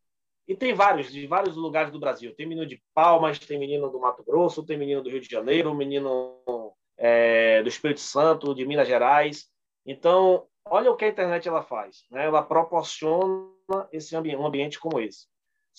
E 0.48 0.56
tem 0.56 0.72
vários, 0.72 1.12
de 1.12 1.26
vários 1.26 1.54
lugares 1.54 1.92
do 1.92 2.00
Brasil. 2.00 2.34
Tem 2.34 2.46
menino 2.46 2.66
de 2.66 2.82
Palmas, 2.94 3.38
tem 3.38 3.58
menino 3.58 3.90
do 3.90 4.00
Mato 4.00 4.24
Grosso, 4.24 4.64
tem 4.64 4.78
menino 4.78 5.02
do 5.02 5.10
Rio 5.10 5.20
de 5.20 5.28
Janeiro, 5.28 5.74
menino 5.74 6.74
é, 6.96 7.62
do 7.62 7.68
Espírito 7.68 8.00
Santo, 8.00 8.54
de 8.54 8.64
Minas 8.64 8.88
Gerais. 8.88 9.50
Então, 9.84 10.46
olha 10.64 10.90
o 10.90 10.96
que 10.96 11.04
a 11.04 11.08
internet 11.08 11.46
ela 11.46 11.62
faz. 11.62 12.04
Né? 12.10 12.24
Ela 12.24 12.42
proporciona 12.42 13.50
esse 13.92 14.16
um 14.16 14.46
ambiente 14.46 14.80
como 14.80 14.98
esse. 14.98 15.28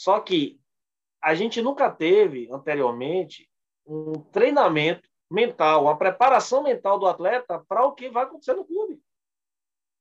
Só 0.01 0.19
que 0.19 0.59
a 1.21 1.35
gente 1.35 1.61
nunca 1.61 1.87
teve 1.87 2.49
anteriormente 2.51 3.47
um 3.85 4.13
treinamento 4.13 5.07
mental, 5.29 5.83
uma 5.83 5.95
preparação 5.95 6.63
mental 6.63 6.97
do 6.97 7.05
atleta 7.05 7.63
para 7.67 7.85
o 7.85 7.93
que 7.93 8.09
vai 8.09 8.23
acontecer 8.23 8.55
no 8.55 8.65
clube. 8.65 8.99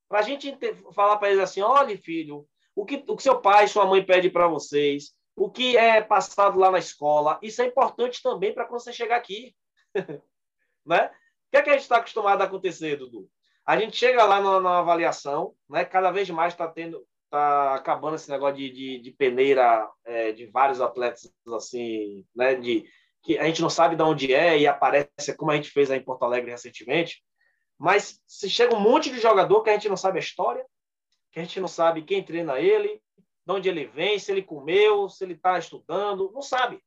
Para 0.09 0.17
a 0.17 0.21
gente 0.23 0.57
falar 0.95 1.17
para 1.17 1.29
eles 1.29 1.43
assim: 1.43 1.61
olha, 1.61 1.95
filho, 1.99 2.47
o 2.75 2.83
que, 2.83 3.03
o 3.07 3.15
que 3.15 3.21
seu 3.21 3.39
pai 3.39 3.67
sua 3.67 3.85
mãe 3.85 4.03
pedem 4.03 4.31
para 4.31 4.47
vocês, 4.47 5.13
o 5.35 5.51
que 5.51 5.77
é 5.77 6.01
passado 6.01 6.57
lá 6.57 6.71
na 6.71 6.79
escola, 6.79 7.37
isso 7.39 7.61
é 7.61 7.67
importante 7.67 8.23
também 8.23 8.55
para 8.55 8.65
quando 8.65 8.81
você 8.81 8.91
chegar 8.91 9.17
aqui. 9.17 9.55
né? 10.83 11.09
O 11.09 11.51
que, 11.51 11.57
é 11.57 11.61
que 11.61 11.69
a 11.69 11.73
gente 11.73 11.83
está 11.83 11.97
acostumado 11.97 12.41
a 12.41 12.45
acontecer, 12.45 12.95
Dudu? 12.95 13.29
A 13.63 13.77
gente 13.77 13.95
chega 13.95 14.23
lá 14.23 14.41
na, 14.41 14.59
na 14.59 14.79
avaliação, 14.79 15.53
né? 15.69 15.85
cada 15.85 16.09
vez 16.09 16.27
mais 16.31 16.53
está 16.53 16.67
tendo, 16.67 17.05
tá 17.31 17.75
acabando 17.75 18.15
esse 18.15 18.29
negócio 18.29 18.57
de, 18.57 18.69
de, 18.69 18.99
de 18.99 19.11
peneira 19.11 19.89
é, 20.03 20.33
de 20.33 20.45
vários 20.47 20.81
atletas 20.81 21.33
assim, 21.55 22.25
né? 22.35 22.55
De 22.55 22.85
que 23.23 23.37
a 23.37 23.45
gente 23.45 23.61
não 23.61 23.69
sabe 23.69 23.95
de 23.95 24.03
onde 24.03 24.33
é 24.33 24.59
e 24.59 24.67
aparece 24.67 25.35
como 25.37 25.51
a 25.51 25.55
gente 25.55 25.69
fez 25.69 25.89
aí 25.89 25.99
em 25.99 26.03
Porto 26.03 26.23
Alegre 26.23 26.51
recentemente. 26.51 27.23
Mas 27.77 28.19
se 28.27 28.49
chega 28.49 28.75
um 28.75 28.79
monte 28.79 29.09
de 29.09 29.19
jogador 29.19 29.63
que 29.63 29.69
a 29.69 29.73
gente 29.73 29.89
não 29.89 29.97
sabe 29.97 30.19
a 30.19 30.21
história, 30.21 30.65
que 31.31 31.39
a 31.39 31.43
gente 31.43 31.59
não 31.59 31.67
sabe 31.67 32.03
quem 32.03 32.23
treina 32.23 32.59
ele, 32.59 33.01
de 33.45 33.53
onde 33.53 33.69
ele 33.69 33.85
vem, 33.85 34.19
se 34.19 34.31
ele 34.31 34.43
comeu, 34.43 35.07
se 35.07 35.23
ele 35.23 35.33
está 35.33 35.57
estudando, 35.57 36.31
não 36.33 36.41
sabe. 36.41 36.79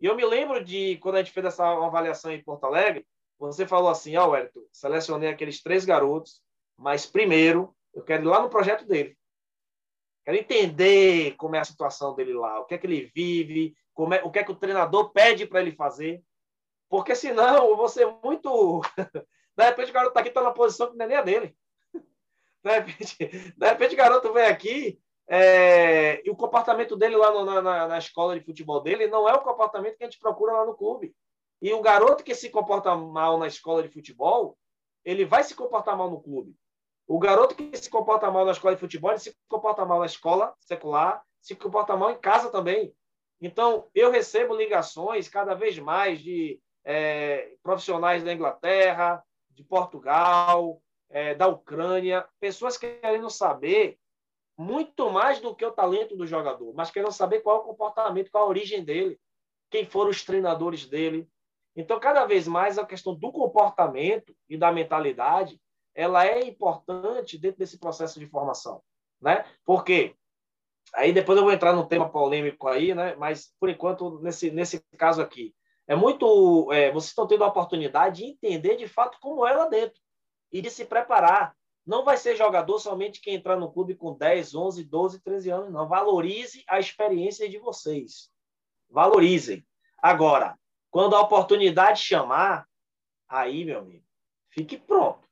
E 0.00 0.06
eu 0.06 0.16
me 0.16 0.24
lembro 0.24 0.64
de 0.64 0.96
quando 0.96 1.16
a 1.16 1.18
gente 1.22 1.32
fez 1.32 1.46
essa 1.46 1.64
avaliação 1.64 2.32
em 2.32 2.42
Porto 2.42 2.64
Alegre, 2.64 3.06
você 3.38 3.66
falou 3.66 3.88
assim, 3.88 4.16
ó, 4.16 4.30
oh, 4.30 4.66
selecionei 4.72 5.28
aqueles 5.28 5.62
três 5.62 5.84
garotos, 5.84 6.42
mas 6.76 7.06
primeiro 7.06 7.74
eu 7.94 8.02
quero 8.02 8.24
ir 8.24 8.26
lá 8.26 8.42
no 8.42 8.50
projeto 8.50 8.84
dele. 8.84 9.16
Quero 10.24 10.36
entender 10.36 11.34
como 11.36 11.56
é 11.56 11.58
a 11.58 11.64
situação 11.64 12.14
dele 12.14 12.32
lá, 12.32 12.60
o 12.60 12.64
que 12.64 12.74
é 12.74 12.78
que 12.78 12.86
ele 12.86 13.10
vive, 13.14 13.74
é, 14.14 14.22
o 14.22 14.30
que 14.30 14.38
é 14.38 14.44
que 14.44 14.52
o 14.52 14.56
treinador 14.56 15.10
pede 15.10 15.46
para 15.46 15.60
ele 15.60 15.72
fazer. 15.72 16.22
Porque 16.88 17.14
senão 17.14 17.76
vou 17.76 17.88
ser 17.88 18.06
muito. 18.22 18.80
De 19.56 19.64
repente 19.64 19.90
o 19.90 19.94
garoto 19.94 20.10
está 20.10 20.20
aqui, 20.20 20.28
está 20.28 20.42
na 20.42 20.50
posição 20.50 20.90
que 20.90 20.96
não 20.96 21.04
é 21.04 21.08
nem 21.08 21.16
a 21.16 21.22
dele. 21.22 21.56
De 22.62 22.70
repente, 22.70 23.16
de 23.56 23.66
repente 23.66 23.94
o 23.94 23.98
garoto 23.98 24.32
vem 24.32 24.44
aqui 24.44 25.00
é, 25.28 26.22
e 26.26 26.30
o 26.30 26.36
comportamento 26.36 26.96
dele 26.96 27.16
lá 27.16 27.30
no, 27.30 27.44
na, 27.62 27.88
na 27.88 27.98
escola 27.98 28.38
de 28.38 28.44
futebol 28.44 28.80
dele 28.80 29.06
não 29.06 29.28
é 29.28 29.32
o 29.32 29.42
comportamento 29.42 29.96
que 29.96 30.04
a 30.04 30.06
gente 30.06 30.18
procura 30.20 30.52
lá 30.52 30.66
no 30.66 30.76
clube. 30.76 31.14
E 31.60 31.72
o 31.72 31.80
garoto 31.80 32.24
que 32.24 32.34
se 32.34 32.50
comporta 32.50 32.94
mal 32.94 33.38
na 33.38 33.46
escola 33.46 33.82
de 33.82 33.88
futebol, 33.88 34.58
ele 35.04 35.24
vai 35.24 35.44
se 35.44 35.54
comportar 35.54 35.96
mal 35.96 36.10
no 36.10 36.20
clube. 36.20 36.54
O 37.06 37.18
garoto 37.18 37.54
que 37.54 37.76
se 37.76 37.90
comporta 37.90 38.30
mal 38.30 38.44
na 38.44 38.52
escola 38.52 38.74
de 38.74 38.80
futebol, 38.80 39.10
ele 39.10 39.20
se 39.20 39.36
comporta 39.48 39.84
mal 39.84 40.00
na 40.00 40.06
escola 40.06 40.54
secular, 40.60 41.22
se 41.40 41.54
comporta 41.54 41.96
mal 41.96 42.12
em 42.12 42.18
casa 42.18 42.50
também. 42.50 42.94
Então, 43.40 43.88
eu 43.94 44.10
recebo 44.10 44.54
ligações 44.54 45.28
cada 45.28 45.54
vez 45.54 45.78
mais 45.78 46.20
de 46.20 46.60
é, 46.84 47.52
profissionais 47.62 48.22
da 48.22 48.32
Inglaterra, 48.32 49.22
de 49.50 49.64
Portugal, 49.64 50.80
é, 51.10 51.34
da 51.34 51.48
Ucrânia, 51.48 52.26
pessoas 52.40 52.76
querendo 52.76 53.28
saber 53.28 53.98
muito 54.56 55.10
mais 55.10 55.40
do 55.40 55.54
que 55.54 55.64
o 55.64 55.72
talento 55.72 56.16
do 56.16 56.26
jogador, 56.26 56.72
mas 56.74 56.90
querendo 56.90 57.12
saber 57.12 57.40
qual 57.40 57.56
é 57.56 57.60
o 57.60 57.64
comportamento, 57.64 58.30
qual 58.30 58.44
a 58.44 58.48
origem 58.48 58.84
dele, 58.84 59.18
quem 59.70 59.84
foram 59.84 60.10
os 60.10 60.24
treinadores 60.24 60.86
dele. 60.86 61.28
Então, 61.74 61.98
cada 61.98 62.24
vez 62.26 62.46
mais 62.46 62.78
a 62.78 62.86
questão 62.86 63.14
do 63.14 63.32
comportamento 63.32 64.36
e 64.48 64.56
da 64.56 64.70
mentalidade 64.70 65.60
ela 65.94 66.26
é 66.26 66.46
importante 66.46 67.38
dentro 67.38 67.58
desse 67.58 67.78
processo 67.78 68.18
de 68.18 68.26
formação, 68.26 68.82
né? 69.20 69.44
Porque 69.64 70.16
aí 70.94 71.12
depois 71.12 71.36
eu 71.38 71.44
vou 71.44 71.52
entrar 71.52 71.72
num 71.72 71.86
tema 71.86 72.08
polêmico 72.08 72.68
aí, 72.68 72.94
né? 72.94 73.14
Mas 73.16 73.52
por 73.58 73.68
enquanto 73.68 74.20
nesse 74.20 74.50
nesse 74.50 74.80
caso 74.96 75.20
aqui 75.20 75.54
é 75.86 75.94
muito 75.94 76.72
é, 76.72 76.90
vocês 76.90 77.10
estão 77.10 77.26
tendo 77.26 77.44
a 77.44 77.48
oportunidade 77.48 78.22
de 78.22 78.30
entender 78.30 78.76
de 78.76 78.88
fato 78.88 79.18
como 79.20 79.46
é 79.46 79.52
lá 79.52 79.66
dentro 79.68 80.00
e 80.50 80.60
de 80.60 80.70
se 80.70 80.84
preparar. 80.84 81.54
Não 81.84 82.04
vai 82.04 82.16
ser 82.16 82.36
jogador 82.36 82.78
somente 82.78 83.20
quem 83.20 83.34
entrar 83.34 83.56
no 83.56 83.72
clube 83.72 83.96
com 83.96 84.16
10, 84.16 84.54
11, 84.54 84.84
12, 84.84 85.20
13 85.20 85.50
anos, 85.50 85.72
não. 85.72 85.88
Valorize 85.88 86.62
a 86.68 86.78
experiência 86.78 87.48
de 87.48 87.58
vocês. 87.58 88.30
Valorizem. 88.88 89.66
Agora, 89.98 90.56
quando 90.90 91.16
a 91.16 91.20
oportunidade 91.20 92.00
chamar, 92.00 92.68
aí, 93.28 93.64
meu 93.64 93.80
amigo, 93.80 94.04
fique 94.50 94.76
pronto 94.76 95.26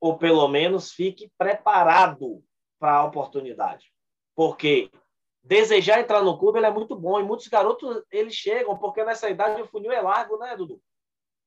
ou 0.00 0.16
pelo 0.16 0.46
menos 0.48 0.92
fique 0.92 1.30
preparado 1.36 2.42
para 2.78 2.96
a 2.96 3.04
oportunidade. 3.04 3.92
Porque 4.34 4.90
desejar 5.42 6.00
entrar 6.00 6.22
no 6.22 6.38
clube 6.38 6.60
é 6.60 6.70
muito 6.70 6.94
bom 6.94 7.18
e 7.18 7.24
muitos 7.24 7.48
garotos 7.48 8.02
eles 8.10 8.34
chegam 8.34 8.78
porque 8.78 9.04
nessa 9.04 9.28
idade 9.28 9.62
o 9.62 9.66
funil 9.66 9.90
é 9.90 10.00
largo, 10.00 10.38
né, 10.38 10.56
Dudu? 10.56 10.80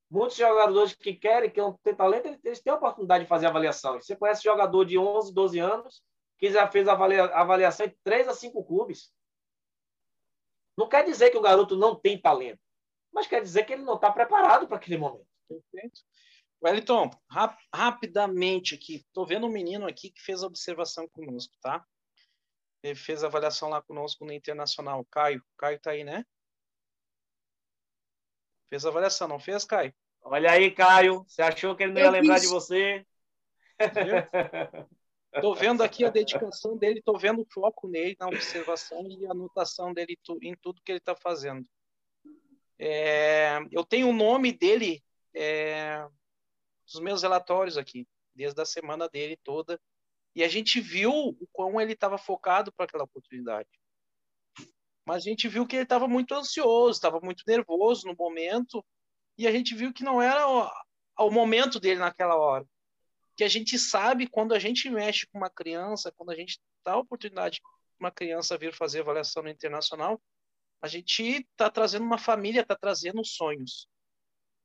Muitos 0.10 0.36
jogadores 0.36 0.94
que 0.94 1.14
querem, 1.14 1.50
que 1.50 1.62
têm 1.84 1.96
talento, 1.96 2.38
eles 2.44 2.62
têm 2.62 2.74
a 2.74 2.76
oportunidade 2.76 3.24
de 3.24 3.30
fazer 3.30 3.46
avaliação. 3.46 3.94
Você 3.94 4.16
conhece 4.16 4.44
jogador 4.44 4.84
de 4.84 4.98
11, 4.98 5.34
12 5.34 5.60
anos 5.60 6.04
que 6.38 6.52
já 6.52 6.68
fez 6.68 6.88
avaliação 6.88 7.86
em 7.86 7.96
3 8.04 8.28
a 8.28 8.34
5 8.34 8.64
clubes. 8.66 9.14
Não 10.76 10.90
quer 10.90 11.06
dizer 11.06 11.30
que 11.30 11.38
o 11.38 11.42
garoto 11.42 11.78
não 11.78 11.96
tem 11.96 12.20
talento, 12.20 12.60
mas 13.14 13.28
quer 13.28 13.42
dizer 13.42 13.64
que 13.64 13.72
ele 13.72 13.84
não 13.84 13.96
está 13.96 14.12
preparado 14.12 14.68
para 14.68 14.78
aquele 14.78 14.98
momento. 14.98 15.28
Perfeito. 15.48 16.02
Wellington, 16.64 17.10
rap 17.30 17.58
rapidamente 17.74 18.76
aqui. 18.76 18.98
Estou 18.98 19.26
vendo 19.26 19.48
um 19.48 19.52
menino 19.52 19.88
aqui 19.88 20.12
que 20.12 20.22
fez 20.22 20.44
a 20.44 20.48
observação 20.48 21.08
conosco, 21.10 21.54
tá? 21.60 21.84
Ele 22.84 22.96
fez 22.96 23.24
a 23.24 23.28
avaliação 23.28 23.70
lá 23.70 23.82
conosco 23.82 24.26
no 24.26 24.32
Internacional. 24.32 25.06
Caio. 25.06 25.44
Caio 25.58 25.80
tá 25.80 25.92
aí, 25.92 26.04
né? 26.04 26.24
Fez 28.70 28.86
a 28.86 28.90
avaliação, 28.90 29.28
não 29.28 29.40
fez, 29.40 29.66
Caio? 29.66 29.94
Olha 30.24 30.52
aí, 30.52 30.72
Caio. 30.72 31.24
Você 31.28 31.42
achou 31.42 31.76
que 31.76 31.84
ele 31.84 31.94
não 31.94 32.02
ia 32.02 32.08
Eu 32.08 32.12
lembrar 32.12 32.36
fiz. 32.36 32.44
de 32.44 32.48
você? 32.50 33.06
Estou 35.34 35.56
vendo 35.56 35.82
aqui 35.82 36.04
a 36.04 36.10
dedicação 36.10 36.78
dele, 36.78 37.00
estou 37.00 37.18
vendo 37.18 37.42
o 37.42 37.48
foco 37.50 37.88
nele 37.88 38.16
na 38.20 38.28
observação 38.28 39.08
e 39.10 39.26
a 39.26 39.32
anotação 39.32 39.94
dele 39.94 40.18
em 40.42 40.56
tudo 40.56 40.82
que 40.84 40.92
ele 40.92 41.00
está 41.00 41.16
fazendo. 41.16 41.66
É, 42.78 43.60
eu 43.72 43.86
tenho 43.86 44.10
o 44.10 44.14
nome 44.14 44.52
dele 44.52 45.04
é, 45.34 46.06
dos 46.92 47.02
meus 47.02 47.24
relatórios 47.24 47.78
aqui, 47.78 48.08
desde 48.36 48.62
a 48.62 48.66
semana 48.66 49.08
dele 49.08 49.38
toda. 49.44 49.80
E 50.36 50.44
a 50.44 50.48
gente 50.48 50.80
viu 50.80 51.12
o 51.12 51.48
quão 51.52 51.80
ele 51.80 51.94
estava 51.94 52.18
focado 52.18 52.72
para 52.72 52.86
aquela 52.86 53.04
oportunidade. 53.04 53.70
Mas 55.06 55.18
a 55.26 55.30
gente 55.30 55.48
viu 55.48 55.68
que 55.68 55.76
ele 55.76 55.84
estava 55.84 56.08
muito 56.08 56.34
ansioso, 56.34 56.92
estava 56.92 57.20
muito 57.22 57.44
nervoso 57.46 58.08
no 58.08 58.16
momento, 58.16 58.86
e 59.38 59.48
a 59.48 59.52
gente 59.52 59.76
viu 59.76 59.92
que 59.94 60.04
não 60.04 60.22
era 60.22 60.48
o, 60.48 60.70
o 61.28 61.32
momento 61.32 61.80
dele 61.80 62.00
naquela 62.00 62.36
hora. 62.36 62.66
Que 63.36 63.44
a 63.44 63.48
gente 63.48 63.78
sabe 63.80 64.28
quando 64.28 64.54
a 64.54 64.60
gente 64.60 64.90
mexe 64.90 65.26
com 65.28 65.38
uma 65.38 65.50
criança, 65.50 66.12
quando 66.16 66.30
a 66.30 66.36
gente 66.36 66.60
dá 66.86 66.94
a 66.94 67.00
oportunidade 67.00 67.56
de 67.56 67.62
uma 68.00 68.12
criança 68.12 68.58
vir 68.58 68.74
fazer 68.74 69.02
avaliação 69.02 69.44
no 69.44 69.50
internacional, 69.50 70.22
a 70.82 70.88
gente 70.88 71.24
está 71.24 71.70
trazendo 71.70 72.06
uma 72.06 72.18
família, 72.18 72.62
está 72.62 72.76
trazendo 72.76 73.24
sonhos. 73.24 73.88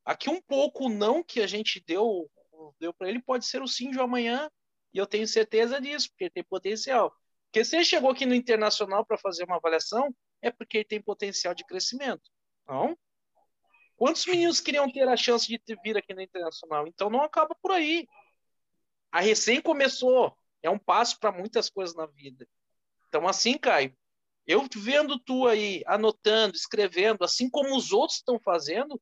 Aqui 0.07 0.31
um 0.31 0.41
pouco 0.41 0.89
não 0.89 1.23
que 1.23 1.41
a 1.41 1.47
gente 1.49 1.83
deu 1.85 2.31
deu 2.79 2.95
para 2.95 3.09
ele 3.09 3.21
pode 3.21 3.45
ser 3.45 3.61
o 3.61 3.69
sim 3.69 3.91
de 3.91 4.01
amanhã 4.01 4.51
e 4.95 4.99
eu 4.99 5.07
tenho 5.07 5.27
certeza 5.27 5.81
disso, 5.81 6.09
porque 6.09 6.25
ele 6.25 6.31
tem 6.31 6.45
potencial. 6.45 7.15
Porque 7.47 7.65
se 7.65 7.77
ele 7.77 7.85
chegou 7.85 8.11
aqui 8.11 8.25
no 8.25 8.35
internacional 8.35 9.05
para 9.05 9.19
fazer 9.19 9.45
uma 9.45 9.57
avaliação, 9.57 10.15
é 10.41 10.51
porque 10.51 10.79
ele 10.79 10.85
tem 10.85 11.03
potencial 11.03 11.55
de 11.55 11.65
crescimento. 11.65 12.31
Não? 12.67 12.97
Quantos 13.97 14.27
meninos 14.27 14.61
queriam 14.61 14.91
ter 14.91 15.09
a 15.09 15.17
chance 15.17 15.47
de 15.47 15.61
vir 15.83 15.97
aqui 15.97 16.15
no 16.15 16.21
internacional? 16.21 16.87
Então 16.87 17.11
não 17.11 17.23
acaba 17.23 17.55
por 17.61 17.73
aí. 17.73 18.07
A 19.11 19.21
recém 19.21 19.61
começou, 19.61 20.37
é 20.63 20.71
um 20.71 20.79
passo 20.79 21.19
para 21.19 21.33
muitas 21.33 21.69
coisas 21.69 21.97
na 21.97 22.07
vida. 22.07 22.47
Então 23.09 23.27
assim, 23.27 23.59
Caio, 23.59 23.97
eu 24.47 24.67
vendo 24.77 25.19
tu 25.19 25.47
aí 25.47 25.83
anotando, 25.87 26.55
escrevendo, 26.55 27.25
assim 27.25 27.51
como 27.51 27.77
os 27.77 27.93
outros 27.93 28.19
estão 28.19 28.39
fazendo, 28.39 29.01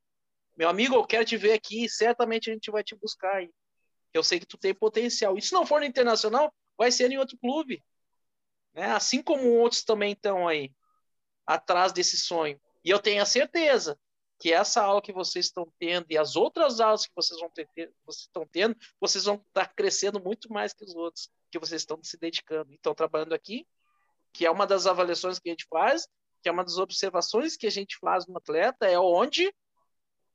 meu 0.57 0.68
amigo, 0.68 0.94
eu 0.94 1.07
quero 1.07 1.24
te 1.24 1.36
ver 1.36 1.52
aqui, 1.52 1.88
certamente 1.88 2.50
a 2.50 2.52
gente 2.52 2.70
vai 2.70 2.82
te 2.82 2.94
buscar 2.94 3.36
aí. 3.36 3.50
Eu 4.12 4.22
sei 4.22 4.38
que 4.38 4.46
tu 4.46 4.57
tem 4.57 4.74
potencial. 4.74 5.36
E 5.36 5.42
se 5.42 5.52
não 5.52 5.66
for 5.66 5.80
no 5.80 5.86
internacional, 5.86 6.52
vai 6.78 6.92
ser 6.92 7.11
em 7.11 7.18
outro 7.18 7.36
clube. 7.38 7.82
Né? 8.72 8.86
Assim 8.92 9.22
como 9.22 9.59
outros 9.59 9.82
também 9.82 10.12
estão 10.12 10.46
aí 10.46 10.72
atrás 11.46 11.92
desse 11.92 12.16
sonho. 12.16 12.61
E 12.84 12.90
eu 12.90 12.98
tenho 12.98 13.22
a 13.22 13.26
certeza 13.26 13.98
que 14.38 14.52
essa 14.52 14.82
aula 14.82 15.00
que 15.00 15.12
vocês 15.12 15.46
estão 15.46 15.72
tendo 15.78 16.07
e 16.11 16.18
as 16.18 16.36
outras 16.36 16.80
aulas 16.80 17.07
que 17.07 17.12
vocês 17.14 17.38
vão 17.40 17.48
ter, 17.50 17.68
vocês 18.05 18.26
estão 18.26 18.46
tendo, 18.46 18.76
vocês 19.00 19.24
vão 19.24 19.36
estar 19.36 19.72
crescendo 19.74 20.20
muito 20.20 20.52
mais 20.52 20.72
que 20.72 20.84
os 20.84 20.94
outros, 20.94 21.30
que 21.50 21.59
vocês 21.59 21.82
estão 21.82 21.98
se 22.02 22.16
dedicando. 22.18 22.72
Estão 22.72 22.94
trabalhando 22.94 23.32
aqui, 23.32 23.66
que 24.32 24.44
é 24.44 24.50
uma 24.50 24.66
das 24.66 24.86
avaliações 24.86 25.38
que 25.38 25.48
a 25.48 25.52
gente 25.52 25.66
faz, 25.68 26.07
que 26.42 26.48
é 26.48 26.52
uma 26.52 26.64
das 26.64 26.76
observações 26.78 27.57
que 27.57 27.66
a 27.66 27.70
gente 27.70 27.96
faz 27.98 28.26
no 28.26 28.36
atleta, 28.36 28.86
é 28.86 28.98
onde, 28.98 29.52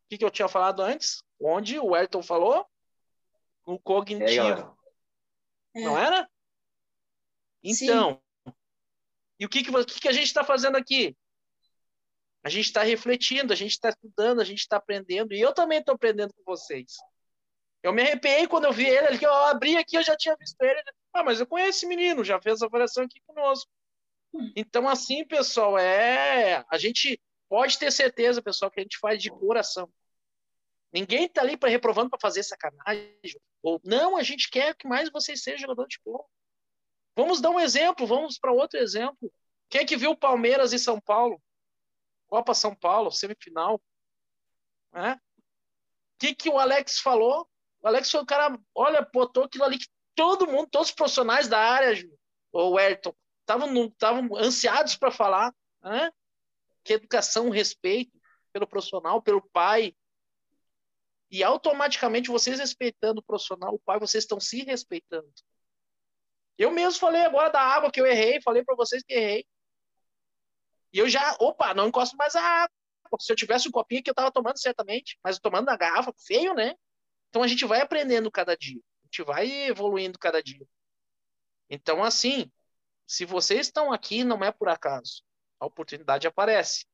que, 0.09 0.17
que 0.17 0.25
eu 0.25 0.31
tinha 0.31 0.47
falado 0.47 0.81
antes? 0.81 1.23
Onde 1.39 1.79
o 1.79 1.93
Ayrton 1.93 2.23
falou? 2.23 2.65
O 3.65 3.79
cognitivo. 3.79 4.77
É. 5.75 5.81
Não 5.81 5.97
era? 5.97 6.27
Então, 7.63 8.21
Sim. 8.45 8.53
e 9.39 9.45
o 9.45 9.49
que, 9.49 9.63
que, 9.63 9.71
que, 9.71 9.99
que 10.01 10.07
a 10.07 10.13
gente 10.13 10.25
está 10.25 10.43
fazendo 10.43 10.75
aqui? 10.75 11.15
A 12.43 12.49
gente 12.49 12.65
está 12.65 12.83
refletindo, 12.83 13.53
a 13.53 13.55
gente 13.55 13.71
está 13.71 13.89
estudando, 13.89 14.39
a 14.41 14.45
gente 14.45 14.59
está 14.59 14.77
aprendendo, 14.77 15.33
e 15.33 15.41
eu 15.41 15.53
também 15.53 15.79
estou 15.79 15.93
aprendendo 15.93 16.33
com 16.33 16.43
vocês. 16.45 16.95
Eu 17.83 17.93
me 17.93 18.01
arrepiei 18.01 18.47
quando 18.47 18.65
eu 18.65 18.73
vi 18.73 18.87
ele, 18.87 19.07
ele 19.07 19.25
eu 19.25 19.33
abri 19.33 19.77
aqui, 19.77 19.97
eu 19.97 20.03
já 20.03 20.15
tinha 20.15 20.35
visto 20.37 20.59
ele. 20.61 20.81
Ah, 21.13 21.23
mas 21.23 21.39
eu 21.39 21.45
conheço 21.45 21.79
esse 21.79 21.87
menino, 21.87 22.23
já 22.23 22.41
fez 22.41 22.61
a 22.61 22.65
avaliação 22.65 23.03
aqui 23.03 23.21
conosco. 23.27 23.69
Então, 24.55 24.87
assim, 24.87 25.25
pessoal, 25.25 25.77
é. 25.77 26.63
A 26.71 26.77
gente 26.77 27.19
pode 27.47 27.77
ter 27.77 27.91
certeza, 27.91 28.41
pessoal, 28.41 28.71
que 28.71 28.79
a 28.79 28.83
gente 28.83 28.97
faz 28.97 29.21
de 29.21 29.29
coração. 29.29 29.91
Ninguém 30.91 31.25
está 31.25 31.41
ali 31.41 31.55
para 31.55 31.69
reprovando 31.69 32.09
para 32.09 32.19
fazer 32.19 32.43
sacanagem. 32.43 33.39
Ou 33.61 33.79
não, 33.83 34.17
a 34.17 34.23
gente 34.23 34.49
quer 34.49 34.75
que 34.75 34.87
mais 34.87 35.11
vocês 35.11 35.43
sejam 35.43 35.59
jogador 35.59 35.87
de 35.87 35.99
bola. 36.03 36.25
Vamos 37.15 37.41
dar 37.41 37.49
um 37.49 37.59
exemplo, 37.59 38.07
vamos 38.07 38.39
para 38.39 38.51
outro 38.51 38.79
exemplo. 38.79 39.31
Quem 39.69 39.81
é 39.81 39.85
que 39.85 39.97
viu 39.97 40.15
Palmeiras 40.15 40.73
e 40.73 40.79
São 40.79 40.99
Paulo? 40.99 41.41
Copa 42.27 42.53
São 42.53 42.75
Paulo, 42.75 43.11
semifinal. 43.11 43.81
Né? 44.91 45.13
O 45.13 46.19
que, 46.19 46.33
que 46.33 46.49
o 46.49 46.57
Alex 46.57 46.99
falou? 46.99 47.47
O 47.81 47.87
Alex 47.87 48.09
foi 48.09 48.21
o 48.21 48.25
cara, 48.25 48.57
olha, 48.73 49.07
botou 49.13 49.43
aquilo 49.43 49.63
ali 49.63 49.77
que 49.77 49.87
todo 50.15 50.47
mundo, 50.47 50.69
todos 50.69 50.89
os 50.89 50.95
profissionais 50.95 51.47
da 51.47 51.59
área, 51.59 51.95
o 52.51 52.77
Ayrton, 52.77 53.13
estavam 53.41 54.35
ansiados 54.35 54.95
para 54.95 55.11
falar. 55.11 55.53
Né? 55.81 56.11
Que 56.83 56.93
educação, 56.93 57.49
respeito 57.49 58.19
pelo 58.51 58.67
profissional, 58.67 59.21
pelo 59.21 59.41
pai. 59.49 59.95
E 61.31 61.43
automaticamente, 61.43 62.29
vocês 62.29 62.59
respeitando 62.59 63.19
o 63.19 63.23
profissional, 63.23 63.73
o 63.75 63.79
pai, 63.79 63.99
vocês 63.99 64.23
estão 64.23 64.39
se 64.39 64.63
respeitando. 64.63 65.31
Eu 66.57 66.71
mesmo 66.71 66.99
falei 66.99 67.21
agora 67.21 67.49
da 67.49 67.61
água 67.61 67.91
que 67.91 68.01
eu 68.01 68.05
errei, 68.05 68.41
falei 68.41 68.63
para 68.63 68.75
vocês 68.75 69.03
que 69.03 69.13
errei. 69.13 69.45
E 70.91 70.99
eu 70.99 71.07
já, 71.07 71.37
opa, 71.39 71.73
não 71.73 71.87
encosto 71.87 72.17
mais 72.17 72.35
a 72.35 72.41
água. 72.41 72.69
Se 73.19 73.31
eu 73.31 73.35
tivesse 73.35 73.67
um 73.67 73.71
copinho 73.71 74.03
que 74.03 74.09
eu 74.09 74.13
estava 74.13 74.31
tomando 74.31 74.59
certamente, 74.59 75.17
mas 75.23 75.39
tomando 75.39 75.65
na 75.65 75.77
garrafa, 75.77 76.13
feio, 76.17 76.53
né? 76.53 76.75
Então 77.29 77.43
a 77.43 77.47
gente 77.47 77.65
vai 77.65 77.81
aprendendo 77.81 78.31
cada 78.31 78.57
dia. 78.57 78.81
A 79.03 79.05
gente 79.05 79.23
vai 79.23 79.49
evoluindo 79.67 80.17
cada 80.19 80.41
dia. 80.41 80.65
Então, 81.69 82.03
assim, 82.03 82.51
se 83.05 83.25
vocês 83.25 83.67
estão 83.67 83.91
aqui, 83.91 84.23
não 84.23 84.43
é 84.43 84.51
por 84.51 84.67
acaso. 84.67 85.23
A 85.59 85.65
oportunidade 85.65 86.27
aparece. 86.27 86.85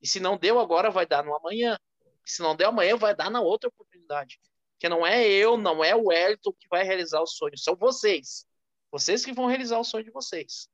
E 0.00 0.06
se 0.06 0.20
não 0.20 0.36
deu 0.36 0.60
agora, 0.60 0.90
vai 0.90 1.06
dar 1.06 1.24
no 1.24 1.34
amanhã. 1.34 1.78
Se 2.24 2.42
não 2.42 2.56
deu 2.56 2.68
amanhã, 2.68 2.96
vai 2.96 3.14
dar 3.14 3.30
na 3.30 3.40
outra 3.40 3.68
oportunidade. 3.68 4.40
Que 4.78 4.88
não 4.88 5.06
é 5.06 5.26
eu, 5.26 5.56
não 5.56 5.84
é 5.84 5.94
o 5.94 6.12
Elton 6.12 6.52
que 6.52 6.68
vai 6.68 6.84
realizar 6.84 7.20
o 7.20 7.26
sonho, 7.26 7.56
são 7.58 7.76
vocês. 7.76 8.46
Vocês 8.90 9.24
que 9.24 9.32
vão 9.32 9.46
realizar 9.46 9.78
o 9.78 9.84
sonho 9.84 10.04
de 10.04 10.10
vocês. 10.10 10.68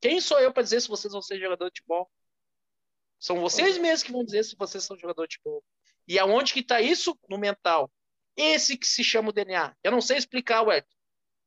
Quem 0.00 0.20
sou 0.20 0.38
eu 0.38 0.52
para 0.52 0.62
dizer 0.62 0.80
se 0.80 0.88
vocês 0.88 1.12
vão 1.12 1.22
ser 1.22 1.40
jogador 1.40 1.70
de 1.70 1.80
futebol? 1.80 2.10
São 3.18 3.40
vocês 3.40 3.78
mesmos 3.78 4.02
que 4.02 4.12
vão 4.12 4.24
dizer 4.24 4.44
se 4.44 4.54
vocês 4.56 4.84
são 4.84 4.98
jogador 4.98 5.26
de 5.26 5.36
futebol. 5.36 5.64
E 6.06 6.18
aonde 6.18 6.52
que 6.52 6.60
está 6.60 6.80
isso? 6.80 7.18
No 7.28 7.38
mental. 7.38 7.90
Esse 8.36 8.76
que 8.76 8.86
se 8.86 9.02
chama 9.02 9.30
o 9.30 9.32
DNA. 9.32 9.74
Eu 9.82 9.92
não 9.92 10.00
sei 10.00 10.18
explicar, 10.18 10.62
Werther, 10.62 10.94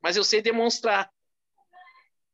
mas 0.01 0.17
eu 0.17 0.23
sei 0.23 0.41
demonstrar. 0.41 1.11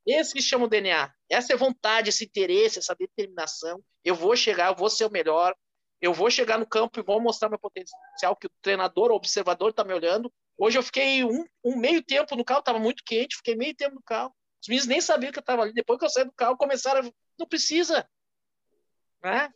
Esse 0.05 0.33
que 0.33 0.41
se 0.41 0.47
chama 0.47 0.65
o 0.65 0.69
DNA. 0.69 1.13
Essa 1.29 1.53
é 1.53 1.55
vontade, 1.57 2.09
esse 2.09 2.25
interesse, 2.25 2.79
essa 2.79 2.95
determinação. 2.95 3.83
Eu 4.03 4.15
vou 4.15 4.35
chegar, 4.35 4.67
eu 4.67 4.75
vou 4.75 4.89
ser 4.89 5.05
o 5.05 5.11
melhor. 5.11 5.55
Eu 6.03 6.13
vou 6.13 6.29
chegar 6.29 6.59
no 6.59 6.67
campo 6.67 6.99
e 6.99 7.01
vou 7.01 7.21
mostrar 7.21 7.47
meu 7.47 7.57
potencial, 7.57 8.35
que 8.35 8.47
o 8.47 8.51
treinador, 8.61 9.09
o 9.09 9.15
observador 9.15 9.69
está 9.69 9.85
me 9.85 9.93
olhando. 9.93 10.29
Hoje 10.57 10.77
eu 10.77 10.83
fiquei 10.83 11.23
um, 11.23 11.45
um 11.63 11.77
meio 11.77 12.03
tempo 12.03 12.35
no 12.35 12.43
carro, 12.43 12.59
estava 12.59 12.77
muito 12.77 13.05
quente, 13.05 13.37
fiquei 13.37 13.55
meio 13.55 13.73
tempo 13.73 13.95
no 13.95 14.03
carro. 14.03 14.35
Os 14.61 14.67
meninos 14.67 14.85
nem 14.85 14.99
sabiam 14.99 15.31
que 15.31 15.39
eu 15.39 15.41
estava 15.41 15.61
ali. 15.61 15.71
Depois 15.71 15.97
que 15.97 16.03
eu 16.03 16.09
saí 16.09 16.25
do 16.25 16.33
carro, 16.33 16.57
começaram 16.57 17.07
a... 17.07 17.11
Não 17.39 17.47
precisa. 17.47 18.05
Né? 19.23 19.49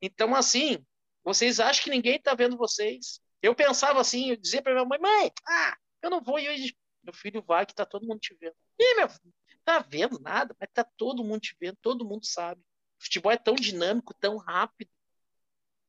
Então, 0.00 0.34
assim, 0.34 0.82
vocês 1.22 1.60
acham 1.60 1.84
que 1.84 1.90
ninguém 1.90 2.16
está 2.16 2.34
vendo 2.34 2.56
vocês. 2.56 3.20
Eu 3.42 3.54
pensava 3.54 4.00
assim, 4.00 4.30
eu 4.30 4.36
dizia 4.36 4.62
para 4.62 4.72
minha 4.72 4.86
mãe, 4.86 4.98
mãe, 4.98 5.30
ah, 5.46 5.76
eu 6.00 6.08
não 6.08 6.22
vou. 6.22 6.38
E 6.38 6.48
hoje, 6.48 6.74
meu 7.04 7.12
filho 7.12 7.42
vai, 7.42 7.66
que 7.66 7.74
tá 7.74 7.84
todo 7.84 8.06
mundo 8.06 8.20
te 8.20 8.34
vendo. 8.40 8.54
Ih, 8.80 8.94
meu 8.94 9.08
filho, 9.10 9.34
tá 9.66 9.80
vendo 9.80 10.18
nada, 10.18 10.56
mas 10.58 10.70
tá 10.72 10.82
todo 10.96 11.22
mundo 11.22 11.42
te 11.42 11.54
vendo, 11.60 11.76
todo 11.82 12.06
mundo 12.06 12.24
sabe. 12.24 12.62
O 12.98 13.04
futebol 13.04 13.32
é 13.32 13.36
tão 13.36 13.54
dinâmico, 13.54 14.14
tão 14.14 14.38
rápido, 14.38 14.90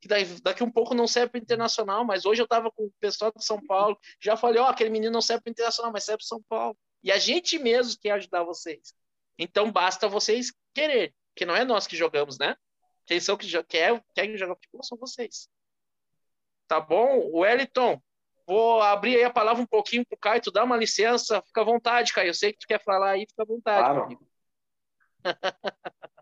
que 0.02 0.08
daqui 0.41 0.64
um 0.64 0.72
pouco 0.72 0.95
não 0.95 1.08
serve 1.08 1.30
para 1.30 1.39
internacional, 1.39 2.04
mas 2.04 2.26
hoje 2.26 2.41
eu 2.41 2.45
estava 2.45 2.72
com 2.72 2.86
o 2.86 2.93
pessoal 2.99 3.32
de 3.36 3.45
São 3.45 3.64
Paulo, 3.64 3.97
já 4.20 4.36
falei, 4.36 4.60
ó, 4.60 4.66
oh, 4.66 4.70
aquele 4.70 4.89
menino 4.89 5.14
não 5.14 5.22
serve 5.22 5.43
para 5.43 5.52
internacional, 5.52 5.91
mas 5.93 6.04
serve 6.04 6.18
para 6.18 6.28
São 6.28 6.41
Paulo. 6.49 6.76
E 7.04 7.12
a 7.12 7.20
gente 7.20 7.60
mesmo 7.60 7.99
quer 8.02 8.12
ajudar 8.12 8.43
vocês. 8.43 8.95
Então 9.38 9.72
basta 9.72 10.08
vocês 10.08 10.52
querer, 10.74 11.14
que 11.36 11.45
não 11.45 11.56
é 11.56 11.64
nós 11.64 11.86
que 11.86 11.95
jogamos, 11.95 12.39
né? 12.39 12.56
Quem 13.06 13.20
são 13.20 13.38
que 13.38 13.47
quer, 13.64 14.04
querem 14.16 14.38
jogar 14.38 14.56
futebol 14.56 14.84
são 14.84 14.97
vocês. 14.97 15.47
Tá 16.68 16.80
bom? 16.80 17.30
Wellington, 17.34 18.02
vou 18.47 18.82
abrir 18.82 19.18
aí 19.18 19.24
a 19.24 19.30
palavra 19.30 19.62
um 19.62 19.68
pouquinho 19.68 20.06
pro 20.06 20.18
Caio, 20.18 20.41
tu 20.41 20.52
dá 20.52 20.64
uma 20.64 20.78
licença, 20.78 21.41
fica 21.43 21.62
à 21.62 21.64
vontade, 21.64 22.14
Caio. 22.14 22.30
Eu 22.30 22.34
sei 22.34 22.54
que 22.54 22.60
tu 22.60 22.68
quer 22.68 22.84
falar 22.84 23.12
aí, 23.12 23.28
fica 23.28 23.43
à 23.43 23.45
vontade, 23.45 23.84
claro. 23.84 24.20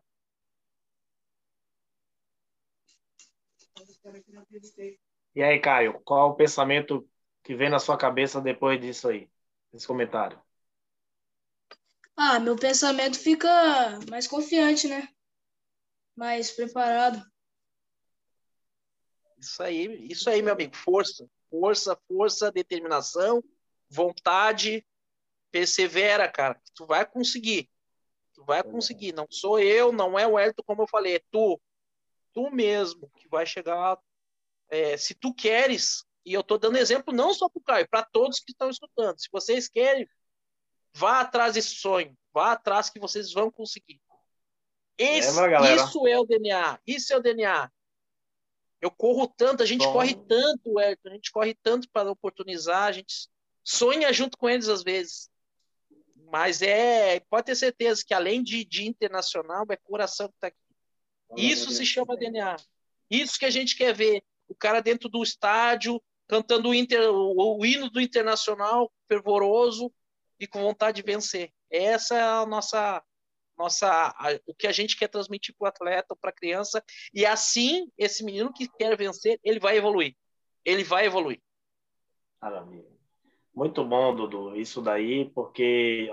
E 5.36 5.44
aí, 5.44 5.60
Caio, 5.60 6.00
qual 6.04 6.30
é 6.30 6.32
o 6.32 6.36
pensamento 6.36 7.08
que 7.44 7.56
vem 7.56 7.70
na 7.70 7.80
sua 7.80 7.98
cabeça 7.98 8.42
depois 8.42 8.80
disso 8.80 9.10
aí, 9.10 9.30
desse 9.72 9.88
comentário? 9.88 10.40
Ah, 12.16 12.40
meu 12.40 12.56
pensamento 12.56 13.18
fica 13.18 13.48
mais 14.10 14.28
confiante, 14.28 14.88
né? 14.88 15.08
Mais 16.16 16.52
preparado. 16.52 17.24
Isso 19.38 19.64
aí, 19.64 20.08
isso 20.08 20.30
aí, 20.30 20.42
meu 20.42 20.54
amigo. 20.54 20.76
Força, 20.76 21.26
força, 21.50 21.98
força, 22.08 22.52
determinação, 22.52 23.42
vontade, 23.90 24.86
persevera, 25.50 26.30
cara. 26.30 26.60
Tu 26.76 26.86
vai 26.86 27.06
conseguir. 27.06 27.70
Tu 28.34 28.44
vai 28.44 28.64
conseguir. 28.64 29.14
Não 29.14 29.26
sou 29.30 29.60
eu, 29.60 29.92
não 29.92 30.20
é 30.20 30.28
o 30.28 30.38
Elton, 30.38 30.64
como 30.66 30.84
eu 30.84 30.88
falei, 30.88 31.16
é 31.16 31.22
tu. 31.32 31.60
Tu 32.48 32.56
mesmo 32.56 33.10
que 33.18 33.28
vai 33.28 33.46
chegar. 33.46 33.98
É, 34.70 34.96
se 34.98 35.14
tu 35.14 35.34
queres, 35.34 36.06
e 36.26 36.34
eu 36.34 36.44
tô 36.44 36.58
dando 36.58 36.78
exemplo 36.78 37.14
não 37.14 37.34
só 37.34 37.50
para 37.50 37.60
o 37.60 37.64
Caio, 37.64 37.90
para 37.90 38.04
todos 38.04 38.40
que 38.40 38.52
estão 38.52 38.70
escutando. 38.70 39.20
Se 39.20 39.28
vocês 39.32 39.68
querem, 39.68 40.08
Vá 40.94 41.22
atrás 41.22 41.54
desse 41.54 41.76
sonho. 41.76 42.18
Vá 42.34 42.52
atrás 42.52 42.90
que 42.90 43.00
vocês 43.00 43.32
vão 43.32 43.52
conseguir. 43.52 44.02
Esse, 44.98 45.40
é, 45.40 45.76
isso 45.76 46.08
é 46.08 46.20
o 46.20 46.26
DNA. 46.26 46.80
Isso 46.86 47.14
é 47.14 47.18
o 47.18 47.22
DNA. 47.22 47.72
Eu 48.82 48.92
corro 48.92 49.28
tanto, 49.28 49.64
a 49.64 49.66
gente 49.66 49.86
Bom. 49.86 49.94
corre 49.94 50.16
tanto, 50.16 50.80
Elton, 50.80 51.10
a 51.10 51.14
gente 51.14 51.32
corre 51.32 51.54
tanto 51.54 51.90
para 51.90 52.10
oportunizar, 52.10 52.84
a 52.84 52.92
gente 52.92 53.28
sonha 53.64 54.12
junto 54.14 54.38
com 54.38 54.50
eles 54.50 54.70
às 54.70 54.84
vezes. 54.84 55.30
Mas 56.32 56.62
é, 56.62 57.20
pode 57.22 57.48
ter 57.48 57.56
certeza 57.56 58.04
que 58.06 58.14
além 58.14 58.42
de, 58.42 58.64
de 58.64 58.88
internacional, 58.88 59.66
é 59.70 59.76
coração 59.76 60.30
que 60.30 60.36
está 60.36 60.48
aqui. 60.48 60.69
Isso 61.36 61.72
se 61.72 61.86
chama 61.86 62.18
DNA. 62.18 62.56
Isso 63.10 63.40
que 63.40 63.46
a 63.46 63.50
gente 63.50 63.76
quer 63.76 63.94
ver. 63.94 64.24
O 64.48 64.56
cara 64.56 64.82
dentro 64.82 65.10
do 65.10 65.24
estádio, 65.24 66.02
cantando 66.28 66.70
o, 66.70 66.74
inter, 66.74 67.10
o, 67.12 67.60
o 67.60 67.66
hino 67.66 67.90
do 67.90 68.02
internacional, 68.02 68.92
fervoroso, 69.08 69.92
e 70.40 70.48
com 70.48 70.62
vontade 70.62 71.02
de 71.02 71.06
vencer. 71.06 71.52
Essa 71.70 72.16
é 72.16 72.22
a 72.22 72.46
nossa 72.46 73.04
nossa 73.58 74.16
o 74.48 74.56
que 74.56 74.68
a 74.68 74.72
gente 74.72 74.98
quer 74.98 75.10
transmitir 75.10 75.54
para 75.58 75.66
o 75.66 75.68
atleta, 75.68 76.16
para 76.16 76.30
a 76.30 76.34
criança, 76.34 76.82
e 77.14 77.26
assim 77.26 77.92
esse 77.98 78.24
menino 78.24 78.54
que 78.54 78.70
quer 78.70 78.96
vencer, 78.96 79.38
ele 79.44 79.60
vai 79.60 79.76
evoluir. 79.76 80.16
Ele 80.64 80.84
vai 80.84 81.06
evoluir. 81.06 81.42
Maravilha. 82.42 82.88
Muito 83.54 83.84
bom, 83.84 84.16
Dudu, 84.16 84.56
isso 84.56 84.82
daí, 84.82 85.30
porque 85.32 86.10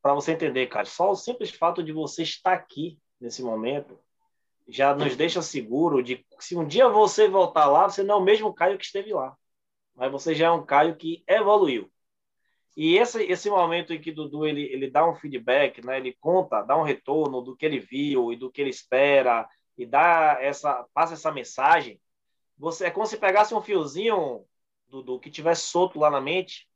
para 0.00 0.14
você 0.14 0.32
entender, 0.32 0.68
cara, 0.68 0.84
só 0.84 1.10
o 1.10 1.16
simples 1.16 1.50
fato 1.50 1.82
de 1.82 1.92
você 1.92 2.22
estar 2.22 2.52
aqui 2.52 3.00
nesse 3.20 3.42
momento 3.42 3.98
já 4.70 4.94
nos 4.94 5.16
deixa 5.16 5.42
seguro 5.42 6.02
de 6.02 6.16
que 6.16 6.24
se 6.38 6.56
um 6.56 6.66
dia 6.66 6.88
você 6.88 7.28
voltar 7.28 7.66
lá, 7.66 7.88
você 7.88 8.02
não 8.02 8.16
é 8.16 8.18
o 8.18 8.22
mesmo 8.22 8.54
Caio 8.54 8.78
que 8.78 8.84
esteve 8.84 9.12
lá, 9.12 9.36
mas 9.94 10.10
você 10.12 10.34
já 10.34 10.46
é 10.46 10.50
um 10.50 10.64
Caio 10.64 10.96
que 10.96 11.24
evoluiu. 11.26 11.90
E 12.76 12.96
esse, 12.96 13.22
esse 13.24 13.50
momento 13.50 13.92
em 13.92 14.00
que 14.00 14.12
Dudu 14.12 14.46
ele, 14.46 14.62
ele 14.62 14.88
dá 14.88 15.08
um 15.08 15.14
feedback, 15.14 15.84
né? 15.84 15.98
ele 15.98 16.16
conta, 16.20 16.62
dá 16.62 16.76
um 16.76 16.84
retorno 16.84 17.42
do 17.42 17.56
que 17.56 17.66
ele 17.66 17.80
viu 17.80 18.32
e 18.32 18.36
do 18.36 18.50
que 18.50 18.60
ele 18.60 18.70
espera, 18.70 19.48
e 19.76 19.84
dá 19.84 20.38
essa, 20.40 20.86
passa 20.94 21.14
essa 21.14 21.32
mensagem, 21.32 22.00
você 22.56 22.86
é 22.86 22.90
como 22.90 23.06
se 23.06 23.16
pegasse 23.16 23.54
um 23.54 23.62
fiozinho, 23.62 24.44
Dudu, 24.86 25.18
que 25.18 25.30
tivesse 25.30 25.62
solto 25.62 25.98
lá 25.98 26.10
na 26.10 26.20
mente, 26.20 26.68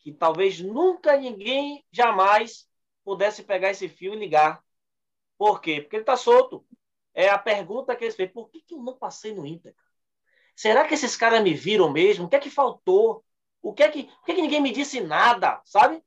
que 0.00 0.12
talvez 0.12 0.60
nunca 0.60 1.16
ninguém 1.16 1.84
jamais 1.92 2.68
pudesse 3.04 3.42
pegar 3.44 3.70
esse 3.70 3.88
fio 3.88 4.14
e 4.14 4.18
ligar. 4.18 4.62
Por 5.38 5.60
quê? 5.60 5.80
Porque 5.80 5.96
ele 5.96 6.02
está 6.02 6.16
solto. 6.16 6.66
É 7.14 7.28
a 7.28 7.38
pergunta 7.38 7.94
que 7.96 8.04
eles 8.04 8.16
fez: 8.16 8.30
por 8.30 8.48
que, 8.50 8.60
que 8.60 8.74
eu 8.74 8.82
não 8.82 8.96
passei 8.96 9.34
no 9.34 9.46
Inter? 9.46 9.74
Será 10.54 10.86
que 10.86 10.94
esses 10.94 11.16
caras 11.16 11.42
me 11.42 11.54
viram 11.54 11.90
mesmo? 11.90 12.26
O 12.26 12.28
que 12.28 12.36
é 12.36 12.40
que 12.40 12.50
faltou? 12.50 13.24
O 13.62 13.72
que 13.72 13.82
é 13.82 13.88
que, 13.88 14.04
por 14.04 14.26
que, 14.26 14.34
que 14.34 14.42
ninguém 14.42 14.60
me 14.60 14.72
disse 14.72 15.00
nada? 15.00 15.60
Sabe? 15.64 16.02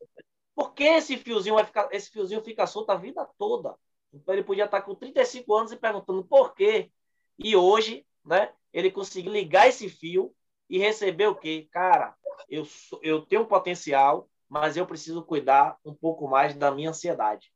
Por 0.56 0.74
que 0.74 0.84
esse 0.84 1.18
fiozinho 1.18 1.56
vai 1.56 1.66
ficar, 1.66 1.88
esse 1.92 2.10
fiozinho 2.12 2.44
fica 2.44 2.68
solto 2.68 2.92
a 2.92 2.96
vida 2.96 3.28
toda? 3.38 3.76
Então 4.12 4.34
ele 4.34 4.44
podia 4.44 4.66
estar 4.66 4.82
com 4.82 4.96
35 4.96 5.56
anos 5.56 5.72
e 5.72 5.76
perguntando 5.76 6.24
por 6.24 6.54
quê. 6.54 6.92
E 7.38 7.56
hoje, 7.56 8.06
né, 8.24 8.54
ele 8.72 8.92
conseguiu 8.92 9.32
ligar 9.32 9.68
esse 9.68 9.90
fio 9.90 10.34
e 10.70 10.78
receber 10.78 11.28
o 11.28 11.36
quê? 11.36 11.68
Cara, 11.72 12.16
eu, 12.50 12.68
eu 13.02 13.26
tenho 13.26 13.46
potencial, 13.48 14.30
mas 14.48 14.78
eu 14.78 14.86
preciso 14.86 15.24
cuidar 15.24 15.78
um 15.84 15.94
pouco 15.94 16.28
mais 16.28 16.54
da 16.56 16.72
minha 16.72 16.90
ansiedade. 16.90 17.53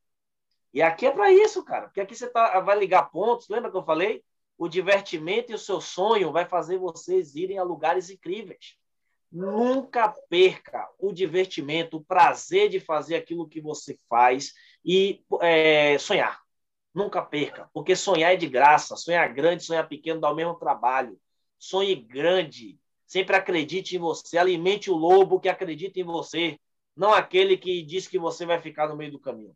E 0.73 0.81
aqui 0.81 1.05
é 1.05 1.11
para 1.11 1.31
isso, 1.31 1.63
cara. 1.63 1.85
Porque 1.85 2.01
aqui 2.01 2.15
você 2.15 2.27
tá, 2.27 2.59
vai 2.59 2.77
ligar 2.77 3.09
pontos. 3.09 3.49
Lembra 3.49 3.71
que 3.71 3.77
eu 3.77 3.83
falei? 3.83 4.23
O 4.57 4.67
divertimento 4.67 5.51
e 5.51 5.55
o 5.55 5.59
seu 5.59 5.79
sonho 5.79 6.31
vai 6.31 6.45
fazer 6.45 6.77
vocês 6.77 7.35
irem 7.35 7.57
a 7.57 7.63
lugares 7.63 8.09
incríveis. 8.09 8.75
Nunca 9.31 10.09
perca 10.29 10.87
o 10.97 11.11
divertimento, 11.11 11.97
o 11.97 12.03
prazer 12.03 12.69
de 12.69 12.79
fazer 12.79 13.15
aquilo 13.15 13.47
que 13.47 13.59
você 13.59 13.97
faz 14.09 14.53
e 14.83 15.23
é, 15.41 15.97
sonhar. 15.97 16.41
Nunca 16.93 17.21
perca, 17.21 17.69
porque 17.73 17.95
sonhar 17.95 18.33
é 18.33 18.35
de 18.35 18.47
graça. 18.47 18.95
Sonhar 18.95 19.31
grande, 19.33 19.63
sonhar 19.63 19.87
pequeno 19.87 20.21
dá 20.21 20.31
o 20.31 20.35
mesmo 20.35 20.55
trabalho. 20.55 21.19
Sonhe 21.59 21.93
grande. 21.93 22.79
Sempre 23.05 23.35
acredite 23.35 23.95
em 23.95 23.99
você. 23.99 24.37
Alimente 24.37 24.89
o 24.89 24.95
lobo 24.95 25.39
que 25.39 25.49
acredita 25.49 25.99
em 25.99 26.03
você, 26.03 26.59
não 26.95 27.13
aquele 27.13 27.55
que 27.55 27.83
diz 27.83 28.07
que 28.07 28.17
você 28.17 28.45
vai 28.45 28.59
ficar 28.59 28.87
no 28.87 28.95
meio 28.95 29.11
do 29.11 29.19
caminho. 29.19 29.55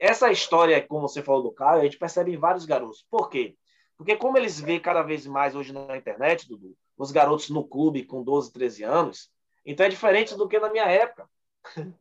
Essa 0.00 0.32
história, 0.32 0.80
como 0.80 1.06
você 1.06 1.22
falou 1.22 1.42
do 1.42 1.52
Caio, 1.52 1.82
a 1.82 1.84
gente 1.84 1.98
percebe 1.98 2.32
em 2.32 2.38
vários 2.38 2.64
garotos. 2.64 3.04
Por 3.10 3.28
quê? 3.28 3.54
Porque 3.98 4.16
como 4.16 4.38
eles 4.38 4.58
veem 4.58 4.80
cada 4.80 5.02
vez 5.02 5.26
mais 5.26 5.54
hoje 5.54 5.74
na 5.74 5.94
internet, 5.94 6.48
Dudu, 6.48 6.74
os 6.96 7.12
garotos 7.12 7.50
no 7.50 7.68
clube 7.68 8.04
com 8.04 8.22
12, 8.22 8.50
13 8.50 8.82
anos, 8.82 9.30
então 9.64 9.84
é 9.84 9.90
diferente 9.90 10.34
do 10.34 10.48
que 10.48 10.58
na 10.58 10.70
minha 10.70 10.86
época. 10.86 11.28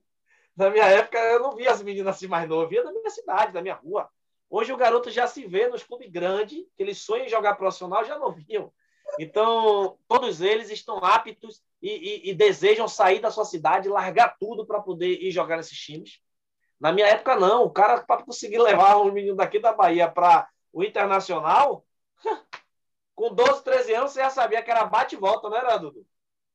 na 0.56 0.70
minha 0.70 0.86
época, 0.86 1.18
eu 1.18 1.42
não 1.42 1.58
via 1.58 1.72
as 1.72 1.84
meninas 1.84 2.16
assim 2.16 2.28
mais 2.28 2.48
novas, 2.48 2.70
via 2.70 2.86
da 2.86 2.92
minha 2.94 3.10
cidade, 3.10 3.52
da 3.52 3.62
minha 3.62 3.76
rua. 3.76 4.10
Hoje 4.50 4.72
o 4.72 4.78
garoto 4.78 5.12
já 5.12 5.28
se 5.28 5.46
vê 5.46 5.68
nos 5.68 5.84
clubes 5.84 6.10
grandes, 6.10 6.66
que 6.78 6.82
eles 6.82 7.00
sonham 7.00 7.26
em 7.26 7.30
jogar 7.30 7.56
profissional, 7.56 8.06
já 8.06 8.18
não 8.18 8.32
viam. 8.32 8.72
Então, 9.20 9.98
todos 10.08 10.40
eles 10.40 10.70
estão 10.70 11.00
aptos 11.00 11.62
e, 11.82 11.90
e, 11.90 12.30
e 12.30 12.34
desejam 12.34 12.88
sair 12.88 13.20
da 13.20 13.30
sua 13.30 13.44
cidade, 13.44 13.90
largar 13.90 14.38
tudo 14.40 14.66
para 14.66 14.80
poder 14.80 15.22
ir 15.22 15.32
jogar 15.32 15.58
nesses 15.58 15.78
times. 15.78 16.22
Na 16.80 16.92
minha 16.92 17.08
época, 17.08 17.36
não. 17.36 17.64
O 17.64 17.70
cara, 17.70 18.02
para 18.02 18.24
conseguir 18.24 18.60
levar 18.60 18.98
um 18.98 19.12
menino 19.12 19.36
daqui 19.36 19.60
da 19.60 19.74
Bahia 19.74 20.10
para 20.10 20.50
o 20.72 20.84
Internacional, 20.84 21.86
com 23.16 23.34
12, 23.34 23.64
13 23.64 23.94
anos, 23.94 24.12
você 24.12 24.22
já 24.22 24.30
sabia 24.30 24.62
que 24.62 24.72
era 24.72 24.86
bate 24.86 25.16
e 25.16 25.20
volta, 25.20 25.50
não 25.50 25.58
era, 25.58 25.78
Dudu? 25.78 26.06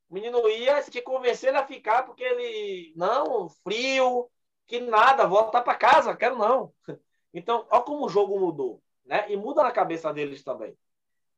O 0.09 0.15
menino 0.15 0.49
ia, 0.49 0.83
que 0.83 1.03
convencer 1.03 1.55
a 1.55 1.67
ficar, 1.67 2.05
porque 2.05 2.23
ele, 2.23 2.93
não, 2.97 3.49
frio, 3.63 4.31
que 4.67 4.81
nada, 4.81 5.27
voltar 5.27 5.63
para 5.63 5.75
casa, 5.75 6.17
quero 6.17 6.37
não. 6.39 6.73
Então, 7.37 7.67
olha 7.69 7.83
como 7.83 8.07
o 8.07 8.09
jogo 8.09 8.39
mudou, 8.39 8.81
né? 9.05 9.29
E 9.29 9.37
muda 9.37 9.61
na 9.65 9.73
cabeça 9.73 10.13
deles 10.15 10.45
também. 10.45 10.73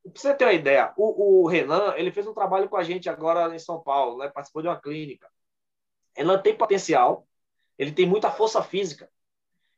Pra 0.03 0.12
você 0.14 0.34
ter 0.34 0.45
uma 0.45 0.53
ideia, 0.53 0.93
o, 0.95 1.45
o 1.45 1.47
Renan, 1.47 1.95
ele 1.97 2.12
fez 2.12 2.26
um 2.26 2.34
trabalho 2.34 2.68
com 2.68 2.76
a 2.76 2.82
gente 2.82 3.09
agora 3.09 3.55
em 3.55 3.59
São 3.59 3.80
Paulo, 3.80 4.18
né? 4.18 4.28
Participou 4.28 4.61
de 4.61 4.68
uma 4.68 4.78
clínica. 4.78 5.26
Renan 6.14 6.43
tem 6.43 6.55
potencial, 6.55 7.26
ele 7.79 7.93
tem 7.93 8.07
muita 8.07 8.31
força 8.31 8.62
física. 8.62 9.11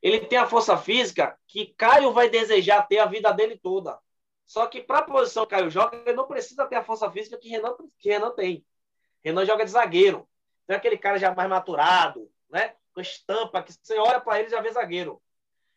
Ele 0.01 0.19
tem 0.21 0.37
a 0.37 0.47
força 0.47 0.77
física 0.77 1.37
que 1.47 1.73
Caio 1.77 2.13
vai 2.13 2.29
desejar 2.29 2.87
ter 2.87 2.99
a 2.99 3.05
vida 3.05 3.31
dele 3.31 3.57
toda. 3.57 3.99
Só 4.45 4.65
que 4.65 4.81
para 4.81 4.99
a 4.99 5.03
posição 5.03 5.45
que 5.45 5.55
Caio 5.55 5.69
joga, 5.69 5.97
ele 6.05 6.15
não 6.15 6.25
precisa 6.25 6.65
ter 6.65 6.75
a 6.75 6.83
força 6.83 7.11
física 7.11 7.37
que 7.37 7.49
Renan, 7.49 7.75
que 7.97 8.09
Renan 8.09 8.31
tem. 8.31 8.65
Renan 9.23 9.45
joga 9.45 9.65
de 9.65 9.71
zagueiro. 9.71 10.27
Então 10.63 10.75
é 10.75 10.77
aquele 10.77 10.97
cara 10.97 11.19
já 11.19 11.33
mais 11.33 11.49
maturado, 11.49 12.31
né? 12.49 12.75
com 12.93 13.01
estampa, 13.01 13.63
que 13.63 13.73
você 13.73 13.97
olha 13.97 14.19
para 14.19 14.39
ele 14.39 14.49
já 14.49 14.61
vê 14.61 14.71
zagueiro. 14.71 15.21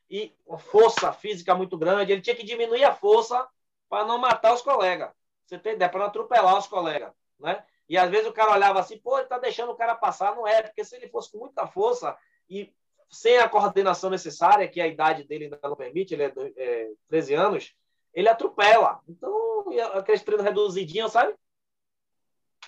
E 0.08 0.34
força 0.58 1.12
física 1.12 1.54
muito 1.54 1.78
grande. 1.78 2.12
Ele 2.12 2.20
tinha 2.20 2.36
que 2.36 2.44
diminuir 2.44 2.84
a 2.84 2.94
força 2.94 3.48
para 3.88 4.04
não 4.04 4.18
matar 4.18 4.52
os 4.52 4.62
colegas. 4.62 5.10
Você 5.46 5.58
tem 5.58 5.74
ideia? 5.74 5.90
Para 5.90 6.00
não 6.00 6.06
atropelar 6.06 6.58
os 6.58 6.66
colegas. 6.66 7.12
Né? 7.38 7.64
E 7.88 7.98
às 7.98 8.10
vezes 8.10 8.26
o 8.26 8.32
cara 8.32 8.52
olhava 8.52 8.80
assim, 8.80 8.98
pô, 8.98 9.18
ele 9.18 9.28
tá 9.28 9.38
deixando 9.38 9.72
o 9.72 9.76
cara 9.76 9.94
passar. 9.94 10.34
Não 10.34 10.46
é, 10.46 10.62
porque 10.62 10.84
se 10.84 10.96
ele 10.96 11.08
fosse 11.08 11.30
com 11.32 11.38
muita 11.38 11.66
força 11.66 12.16
e 12.48 12.72
sem 13.10 13.38
a 13.38 13.48
coordenação 13.48 14.08
necessária, 14.08 14.66
que 14.66 14.80
a 14.80 14.86
idade 14.86 15.24
dele 15.24 15.44
ainda 15.44 15.60
não 15.62 15.76
permite, 15.76 16.14
ele 16.14 16.24
é, 16.24 16.32
é 16.56 16.90
13 17.08 17.34
anos, 17.34 17.74
ele 18.14 18.28
atropela. 18.28 19.00
Então, 19.06 19.66
aqueles 19.94 20.22
treinos 20.22 20.44
reduzidinhos, 20.44 21.12
sabe? 21.12 21.34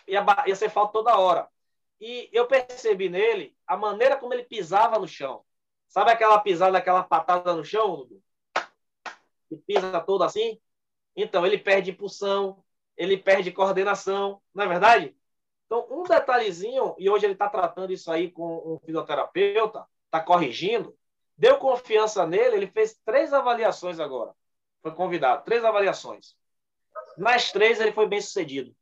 Ia, 0.07 0.25
ia 0.47 0.55
ser 0.55 0.69
falta 0.69 0.93
toda 0.93 1.19
hora. 1.19 1.49
E 2.01 2.29
eu 2.33 2.47
percebi 2.47 3.09
nele 3.09 3.57
a 3.67 3.77
maneira 3.77 4.17
como 4.17 4.35
ele 4.35 4.45
pisava 4.45 4.99
no 4.99 5.09
chão. 5.09 5.45
Sabe 5.89 6.11
aquela 6.11 6.39
pisada, 6.41 6.77
aquela 6.77 7.03
patada 7.03 7.55
no 7.55 7.65
chão, 7.65 7.97
Dudu? 7.97 8.23
Que 9.49 9.57
pisa 9.57 10.01
todo 10.01 10.25
assim? 10.25 10.61
Então, 11.17 11.47
ele 11.47 11.57
perde 11.57 11.93
impulsão, 11.93 12.64
ele 12.97 13.17
perde 13.17 13.53
coordenação, 13.53 14.41
não 14.55 14.65
é 14.65 14.69
verdade? 14.69 15.17
Então, 15.67 15.87
um 15.91 16.03
detalhezinho, 16.05 16.95
e 16.99 17.09
hoje 17.09 17.27
ele 17.27 17.33
está 17.33 17.49
tratando 17.49 17.93
isso 17.93 18.11
aí 18.11 18.31
com 18.31 18.75
um 18.75 18.79
fisioterapeuta, 18.85 19.87
está 20.07 20.21
corrigindo, 20.21 20.97
deu 21.37 21.59
confiança 21.59 22.27
nele, 22.27 22.57
ele 22.57 22.67
fez 22.67 22.99
três 23.05 23.33
avaliações 23.33 23.99
agora. 23.99 24.35
Foi 24.83 24.93
convidado, 24.93 25.45
três 25.45 25.65
avaliações. 25.65 26.37
Nas 27.17 27.51
três, 27.51 27.81
ele 27.81 27.93
foi 27.93 28.07
bem 28.07 28.21
sucedido. 28.21 28.75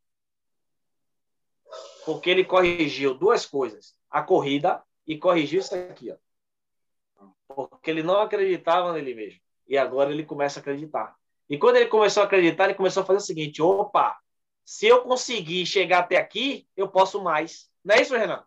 Porque 2.05 2.29
ele 2.29 2.45
corrigiu 2.45 3.15
duas 3.15 3.47
coisas: 3.47 3.97
a 4.11 4.23
corrida 4.23 4.83
e 5.07 5.17
corrigiu 5.17 5.61
isso 5.61 5.75
aqui. 5.75 6.11
Ó. 6.11 7.29
Porque 7.49 7.91
ele 7.91 8.03
não 8.03 8.21
acreditava 8.21 8.93
nele 8.93 9.15
mesmo. 9.15 9.41
E 9.67 9.79
agora 9.79 10.11
ele 10.11 10.25
começa 10.25 10.59
a 10.59 10.61
acreditar. 10.61 11.17
E 11.53 11.59
quando 11.59 11.77
ele 11.77 11.87
começou 11.87 12.23
a 12.23 12.27
acreditar, 12.27 12.65
ele 12.65 12.75
começou 12.75 13.03
a 13.03 13.07
fazer 13.07 13.19
o 13.19 13.21
seguinte: 13.21 13.61
opa, 13.61 14.19
se 14.65 14.87
eu 14.87 15.03
conseguir 15.03 15.67
chegar 15.67 15.99
até 15.99 16.17
aqui, 16.17 16.67
eu 16.75 16.89
posso 16.89 17.23
mais. 17.23 17.71
Não 17.85 17.95
é 17.95 18.01
isso, 18.01 18.17
Renan? 18.17 18.43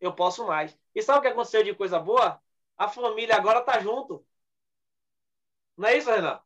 Eu 0.00 0.14
posso 0.14 0.46
mais. 0.46 0.74
E 0.94 1.02
sabe 1.02 1.18
o 1.18 1.22
que 1.22 1.28
aconteceu 1.28 1.62
de 1.62 1.74
coisa 1.74 1.98
boa? 1.98 2.40
A 2.74 2.88
família 2.88 3.36
agora 3.36 3.58
está 3.58 3.78
junto. 3.80 4.24
Não 5.76 5.86
é 5.86 5.98
isso, 5.98 6.10
Renan? 6.10 6.40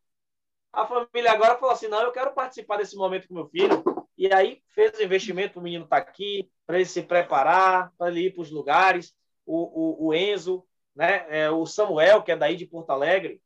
A 0.73 0.85
família 0.85 1.31
agora 1.31 1.57
falou 1.57 1.73
assim: 1.73 1.87
não, 1.87 2.01
eu 2.01 2.11
quero 2.11 2.33
participar 2.33 2.75
desse 2.75 2.97
momento 2.97 3.29
com 3.29 3.35
meu 3.35 3.47
filho. 3.47 3.81
E 4.17 4.33
aí 4.33 4.61
fez 4.75 4.99
o 4.99 5.03
investimento 5.03 5.53
para 5.53 5.61
o 5.61 5.63
menino 5.63 5.85
estar 5.85 6.01
tá 6.03 6.09
aqui, 6.09 6.51
para 6.65 6.75
ele 6.75 6.85
se 6.85 7.01
preparar, 7.01 7.93
para 7.97 8.11
ele 8.11 8.25
ir 8.25 8.33
para 8.33 8.41
os 8.41 8.51
lugares. 8.51 9.15
O, 9.45 10.07
o, 10.07 10.07
o 10.07 10.13
Enzo, 10.13 10.67
né? 10.93 11.25
É, 11.29 11.49
o 11.49 11.65
Samuel, 11.65 12.21
que 12.23 12.33
é 12.33 12.35
daí 12.35 12.57
de 12.57 12.65
Porto 12.65 12.89
Alegre, 12.89 13.41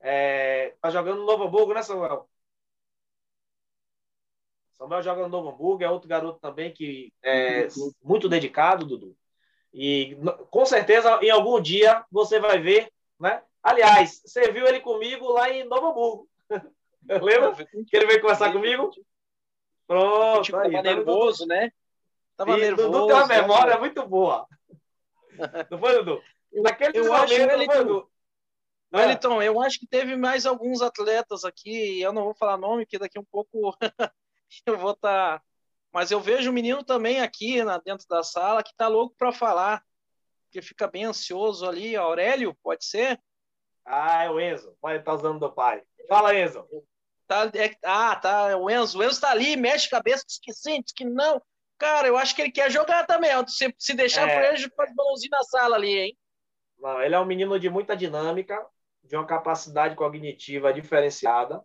é, 0.00 0.74
tá 0.80 0.90
jogando 0.90 1.18
no 1.18 1.26
Novo 1.26 1.44
Hamburgo, 1.44 1.74
né, 1.74 1.82
Samuel? 1.82 2.28
Samuel 4.72 5.02
joga 5.02 5.22
no 5.22 5.28
Novo 5.28 5.50
Hamburgo, 5.50 5.82
é 5.82 5.90
outro 5.90 6.08
garoto 6.08 6.38
também 6.38 6.72
que 6.72 7.12
é 7.22 7.66
muito 8.02 8.28
dedicado, 8.28 8.86
Dudu. 8.86 9.16
E 9.72 10.16
com 10.50 10.64
certeza 10.64 11.18
em 11.22 11.30
algum 11.30 11.60
dia 11.60 12.04
você 12.10 12.38
vai 12.38 12.58
ver, 12.58 12.90
né? 13.18 13.42
Aliás, 13.62 14.22
você 14.24 14.50
viu 14.52 14.66
ele 14.66 14.80
comigo 14.80 15.28
lá 15.32 15.50
em 15.50 15.64
Novo 15.64 15.88
Hamburgo. 15.88 16.28
Lembra 17.22 17.66
que 17.66 17.96
ele 17.96 18.06
veio 18.06 18.20
conversar 18.20 18.52
comigo? 18.52 18.90
Pronto, 19.86 20.42
tipo, 20.42 20.58
aí, 20.58 20.70
tava 20.70 20.84
tá 20.84 20.94
nervoso, 20.94 21.46
né? 21.46 21.72
Tava 22.36 22.56
e 22.56 22.60
nervoso. 22.60 22.90
Dudu 22.90 23.06
tem 23.06 23.16
uma 23.16 23.26
né? 23.26 23.40
memória 23.40 23.74
né? 23.74 23.80
muito 23.80 24.06
boa. 24.06 24.46
Não 25.70 25.78
foi, 25.78 25.94
Dudu? 25.94 26.22
Naquele 26.52 26.98
eu 26.98 27.12
acho 27.12 27.34
ele, 27.34 27.64
foi, 27.64 27.84
Dudu? 27.84 28.10
É. 28.92 28.96
Wellington, 28.96 29.42
eu 29.42 29.60
acho 29.60 29.78
que 29.78 29.86
teve 29.86 30.16
mais 30.16 30.46
alguns 30.46 30.80
atletas 30.80 31.44
aqui, 31.44 32.00
eu 32.00 32.12
não 32.12 32.24
vou 32.24 32.34
falar 32.34 32.56
nome, 32.56 32.86
que 32.86 32.98
daqui 32.98 33.18
um 33.18 33.24
pouco 33.24 33.76
eu 34.66 34.78
vou 34.78 34.92
estar. 34.92 35.38
Tá... 35.38 35.44
Mas 35.92 36.10
eu 36.10 36.20
vejo 36.20 36.50
o 36.50 36.52
menino 36.52 36.84
também 36.84 37.20
aqui 37.20 37.62
na, 37.64 37.78
dentro 37.78 38.06
da 38.08 38.22
sala 38.22 38.62
que 38.62 38.74
tá 38.76 38.88
louco 38.88 39.14
para 39.18 39.32
falar, 39.32 39.82
que 40.50 40.60
fica 40.60 40.86
bem 40.86 41.04
ansioso 41.04 41.66
ali. 41.66 41.96
Aurélio, 41.96 42.54
pode 42.62 42.84
ser? 42.84 43.20
Ah, 43.84 44.24
é 44.24 44.30
o 44.30 44.38
Enzo. 44.38 44.76
Pode 44.80 44.98
estar 44.98 45.12
tá 45.12 45.16
usando 45.16 45.40
do 45.40 45.50
pai. 45.50 45.82
Fala, 46.06 46.34
Enzo. 46.34 46.66
Tá, 47.26 47.50
é, 47.54 47.74
ah, 47.84 48.16
tá. 48.16 48.56
O 48.56 48.70
Enzo. 48.70 48.98
O 48.98 49.02
Enzo 49.02 49.20
tá 49.20 49.30
ali, 49.30 49.56
mexe 49.56 49.86
a 49.86 49.90
cabeça, 49.90 50.24
diz 50.26 50.38
que 50.38 50.52
sim, 50.52 50.82
diz 50.82 50.92
que 50.92 51.04
não. 51.04 51.40
Cara, 51.78 52.08
eu 52.08 52.16
acho 52.16 52.34
que 52.34 52.42
ele 52.42 52.50
quer 52.50 52.70
jogar 52.70 53.06
também. 53.06 53.30
Se, 53.46 53.74
se 53.78 53.94
deixar 53.94 54.28
é. 54.28 54.52
ele, 54.52 54.68
faz 54.70 54.94
balãozinho 54.94 55.30
na 55.30 55.42
sala 55.44 55.76
ali, 55.76 55.98
hein? 55.98 56.18
Não, 56.78 57.00
ele 57.00 57.14
é 57.14 57.20
um 57.20 57.24
menino 57.24 57.58
de 57.58 57.70
muita 57.70 57.96
dinâmica, 57.96 58.64
de 59.08 59.16
uma 59.16 59.26
capacidade 59.26 59.96
cognitiva 59.96 60.72
diferenciada. 60.72 61.62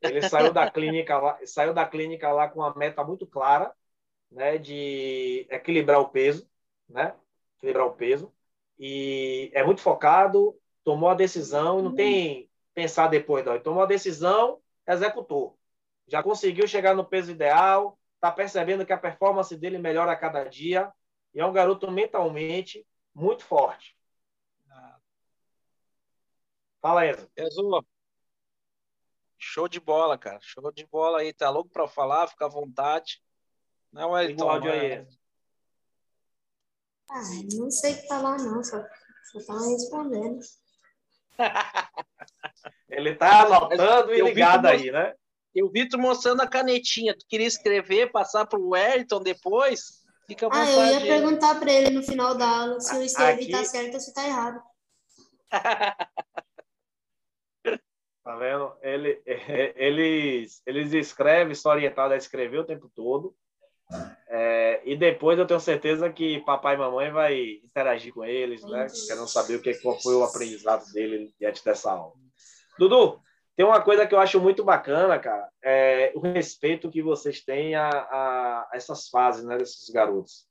Ele 0.00 0.22
saiu 0.22 0.52
da 0.52 0.68
clínica 0.70 1.18
lá, 1.18 1.38
saiu 1.44 1.74
da 1.74 1.86
clínica 1.86 2.32
lá 2.32 2.48
com 2.48 2.60
uma 2.60 2.74
meta 2.74 3.04
muito 3.04 3.26
clara, 3.26 3.72
né, 4.30 4.58
de 4.58 5.46
equilibrar 5.50 6.00
o 6.00 6.08
peso, 6.08 6.48
né? 6.88 7.14
Equilibrar 7.58 7.86
o 7.86 7.94
peso 7.94 8.32
e 8.78 9.50
é 9.54 9.64
muito 9.64 9.80
focado, 9.80 10.58
tomou 10.84 11.08
a 11.08 11.14
decisão 11.14 11.80
e 11.80 11.82
não 11.82 11.94
tem 11.94 12.50
pensar 12.74 13.08
depois 13.08 13.44
não. 13.44 13.54
Ele 13.54 13.62
tomou 13.62 13.82
a 13.82 13.86
decisão, 13.86 14.60
executou. 14.86 15.58
Já 16.06 16.22
conseguiu 16.22 16.68
chegar 16.68 16.94
no 16.94 17.04
peso 17.04 17.30
ideal, 17.30 17.98
está 18.14 18.30
percebendo 18.30 18.84
que 18.84 18.92
a 18.92 18.98
performance 18.98 19.56
dele 19.56 19.78
melhora 19.78 20.12
a 20.12 20.16
cada 20.16 20.44
dia 20.44 20.92
e 21.34 21.40
é 21.40 21.46
um 21.46 21.52
garoto 21.52 21.90
mentalmente 21.90 22.86
muito 23.14 23.44
forte. 23.44 23.95
Fala, 26.80 27.06
Enzo. 27.06 27.28
Enzo, 27.36 27.86
show 29.38 29.68
de 29.68 29.80
bola, 29.80 30.18
cara. 30.18 30.38
Show 30.40 30.70
de 30.72 30.86
bola 30.86 31.20
aí. 31.20 31.32
Tá 31.32 31.50
louco 31.50 31.70
para 31.70 31.88
falar? 31.88 32.28
Fica 32.28 32.46
à 32.46 32.48
vontade. 32.48 33.22
Não 33.92 34.16
é 34.16 34.26
o 34.26 34.48
áudio 34.48 34.72
aí. 34.72 35.06
Ah, 37.08 37.22
não 37.54 37.70
sei 37.70 37.94
o 37.94 38.00
que 38.00 38.08
falar, 38.08 38.38
não. 38.38 38.62
Só, 38.62 38.82
só 39.32 39.46
tava 39.46 39.68
respondendo. 39.68 40.40
Ele 42.88 43.14
tá 43.14 43.42
anotando 43.42 44.14
e 44.14 44.20
ligado 44.20 44.66
aí, 44.66 44.90
né? 44.90 45.14
Eu 45.54 45.70
vi 45.70 45.88
tu 45.88 45.98
mostrando 45.98 46.42
a 46.42 46.46
canetinha. 46.46 47.16
Tu 47.16 47.26
queria 47.26 47.46
escrever, 47.46 48.12
passar 48.12 48.46
para 48.46 48.58
o 48.58 48.70
Wellington 48.70 49.20
depois? 49.22 50.04
Fica 50.26 50.46
à 50.46 50.48
vontade. 50.48 50.70
Ah, 50.70 50.92
eu 50.92 51.00
ia 51.00 51.00
perguntar 51.00 51.54
para 51.58 51.72
ele 51.72 51.90
no 51.90 52.02
final 52.02 52.34
da 52.34 52.48
aula 52.48 52.80
se 52.80 52.94
eu 52.94 53.02
escrevi 53.02 53.44
Aqui... 53.44 53.52
tá 53.52 53.64
certo 53.64 53.94
ou 53.94 54.00
se 54.00 54.12
tá 54.12 54.26
errado. 54.26 54.60
tá 58.26 58.34
vendo? 58.34 58.72
Ele, 58.82 59.22
eles, 59.76 60.60
eles 60.66 60.92
escrevem, 60.92 61.54
são 61.54 61.70
orientados 61.70 62.12
a 62.12 62.16
escrever 62.16 62.58
o 62.58 62.64
tempo 62.64 62.90
todo. 62.92 63.32
É, 64.28 64.82
e 64.84 64.96
depois 64.96 65.38
eu 65.38 65.46
tenho 65.46 65.60
certeza 65.60 66.12
que 66.12 66.40
papai 66.40 66.74
e 66.74 66.78
mamãe 66.78 67.12
vai 67.12 67.40
interagir 67.62 68.12
com 68.12 68.24
eles, 68.24 68.64
né? 68.64 68.88
Querendo 69.06 69.28
saber 69.28 69.54
o 69.54 69.62
que 69.62 69.72
foi 69.74 70.14
o 70.16 70.24
aprendizado 70.24 70.84
dele 70.92 71.32
diante 71.38 71.64
dessa 71.64 71.92
aula. 71.92 72.14
Dudu, 72.76 73.20
tem 73.56 73.64
uma 73.64 73.80
coisa 73.80 74.04
que 74.04 74.14
eu 74.14 74.18
acho 74.18 74.40
muito 74.40 74.64
bacana, 74.64 75.20
cara, 75.20 75.48
é 75.62 76.10
o 76.16 76.20
respeito 76.20 76.90
que 76.90 77.00
vocês 77.00 77.44
têm 77.44 77.76
a, 77.76 77.88
a, 77.88 78.70
essas 78.74 79.08
fases, 79.08 79.44
né, 79.44 79.56
desses 79.56 79.88
garotos. 79.88 80.46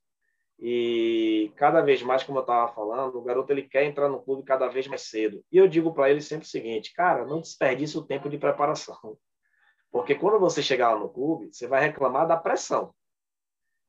E 0.58 1.52
cada 1.56 1.82
vez 1.82 2.02
mais, 2.02 2.22
como 2.22 2.38
eu 2.38 2.42
estava 2.42 2.72
falando, 2.72 3.18
o 3.18 3.22
garoto 3.22 3.52
ele 3.52 3.62
quer 3.62 3.84
entrar 3.84 4.08
no 4.08 4.22
clube 4.22 4.42
cada 4.42 4.68
vez 4.68 4.86
mais 4.86 5.02
cedo. 5.02 5.44
E 5.52 5.58
eu 5.58 5.68
digo 5.68 5.92
para 5.92 6.10
ele 6.10 6.20
sempre 6.20 6.46
o 6.46 6.50
seguinte, 6.50 6.94
cara, 6.94 7.26
não 7.26 7.40
desperdice 7.40 7.98
o 7.98 8.06
tempo 8.06 8.28
de 8.28 8.38
preparação. 8.38 9.18
Porque 9.90 10.14
quando 10.14 10.40
você 10.40 10.62
chegar 10.62 10.94
lá 10.94 11.00
no 11.00 11.10
clube, 11.10 11.52
você 11.52 11.66
vai 11.66 11.82
reclamar 11.82 12.26
da 12.26 12.36
pressão. 12.36 12.94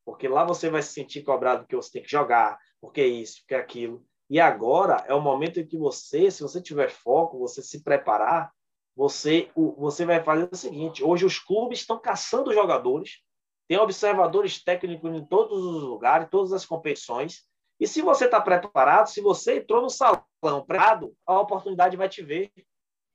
Porque 0.06 0.28
lá 0.28 0.44
você 0.44 0.70
vai 0.70 0.82
se 0.82 0.94
sentir 0.94 1.24
cobrado 1.24 1.66
que 1.68 1.76
você 1.76 1.92
tem 1.92 2.04
que 2.04 2.12
jogar, 2.12 2.58
porque 2.80 3.06
isso, 3.06 3.42
porque 3.42 3.56
aquilo. 3.56 4.06
E 4.30 4.40
agora 4.40 5.04
é 5.08 5.14
o 5.14 5.22
momento 5.22 5.60
em 5.60 5.66
que 5.66 5.78
você, 5.78 6.30
se 6.30 6.42
você 6.42 6.62
tiver 6.62 6.90
foco, 6.90 7.40
você 7.40 7.62
se 7.62 7.82
preparar, 7.84 8.52
você, 8.96 9.50
você 9.78 10.06
vai 10.06 10.24
fazer 10.24 10.50
o 10.52 10.56
seguinte: 10.56 11.04
hoje 11.04 11.26
os 11.26 11.40
clubes 11.40 11.80
estão 11.80 12.00
caçando 12.00 12.54
jogadores, 12.54 13.22
tem 13.68 13.78
observadores 13.78 14.64
técnicos 14.64 15.14
em 15.14 15.26
todos 15.26 15.64
os 15.64 15.84
lugares, 15.84 16.30
todas 16.30 16.54
as 16.54 16.66
competições. 16.66 17.46
E 17.80 17.88
se 17.88 18.02
você 18.02 18.26
está 18.26 18.40
preparado, 18.42 19.08
se 19.08 19.22
você 19.22 19.58
entrou 19.58 19.82
no 19.82 19.90
salão 19.90 20.24
preparado, 20.42 21.14
a 21.26 21.40
oportunidade 21.40 21.98
vai 21.98 22.10
te 22.10 22.24
ver. 22.24 22.52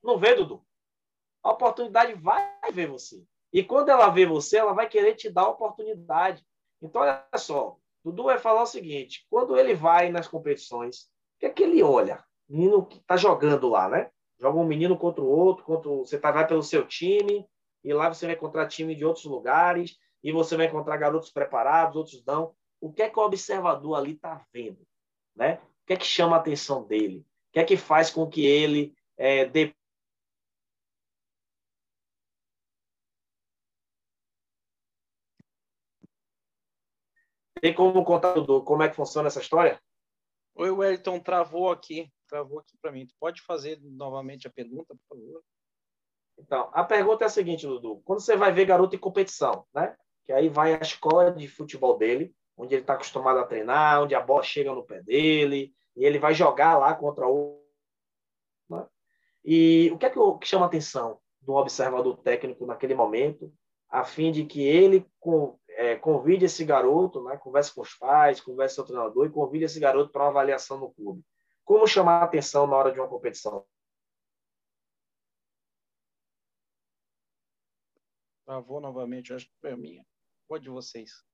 Não 0.02 0.18
vê, 0.18 0.34
Dudu? 0.34 0.64
A 1.42 1.50
oportunidade 1.50 2.14
vai 2.14 2.52
ver 2.72 2.86
você. 2.86 3.24
E 3.52 3.62
quando 3.62 3.88
ela 3.88 4.08
vê 4.08 4.24
você, 4.24 4.58
ela 4.58 4.72
vai 4.72 4.88
querer 4.88 5.14
te 5.14 5.30
dar 5.30 5.42
a 5.42 5.50
oportunidade. 5.50 6.44
Então, 6.80 7.02
olha 7.02 7.26
só, 7.36 7.76
Dudu 8.04 8.24
vai 8.24 8.38
falar 8.38 8.62
o 8.62 8.66
seguinte: 8.66 9.26
quando 9.28 9.56
ele 9.56 9.74
vai 9.74 10.10
nas 10.10 10.28
competições, 10.28 11.04
o 11.36 11.40
que 11.40 11.46
é 11.46 11.50
que 11.50 11.62
ele 11.62 11.82
olha? 11.82 12.24
O 12.48 12.52
menino 12.52 12.86
que 12.86 12.98
está 12.98 13.16
jogando 13.16 13.68
lá, 13.68 13.88
né? 13.88 14.10
joga 14.42 14.58
um 14.58 14.66
menino 14.66 14.98
contra 14.98 15.22
o 15.22 15.28
outro, 15.28 15.64
contra 15.64 15.88
você 15.88 16.18
tá, 16.18 16.32
vai 16.32 16.44
pelo 16.44 16.64
seu 16.64 16.84
time, 16.84 17.46
e 17.84 17.94
lá 17.94 18.12
você 18.12 18.26
vai 18.26 18.34
encontrar 18.34 18.66
time 18.66 18.92
de 18.92 19.04
outros 19.04 19.24
lugares, 19.24 19.96
e 20.22 20.32
você 20.32 20.56
vai 20.56 20.66
encontrar 20.66 20.96
garotos 20.96 21.30
preparados, 21.30 21.96
outros 21.96 22.24
não. 22.24 22.54
O 22.80 22.92
que 22.92 23.02
é 23.02 23.10
que 23.10 23.18
o 23.18 23.22
observador 23.22 23.96
ali 23.96 24.12
está 24.12 24.44
vendo? 24.52 24.86
Né? 25.34 25.54
O 25.54 25.86
que 25.86 25.92
é 25.94 25.96
que 25.96 26.04
chama 26.04 26.36
a 26.36 26.38
atenção 26.38 26.84
dele? 26.84 27.18
O 27.50 27.52
que 27.52 27.60
é 27.60 27.64
que 27.64 27.76
faz 27.76 28.10
com 28.10 28.28
que 28.28 28.44
ele 28.44 28.94
é, 29.16 29.44
dê 29.44 29.74
Tem 37.60 37.72
como 37.72 38.04
contar, 38.04 38.34
Dudu, 38.34 38.64
como 38.64 38.82
é 38.82 38.88
que 38.88 38.96
funciona 38.96 39.28
essa 39.28 39.40
história? 39.40 39.80
Oi, 40.56 40.68
Wellington, 40.70 41.20
travou 41.20 41.70
aqui 41.70 42.10
travou 42.32 42.60
aqui 42.60 42.78
para 42.80 42.90
mim. 42.90 43.06
Tu 43.06 43.14
pode 43.20 43.42
fazer 43.42 43.78
novamente 43.82 44.46
a 44.46 44.50
pergunta, 44.50 44.94
por 44.94 45.16
favor? 45.18 45.44
Então, 46.38 46.70
a 46.72 46.82
pergunta 46.82 47.24
é 47.24 47.26
a 47.26 47.30
seguinte, 47.30 47.66
Dudu. 47.66 48.00
Quando 48.04 48.20
você 48.20 48.36
vai 48.36 48.50
ver 48.50 48.64
garoto 48.64 48.96
em 48.96 48.98
competição, 48.98 49.66
né? 49.74 49.94
Que 50.24 50.32
aí 50.32 50.48
vai 50.48 50.74
a 50.74 50.80
escola 50.80 51.30
de 51.30 51.48
futebol 51.48 51.98
dele, 51.98 52.34
onde 52.56 52.74
ele 52.74 52.82
está 52.82 52.94
acostumado 52.94 53.38
a 53.38 53.46
treinar, 53.46 54.02
onde 54.02 54.14
a 54.14 54.20
bola 54.20 54.42
chega 54.42 54.74
no 54.74 54.84
pé 54.84 55.02
dele, 55.02 55.72
e 55.96 56.04
ele 56.04 56.18
vai 56.18 56.34
jogar 56.34 56.78
lá 56.78 56.94
contra 56.94 57.26
o. 57.26 57.62
Né? 58.68 58.86
E 59.44 59.90
o 59.92 59.98
que 59.98 60.06
é 60.06 60.10
que, 60.10 60.18
que 60.40 60.48
chama 60.48 60.66
a 60.66 60.68
atenção 60.68 61.18
do 61.40 61.54
observador 61.54 62.16
técnico 62.18 62.66
naquele 62.66 62.94
momento, 62.94 63.52
a 63.88 64.04
fim 64.04 64.30
de 64.30 64.44
que 64.44 64.62
ele 64.62 65.06
é, 65.70 65.96
convide 65.96 66.44
esse 66.44 66.64
garoto, 66.64 67.22
né? 67.24 67.36
converse 67.36 67.74
com 67.74 67.80
os 67.80 67.94
pais, 67.94 68.40
converse 68.40 68.76
com 68.76 68.82
o 68.82 68.86
treinador 68.86 69.26
e 69.26 69.30
convide 69.30 69.64
esse 69.64 69.80
garoto 69.80 70.10
para 70.10 70.22
uma 70.22 70.30
avaliação 70.30 70.78
no 70.78 70.92
clube. 70.92 71.22
Como 71.64 71.86
chamar 71.86 72.20
a 72.20 72.24
atenção 72.24 72.66
na 72.66 72.76
hora 72.76 72.92
de 72.92 73.00
uma 73.00 73.08
competição? 73.08 73.64
Travou 78.52 78.82
novamente, 78.82 79.32
acho 79.32 79.46
que 79.46 79.56
foi 79.62 79.72
a 79.72 79.76
minha. 79.78 80.04
Pode 80.46 80.68
vocês. 80.68 81.24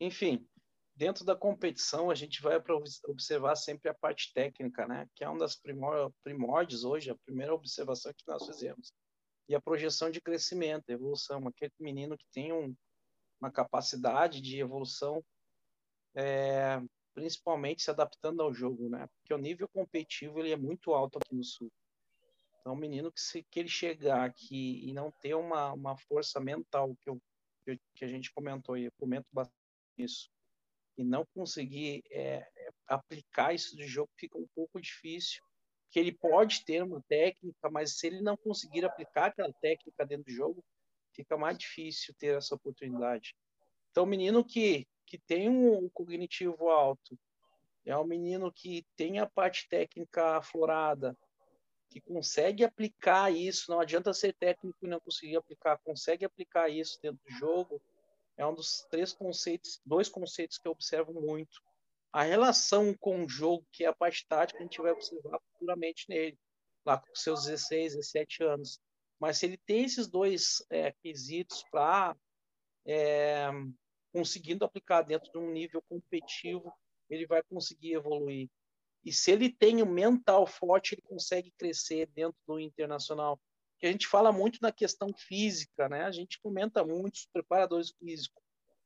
Enfim, 0.00 0.44
dentro 0.92 1.24
da 1.24 1.36
competição, 1.36 2.10
a 2.10 2.16
gente 2.16 2.42
vai 2.42 2.60
observar 3.06 3.54
sempre 3.54 3.88
a 3.88 3.94
parte 3.94 4.32
técnica, 4.34 4.84
né? 4.88 5.08
Que 5.14 5.22
é 5.22 5.28
uma 5.28 5.38
das 5.38 5.56
primórdios 6.24 6.82
hoje, 6.82 7.12
a 7.12 7.18
primeira 7.24 7.54
observação 7.54 8.12
que 8.12 8.26
nós 8.26 8.44
fizemos. 8.44 8.92
E 9.48 9.54
a 9.54 9.60
projeção 9.60 10.10
de 10.10 10.20
crescimento, 10.20 10.90
evolução. 10.90 11.46
Aquele 11.46 11.70
menino 11.78 12.18
que 12.18 12.26
tem 12.32 12.52
um, 12.52 12.74
uma 13.40 13.52
capacidade 13.52 14.40
de 14.40 14.58
evolução 14.58 15.24
é, 16.16 16.82
principalmente 17.14 17.84
se 17.84 17.90
adaptando 17.92 18.42
ao 18.42 18.52
jogo, 18.52 18.88
né? 18.88 19.06
Porque 19.14 19.32
o 19.32 19.38
nível 19.38 19.68
competitivo 19.68 20.40
ele 20.40 20.50
é 20.50 20.56
muito 20.56 20.92
alto 20.92 21.18
aqui 21.18 21.36
no 21.36 21.44
Sul. 21.44 21.70
Então, 22.62 22.74
o 22.74 22.76
menino 22.76 23.10
que, 23.10 23.20
se, 23.20 23.42
que 23.42 23.58
ele 23.58 23.68
chegar 23.68 24.24
aqui 24.24 24.80
e 24.88 24.92
não 24.94 25.10
ter 25.10 25.34
uma, 25.34 25.72
uma 25.72 25.96
força 25.96 26.38
mental, 26.38 26.96
que, 26.96 27.10
eu, 27.10 27.20
que 27.94 28.04
a 28.04 28.08
gente 28.08 28.32
comentou 28.32 28.78
e 28.78 28.84
eu 28.84 28.92
comento 28.92 29.26
bastante 29.32 29.56
isso, 29.98 30.30
e 30.96 31.02
não 31.02 31.26
conseguir 31.34 32.04
é, 32.10 32.48
aplicar 32.86 33.52
isso 33.52 33.76
de 33.76 33.86
jogo, 33.86 34.10
fica 34.16 34.38
um 34.38 34.46
pouco 34.54 34.80
difícil. 34.80 35.42
Que 35.90 35.98
ele 35.98 36.12
pode 36.12 36.64
ter 36.64 36.82
uma 36.82 37.02
técnica, 37.02 37.68
mas 37.70 37.98
se 37.98 38.06
ele 38.06 38.22
não 38.22 38.36
conseguir 38.36 38.84
aplicar 38.84 39.26
aquela 39.26 39.52
técnica 39.60 40.06
dentro 40.06 40.24
do 40.24 40.32
jogo, 40.32 40.64
fica 41.12 41.36
mais 41.36 41.58
difícil 41.58 42.14
ter 42.18 42.38
essa 42.38 42.54
oportunidade. 42.54 43.34
Então, 43.90 44.06
menino 44.06 44.42
que 44.44 44.86
que 45.12 45.18
tem 45.18 45.46
um 45.46 45.90
cognitivo 45.90 46.70
alto, 46.70 47.18
é 47.84 47.94
um 47.94 48.06
menino 48.06 48.50
que 48.50 48.82
tem 48.96 49.18
a 49.18 49.26
parte 49.26 49.68
técnica 49.68 50.38
aflorada, 50.38 51.14
que 51.92 52.00
consegue 52.00 52.64
aplicar 52.64 53.30
isso, 53.30 53.70
não 53.70 53.80
adianta 53.80 54.12
ser 54.12 54.32
técnico 54.34 54.78
e 54.82 54.88
não 54.88 55.00
conseguir 55.00 55.36
aplicar, 55.36 55.78
consegue 55.78 56.24
aplicar 56.24 56.68
isso 56.68 56.98
dentro 57.02 57.20
do 57.24 57.30
jogo, 57.36 57.82
é 58.36 58.46
um 58.46 58.54
dos 58.54 58.86
três 58.90 59.12
conceitos, 59.12 59.80
dois 59.84 60.08
conceitos 60.08 60.58
que 60.58 60.66
eu 60.66 60.72
observo 60.72 61.12
muito. 61.12 61.60
A 62.12 62.22
relação 62.22 62.94
com 62.94 63.24
o 63.24 63.28
jogo, 63.28 63.66
que 63.70 63.84
é 63.84 63.88
a 63.88 63.94
parte 63.94 64.26
tática, 64.26 64.58
a 64.58 64.62
gente 64.62 64.80
vai 64.80 64.92
observar 64.92 65.38
futuramente 65.52 66.06
nele, 66.08 66.38
lá 66.84 66.98
com 66.98 67.14
seus 67.14 67.44
16, 67.44 67.94
17 67.94 68.44
anos. 68.44 68.80
Mas 69.20 69.38
se 69.38 69.46
ele 69.46 69.56
tem 69.56 69.84
esses 69.84 70.08
dois 70.08 70.64
é, 70.70 70.92
quesitos 71.02 71.64
para 71.70 72.16
é, 72.86 73.48
conseguindo 74.12 74.64
aplicar 74.64 75.02
dentro 75.02 75.30
de 75.30 75.38
um 75.38 75.50
nível 75.50 75.82
competitivo, 75.82 76.72
ele 77.08 77.26
vai 77.26 77.42
conseguir 77.42 77.94
evoluir. 77.94 78.48
E 79.04 79.12
se 79.12 79.32
ele 79.32 79.50
tem 79.50 79.82
um 79.82 79.90
mental 79.90 80.46
forte, 80.46 80.94
ele 80.94 81.02
consegue 81.02 81.50
crescer 81.58 82.06
dentro 82.06 82.38
do 82.46 82.60
internacional. 82.60 83.40
Que 83.78 83.86
a 83.86 83.92
gente 83.92 84.06
fala 84.06 84.30
muito 84.30 84.58
na 84.62 84.70
questão 84.70 85.12
física, 85.12 85.88
né? 85.88 86.04
A 86.04 86.12
gente 86.12 86.40
comenta 86.40 86.84
muito 86.84 87.16
os 87.16 87.26
preparadores 87.26 87.92
físicos. 87.98 88.42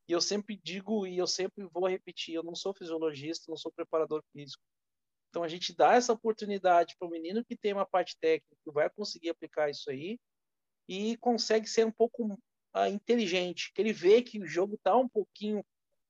E 0.09 0.13
eu 0.13 0.21
sempre 0.21 0.57
digo 0.57 1.07
e 1.07 1.19
eu 1.19 1.27
sempre 1.27 1.65
vou 1.65 1.89
repetir, 1.89 2.35
eu 2.35 2.43
não 2.43 2.55
sou 2.55 2.73
fisiologista, 2.73 3.47
não 3.49 3.57
sou 3.57 3.73
preparador 3.73 4.23
físico. 4.33 4.63
Então 5.29 5.43
a 5.43 5.49
gente 5.49 5.75
dá 5.75 5.95
essa 5.95 6.13
oportunidade 6.13 6.97
para 6.99 7.09
o 7.09 7.11
menino 7.11 7.45
que 7.45 7.57
tem 7.57 7.73
uma 7.73 7.85
parte 7.85 8.17
técnica, 8.19 8.57
que 8.65 8.71
vai 8.71 8.89
conseguir 8.89 9.31
aplicar 9.31 9.69
isso 9.69 9.91
aí 9.91 10.19
e 10.89 11.17
consegue 11.19 11.67
ser 11.67 11.85
um 11.85 11.91
pouco 11.91 12.25
uh, 12.75 12.87
inteligente, 12.89 13.73
que 13.75 13.83
ele 13.83 13.93
vê 13.93 14.23
que 14.23 14.39
o 14.39 14.47
jogo 14.47 14.77
está 14.77 14.97
um 14.97 15.09
pouquinho 15.09 15.65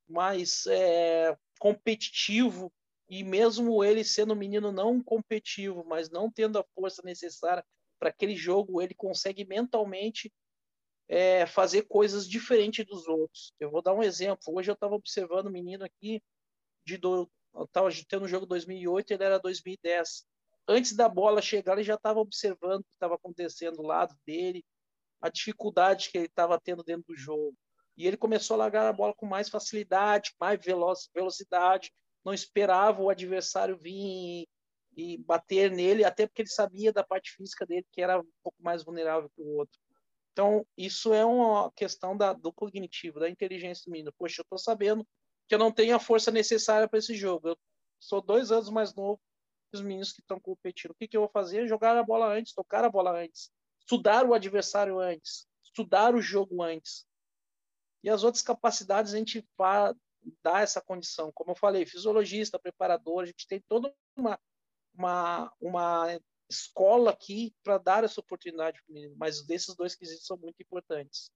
mais 0.07 0.66
é, 0.66 1.36
competitivo 1.59 2.72
e 3.09 3.22
mesmo 3.22 3.84
ele 3.84 4.02
sendo 4.02 4.32
um 4.32 4.36
menino 4.36 4.72
não 4.72 5.02
competitivo, 5.02 5.84
mas 5.84 6.11
não 6.11 6.30
tendo 6.30 6.59
a 6.59 6.64
força 6.74 7.02
necessária 7.04 7.64
para 7.98 8.11
aquele 8.11 8.34
jogo, 8.34 8.82
ele 8.82 8.94
consegue 8.94 9.44
mentalmente 9.44 10.32
é, 11.09 11.46
fazer 11.46 11.82
coisas 11.82 12.28
diferentes 12.28 12.84
dos 12.84 13.07
outros. 13.07 13.52
Eu 13.61 13.70
vou 13.70 13.80
dar 13.80 13.94
um 13.94 14.02
exemplo. 14.02 14.54
Hoje 14.54 14.70
eu 14.70 14.74
estava 14.74 14.94
observando 14.94 15.46
um 15.46 15.52
menino 15.52 15.84
aqui 15.84 16.20
de 16.84 16.96
do, 16.96 17.30
estava 17.64 17.88
tendo 18.09 18.24
o 18.24 18.28
jogo 18.28 18.46
2008, 18.46 19.12
ele 19.12 19.24
era 19.24 19.38
2010. 19.38 20.26
Antes 20.68 20.94
da 20.94 21.09
bola 21.09 21.40
chegar, 21.40 21.74
ele 21.74 21.84
já 21.84 21.94
estava 21.94 22.18
observando 22.18 22.80
o 22.80 22.84
que 22.84 22.94
estava 22.94 23.14
acontecendo 23.14 23.76
do 23.76 23.82
lado 23.82 24.16
dele, 24.26 24.64
a 25.20 25.28
dificuldade 25.28 26.11
que 26.11 26.18
ele 26.18 26.26
estava 26.26 26.61
tendo 26.61 26.82
dentro 26.82 27.04
do 27.07 27.16
jogo. 27.16 27.57
E 27.96 28.07
ele 28.07 28.16
começou 28.16 28.54
a 28.54 28.59
largar 28.59 28.86
a 28.86 28.92
bola 28.92 29.14
com 29.14 29.26
mais 29.26 29.48
facilidade, 29.48 30.34
mais 30.38 30.61
velocidade, 31.14 31.92
não 32.26 32.34
esperava 32.34 33.00
o 33.00 33.08
adversário 33.08 33.78
vir 33.78 34.48
e, 34.96 35.16
bater 35.18 35.70
nele, 35.70 36.04
até 36.04 36.26
porque 36.26 36.42
ele 36.42 36.48
sabia 36.48 36.92
da 36.92 37.04
parte 37.04 37.30
física 37.30 37.64
dele, 37.64 37.86
que 37.92 38.02
era 38.02 38.18
um 38.18 38.28
pouco 38.42 38.60
mais 38.60 38.82
vulnerável 38.82 39.30
que 39.30 39.40
o 39.40 39.58
outro. 39.58 39.78
Então, 40.32 40.66
isso 40.76 41.14
é 41.14 41.24
uma 41.24 41.70
questão 41.70 42.16
da, 42.16 42.32
do 42.32 42.52
cognitivo, 42.52 43.20
da 43.20 43.30
inteligência 43.30 43.84
do 43.86 43.92
menino. 43.92 44.12
Poxa, 44.18 44.40
eu 44.40 44.42
estou 44.42 44.58
sabendo 44.58 45.06
que 45.48 45.54
eu 45.54 45.58
não 45.58 45.70
tenho 45.70 45.94
a 45.94 46.00
força 46.00 46.32
necessária 46.32 46.88
para 46.88 46.98
esse 46.98 47.14
jogo. 47.14 47.50
Eu 47.50 47.58
sou 48.00 48.20
dois 48.20 48.50
anos 48.50 48.70
mais 48.70 48.92
novo 48.92 49.20
que 49.70 49.78
os 49.78 49.80
meninos 49.80 50.12
que 50.12 50.20
estão 50.20 50.40
competindo. 50.40 50.90
O 50.90 50.94
que, 50.96 51.06
que 51.06 51.16
eu 51.16 51.20
vou 51.20 51.30
fazer? 51.30 51.68
Jogar 51.68 51.96
a 51.96 52.02
bola 52.02 52.26
antes, 52.26 52.52
tocar 52.52 52.82
a 52.82 52.90
bola 52.90 53.16
antes, 53.16 53.52
estudar 53.78 54.26
o 54.26 54.34
adversário 54.34 54.98
antes, 54.98 55.46
estudar 55.62 56.12
o 56.12 56.20
jogo 56.20 56.60
antes. 56.60 57.06
E 58.02 58.10
as 58.10 58.24
outras 58.24 58.42
capacidades 58.42 59.14
a 59.14 59.16
gente 59.16 59.46
dá 60.42 60.60
essa 60.60 60.80
condição. 60.80 61.32
Como 61.32 61.52
eu 61.52 61.56
falei, 61.56 61.86
fisiologista, 61.86 62.58
preparador, 62.58 63.22
a 63.22 63.26
gente 63.26 63.46
tem 63.46 63.60
toda 63.60 63.92
uma, 64.16 64.38
uma, 64.94 65.52
uma 65.60 66.20
escola 66.48 67.10
aqui 67.10 67.54
para 67.62 67.78
dar 67.78 68.04
essa 68.04 68.20
oportunidade 68.20 68.80
para 68.82 68.90
o 68.90 68.94
menino. 68.94 69.14
Mas 69.16 69.44
desses 69.44 69.74
dois 69.74 69.94
quesitos 69.94 70.26
são 70.26 70.36
muito 70.36 70.60
importantes. 70.60 71.30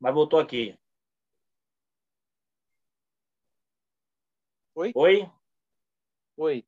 mas 0.00 0.12
voltou 0.12 0.38
aqui. 0.38 0.76
Oi? 4.74 4.92
Oi? 4.94 5.30
Oi. 6.36 6.66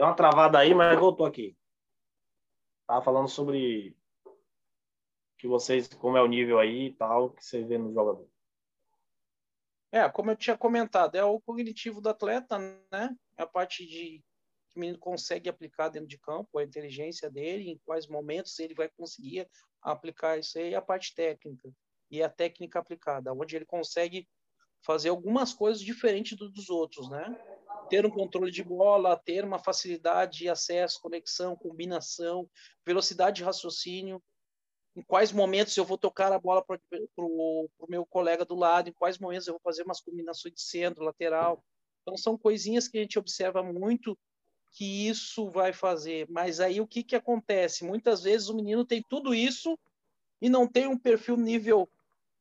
Deu 0.00 0.06
uma 0.06 0.16
travada 0.16 0.58
aí, 0.58 0.74
mas 0.74 0.98
voltou 0.98 1.26
aqui. 1.26 1.54
Tava 2.86 3.04
falando 3.04 3.28
sobre 3.28 3.94
que 5.36 5.46
vocês, 5.46 5.88
como 5.88 6.16
é 6.16 6.22
o 6.22 6.26
nível 6.26 6.58
aí 6.58 6.86
e 6.86 6.94
tal, 6.94 7.32
que 7.32 7.44
você 7.44 7.62
vê 7.62 7.76
no 7.76 7.92
jogador. 7.92 8.26
É, 9.92 10.08
como 10.08 10.30
eu 10.30 10.36
tinha 10.36 10.56
comentado, 10.56 11.16
é 11.16 11.22
o 11.22 11.38
cognitivo 11.38 12.00
do 12.00 12.08
atleta, 12.08 12.58
né? 12.90 13.14
É 13.36 13.42
a 13.42 13.46
parte 13.46 13.86
de 13.86 14.24
que 14.70 14.78
o 14.78 14.80
menino 14.80 14.98
consegue 14.98 15.50
aplicar 15.50 15.90
dentro 15.90 16.08
de 16.08 16.18
campo, 16.18 16.58
a 16.58 16.64
inteligência 16.64 17.30
dele, 17.30 17.68
em 17.68 17.78
quais 17.84 18.06
momentos 18.06 18.58
ele 18.58 18.72
vai 18.72 18.88
conseguir 18.88 19.46
aplicar 19.82 20.38
isso 20.38 20.58
aí, 20.58 20.74
a 20.74 20.80
parte 20.80 21.14
técnica 21.14 21.70
e 22.10 22.22
a 22.22 22.30
técnica 22.30 22.78
aplicada, 22.78 23.34
onde 23.34 23.54
ele 23.54 23.66
consegue 23.66 24.26
fazer 24.82 25.10
algumas 25.10 25.52
coisas 25.52 25.82
diferentes 25.82 26.38
do, 26.38 26.50
dos 26.50 26.70
outros, 26.70 27.10
né? 27.10 27.38
Ter 27.90 28.06
um 28.06 28.10
controle 28.10 28.50
de 28.50 28.62
bola, 28.62 29.16
ter 29.16 29.44
uma 29.44 29.58
facilidade 29.58 30.38
de 30.38 30.48
acesso, 30.48 31.00
conexão, 31.02 31.56
combinação, 31.56 32.48
velocidade 32.86 33.38
de 33.38 33.44
raciocínio, 33.44 34.22
em 34.96 35.02
quais 35.02 35.32
momentos 35.32 35.76
eu 35.76 35.84
vou 35.84 35.98
tocar 35.98 36.32
a 36.32 36.38
bola 36.38 36.64
para 36.64 36.78
o 37.18 37.68
meu 37.88 38.06
colega 38.06 38.44
do 38.44 38.54
lado, 38.54 38.88
em 38.88 38.92
quais 38.92 39.18
momentos 39.18 39.46
eu 39.46 39.54
vou 39.54 39.60
fazer 39.60 39.82
umas 39.82 40.00
combinações 40.00 40.54
de 40.54 40.62
centro, 40.62 41.04
lateral. 41.04 41.64
Então, 42.02 42.16
são 42.16 42.38
coisinhas 42.38 42.88
que 42.88 42.98
a 42.98 43.02
gente 43.02 43.18
observa 43.18 43.62
muito 43.62 44.18
que 44.72 45.08
isso 45.08 45.50
vai 45.50 45.72
fazer. 45.72 46.26
Mas 46.30 46.60
aí 46.60 46.80
o 46.80 46.86
que, 46.86 47.02
que 47.02 47.16
acontece? 47.16 47.84
Muitas 47.84 48.22
vezes 48.22 48.48
o 48.48 48.54
menino 48.54 48.84
tem 48.84 49.02
tudo 49.08 49.34
isso 49.34 49.78
e 50.40 50.48
não 50.48 50.66
tem 50.66 50.86
um 50.86 50.98
perfil 50.98 51.36
nível 51.36 51.88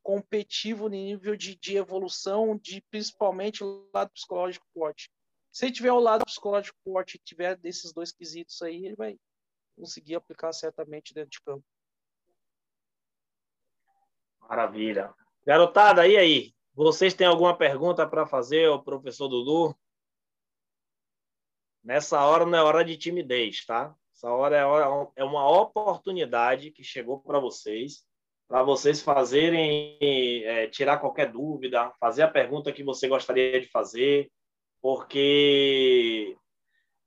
competitivo, 0.02 0.88
nível 0.88 1.36
de, 1.36 1.56
de 1.56 1.78
evolução, 1.78 2.58
de 2.58 2.82
principalmente 2.89 3.64
lado 3.93 4.12
psicológico 4.12 4.66
forte. 4.74 5.10
Se 5.52 5.66
ele 5.66 5.74
tiver 5.74 5.91
o 5.91 6.00
lado 6.00 6.26
psicológico 6.26 6.78
forte 6.84 7.20
tiver 7.20 7.58
desses 7.58 7.91
dois 7.91 8.12
quesitos 8.12 8.62
aí, 8.62 8.86
ele 8.86 8.95
vai 8.95 9.18
conseguir 9.76 10.16
aplicar 10.16 10.52
certamente 10.54 11.14
dentro 11.14 11.32
de 11.32 11.41
campo. 11.41 11.66
Maravilha. 14.41 15.14
Garotada, 15.45 16.08
e 16.08 16.18
aí? 16.18 16.54
Vocês 16.74 17.14
têm 17.14 17.28
alguma 17.28 17.58
pergunta 17.58 18.08
para 18.08 18.26
fazer 18.26 18.68
ao 18.68 18.84
professor 18.84 19.28
Dudu? 19.28 19.76
Nessa 21.84 22.24
hora 22.24 22.45
não 22.45 22.58
é 22.58 22.64
hora 22.64 22.84
de 22.84 22.97
timidez, 22.97 23.66
tá? 23.66 23.95
Essa 24.14 24.30
hora 24.32 24.58
é, 24.58 24.66
hora, 24.66 25.12
é 25.16 25.24
uma 25.24 25.50
oportunidade 25.50 26.72
que 26.72 26.84
chegou 26.84 27.20
para 27.20 27.39
vocês, 27.39 28.06
para 28.47 28.64
vocês 28.64 29.02
fazerem, 29.02 29.97
é, 30.02 30.68
tirar 30.68 30.97
qualquer 30.97 31.32
dúvida, 31.32 31.91
fazer 32.00 32.24
a 32.24 32.28
pergunta 32.28 32.74
que 32.74 32.84
você 32.84 33.08
gostaria 33.08 33.62
de 33.62 33.68
fazer, 33.68 34.30
porque 34.82 36.38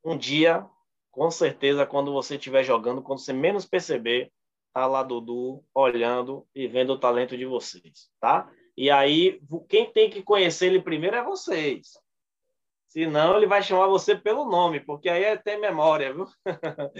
um 0.04 0.16
dia, 0.16 0.66
com 1.10 1.30
certeza, 1.30 1.86
quando 1.86 2.12
você 2.12 2.36
estiver 2.36 2.62
jogando, 2.64 3.02
quando 3.02 3.20
você 3.20 3.32
menos 3.32 3.66
perceber, 3.66 4.32
tá 4.72 4.86
lá 4.86 5.02
Dudu 5.02 5.64
olhando 5.74 6.46
e 6.54 6.66
vendo 6.66 6.94
o 6.94 6.98
talento 6.98 7.36
de 7.36 7.44
vocês, 7.44 8.10
tá? 8.20 8.50
E 8.76 8.90
aí, 8.90 9.40
quem 9.68 9.92
tem 9.92 10.08
que 10.08 10.22
conhecer 10.22 10.66
ele 10.66 10.80
primeiro 10.80 11.16
é 11.16 11.22
vocês. 11.22 11.92
Senão, 12.88 13.36
ele 13.36 13.46
vai 13.46 13.62
chamar 13.62 13.86
você 13.86 14.14
pelo 14.14 14.44
nome, 14.44 14.78
porque 14.80 15.08
aí 15.08 15.24
é 15.24 15.36
ter 15.36 15.56
memória, 15.56 16.12
viu? 16.12 16.26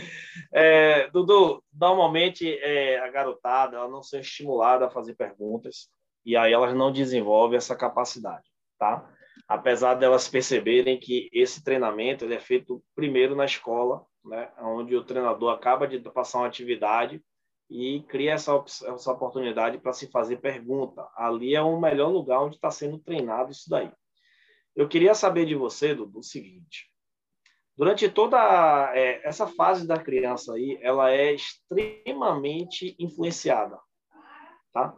é, 0.52 1.10
Dudu, 1.10 1.62
normalmente 1.70 2.50
é, 2.60 2.98
a 2.98 3.10
garotada 3.10 3.76
ela 3.76 3.88
não 3.88 4.02
são 4.02 4.18
estimulada 4.18 4.86
a 4.86 4.90
fazer 4.90 5.14
perguntas 5.14 5.90
e 6.24 6.34
aí 6.34 6.52
elas 6.52 6.74
não 6.74 6.90
desenvolvem 6.90 7.58
essa 7.58 7.76
capacidade, 7.76 8.48
tá? 8.78 9.06
Apesar 9.49 9.95
delas 9.95 10.28
perceberem 10.28 10.99
que 10.99 11.28
esse 11.33 11.62
treinamento 11.62 12.24
ele 12.24 12.35
é 12.35 12.41
feito 12.41 12.83
primeiro 12.95 13.35
na 13.35 13.45
escola, 13.45 14.05
né? 14.24 14.51
Onde 14.61 14.97
o 14.97 15.05
treinador 15.05 15.53
acaba 15.53 15.87
de 15.87 15.99
passar 16.11 16.39
uma 16.39 16.47
atividade 16.47 17.22
e 17.68 18.03
cria 18.09 18.33
essa, 18.33 18.53
essa 18.87 19.12
oportunidade 19.12 19.78
para 19.78 19.93
se 19.93 20.11
fazer 20.11 20.37
pergunta. 20.39 21.09
Ali 21.16 21.55
é 21.55 21.62
o 21.62 21.80
melhor 21.80 22.09
lugar 22.09 22.43
onde 22.43 22.57
está 22.57 22.70
sendo 22.70 22.99
treinado 22.99 23.51
isso 23.51 23.68
daí. 23.68 23.91
Eu 24.74 24.89
queria 24.89 25.14
saber 25.14 25.47
de 25.47 25.55
você, 25.55 25.95
Dudu, 25.95 26.20
o 26.20 26.22
seguinte. 26.22 26.91
Durante 27.76 28.09
toda 28.09 28.39
é, 28.95 29.26
essa 29.26 29.47
fase 29.47 29.87
da 29.87 29.97
criança 29.97 30.55
aí, 30.55 30.78
ela 30.83 31.11
é 31.11 31.33
extremamente 31.33 32.95
influenciada, 32.99 33.78
tá? 34.72 34.95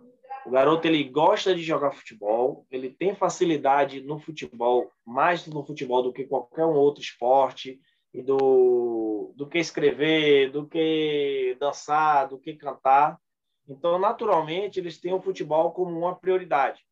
O 0.46 0.50
garoto 0.50 0.86
ele 0.86 1.04
gosta 1.04 1.54
de 1.54 1.62
jogar 1.62 1.92
futebol, 1.92 2.66
ele 2.70 2.90
tem 2.90 3.14
facilidade 3.14 4.02
no 4.02 4.18
futebol, 4.18 4.92
mais 5.04 5.46
no 5.46 5.64
futebol 5.64 6.02
do 6.02 6.12
que 6.12 6.26
qualquer 6.26 6.66
um 6.66 6.74
outro 6.74 7.02
esporte 7.02 7.80
e 8.12 8.22
do, 8.22 9.32
do 9.34 9.48
que 9.48 9.58
escrever, 9.58 10.50
do 10.50 10.66
que 10.66 11.56
dançar, 11.58 12.28
do 12.28 12.38
que 12.38 12.54
cantar. 12.54 13.18
Então, 13.66 13.98
naturalmente, 13.98 14.78
eles 14.78 15.00
têm 15.00 15.14
o 15.14 15.22
futebol 15.22 15.72
como 15.72 15.98
uma 15.98 16.14
prioridade. 16.14 16.82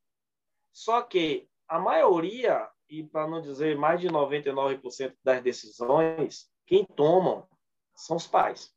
Só 0.72 1.03
que 1.03 1.46
a 1.68 1.78
maioria, 1.78 2.68
e 2.88 3.03
para 3.05 3.28
não 3.28 3.42
dizer 3.42 3.76
mais 3.76 4.00
de 4.00 4.09
99% 4.09 5.14
das 5.22 5.42
decisões, 5.42 6.50
quem 6.66 6.84
tomam 6.84 7.46
são 7.94 8.16
os 8.16 8.26
pais 8.26 8.74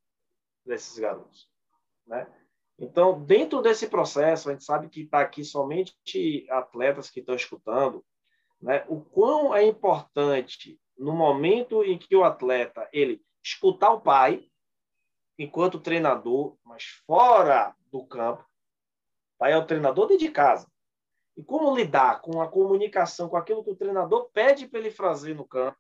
desses 0.66 1.00
garotos. 1.00 1.50
Né? 2.06 2.28
Então, 2.78 3.24
dentro 3.24 3.62
desse 3.62 3.88
processo, 3.88 4.50
a 4.50 4.52
gente 4.52 4.66
sabe 4.66 4.90
que 4.90 5.02
está 5.02 5.22
aqui 5.22 5.44
somente 5.44 5.96
atletas 6.50 7.10
que 7.10 7.22
estão 7.22 7.36
escutando, 7.36 8.04
né? 8.62 8.86
o 8.90 9.00
quão 9.02 9.56
é 9.56 9.64
importante 9.66 10.80
no 10.98 11.14
momento 11.14 11.84
em 11.84 11.98
que 11.98 12.16
o 12.16 12.24
atleta 12.24 12.88
ele 12.92 13.22
escutar 13.44 13.92
o 13.92 14.02
pai 14.02 14.50
enquanto 15.38 15.80
treinador, 15.80 16.58
mas 16.64 16.84
fora 17.06 17.76
do 17.92 18.06
campo, 18.06 18.42
o 18.42 19.38
pai 19.38 19.54
é 19.54 19.58
o 19.58 19.66
treinador 19.66 20.08
dentro 20.08 20.26
de 20.26 20.32
casa. 20.32 20.70
E 21.38 21.44
como 21.44 21.76
lidar 21.76 22.22
com 22.22 22.42
a 22.42 22.48
comunicação, 22.48 23.28
com 23.28 23.36
aquilo 23.36 23.64
que 23.64 23.72
o 23.72 23.76
treinador 23.76 24.30
pede 24.32 24.68
para 24.68 24.80
ele 24.80 24.92
fazer 24.92 25.34
no 25.34 25.46
campo 25.46 25.78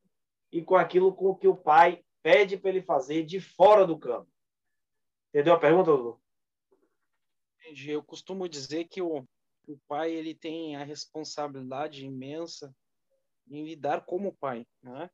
e 0.51 0.61
com 0.61 0.75
aquilo 0.75 1.13
com 1.13 1.33
que 1.35 1.47
o 1.47 1.55
pai 1.55 2.03
pede 2.21 2.57
para 2.57 2.69
ele 2.69 2.81
fazer 2.81 3.23
de 3.23 3.39
fora 3.39 3.87
do 3.87 3.97
campo. 3.97 4.29
Entendeu 5.29 5.53
a 5.53 5.59
pergunta, 5.59 5.91
Dudu? 5.91 6.24
Entendi. 7.65 7.89
Eu 7.89 8.03
costumo 8.03 8.47
dizer 8.47 8.85
que 8.85 9.01
o, 9.01 9.27
o 9.67 9.77
pai 9.87 10.11
ele 10.11 10.35
tem 10.35 10.75
a 10.75 10.83
responsabilidade 10.83 12.05
imensa 12.05 12.73
em 13.49 13.65
lidar 13.65 14.05
como 14.05 14.37
pai, 14.37 14.67
né? 14.83 15.09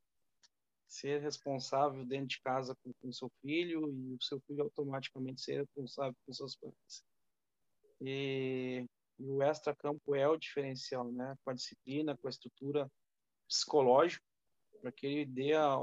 Ser 0.86 1.22
responsável 1.22 2.06
dentro 2.06 2.28
de 2.28 2.42
casa 2.42 2.76
com, 2.84 2.94
o 3.08 3.14
seu 3.14 3.32
filho 3.42 3.88
e 3.90 4.16
o 4.16 4.22
seu 4.22 4.42
filho 4.42 4.64
automaticamente 4.64 5.42
ser 5.42 5.60
responsável 5.60 6.16
com 6.26 6.34
seus 6.34 6.58
pais. 6.58 7.06
E, 8.02 8.86
e 9.18 9.30
o 9.30 9.42
extra-campo 9.42 10.14
é 10.14 10.28
o 10.28 10.38
diferencial, 10.38 11.10
né? 11.10 11.38
Com 11.46 11.52
a 11.52 11.54
disciplina, 11.54 12.18
com 12.18 12.28
a 12.28 12.32
estrutura 12.32 12.92
psicológica, 13.48 14.26
para 14.82 14.92
que 14.92 15.08
ele 15.08 15.26
dê 15.26 15.54
a, 15.54 15.78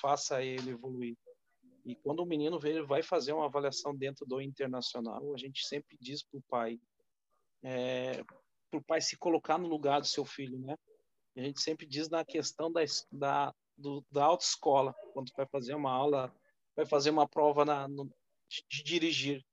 faça 0.00 0.40
ele 0.40 0.70
evoluir. 0.70 1.16
E 1.84 1.94
quando 1.94 2.20
o 2.20 2.26
menino 2.26 2.58
vai 2.86 3.02
fazer 3.02 3.32
uma 3.32 3.44
avaliação 3.44 3.94
dentro 3.94 4.24
do 4.24 4.40
internacional, 4.40 5.34
a 5.34 5.36
gente 5.36 5.66
sempre 5.66 5.98
diz 6.00 6.22
para 6.22 6.38
o 6.38 6.42
pai, 6.42 6.80
é, 7.62 8.24
para 8.70 8.78
o 8.78 8.82
pai 8.82 9.02
se 9.02 9.18
colocar 9.18 9.58
no 9.58 9.68
lugar 9.68 10.00
do 10.00 10.06
seu 10.06 10.24
filho, 10.24 10.58
né? 10.58 10.76
A 11.36 11.40
gente 11.40 11.60
sempre 11.60 11.84
diz 11.84 12.08
na 12.08 12.24
questão 12.24 12.72
da, 12.72 12.80
da, 13.12 13.54
do, 13.76 14.04
da 14.10 14.24
autoescola, 14.24 14.94
quando 15.12 15.30
vai 15.36 15.46
fazer 15.46 15.74
uma 15.74 15.90
aula, 15.90 16.34
vai 16.74 16.86
fazer 16.86 17.10
uma 17.10 17.28
prova 17.28 17.64
na, 17.64 17.86
no, 17.86 18.10
de 18.48 18.82
dirigir. 18.82 19.44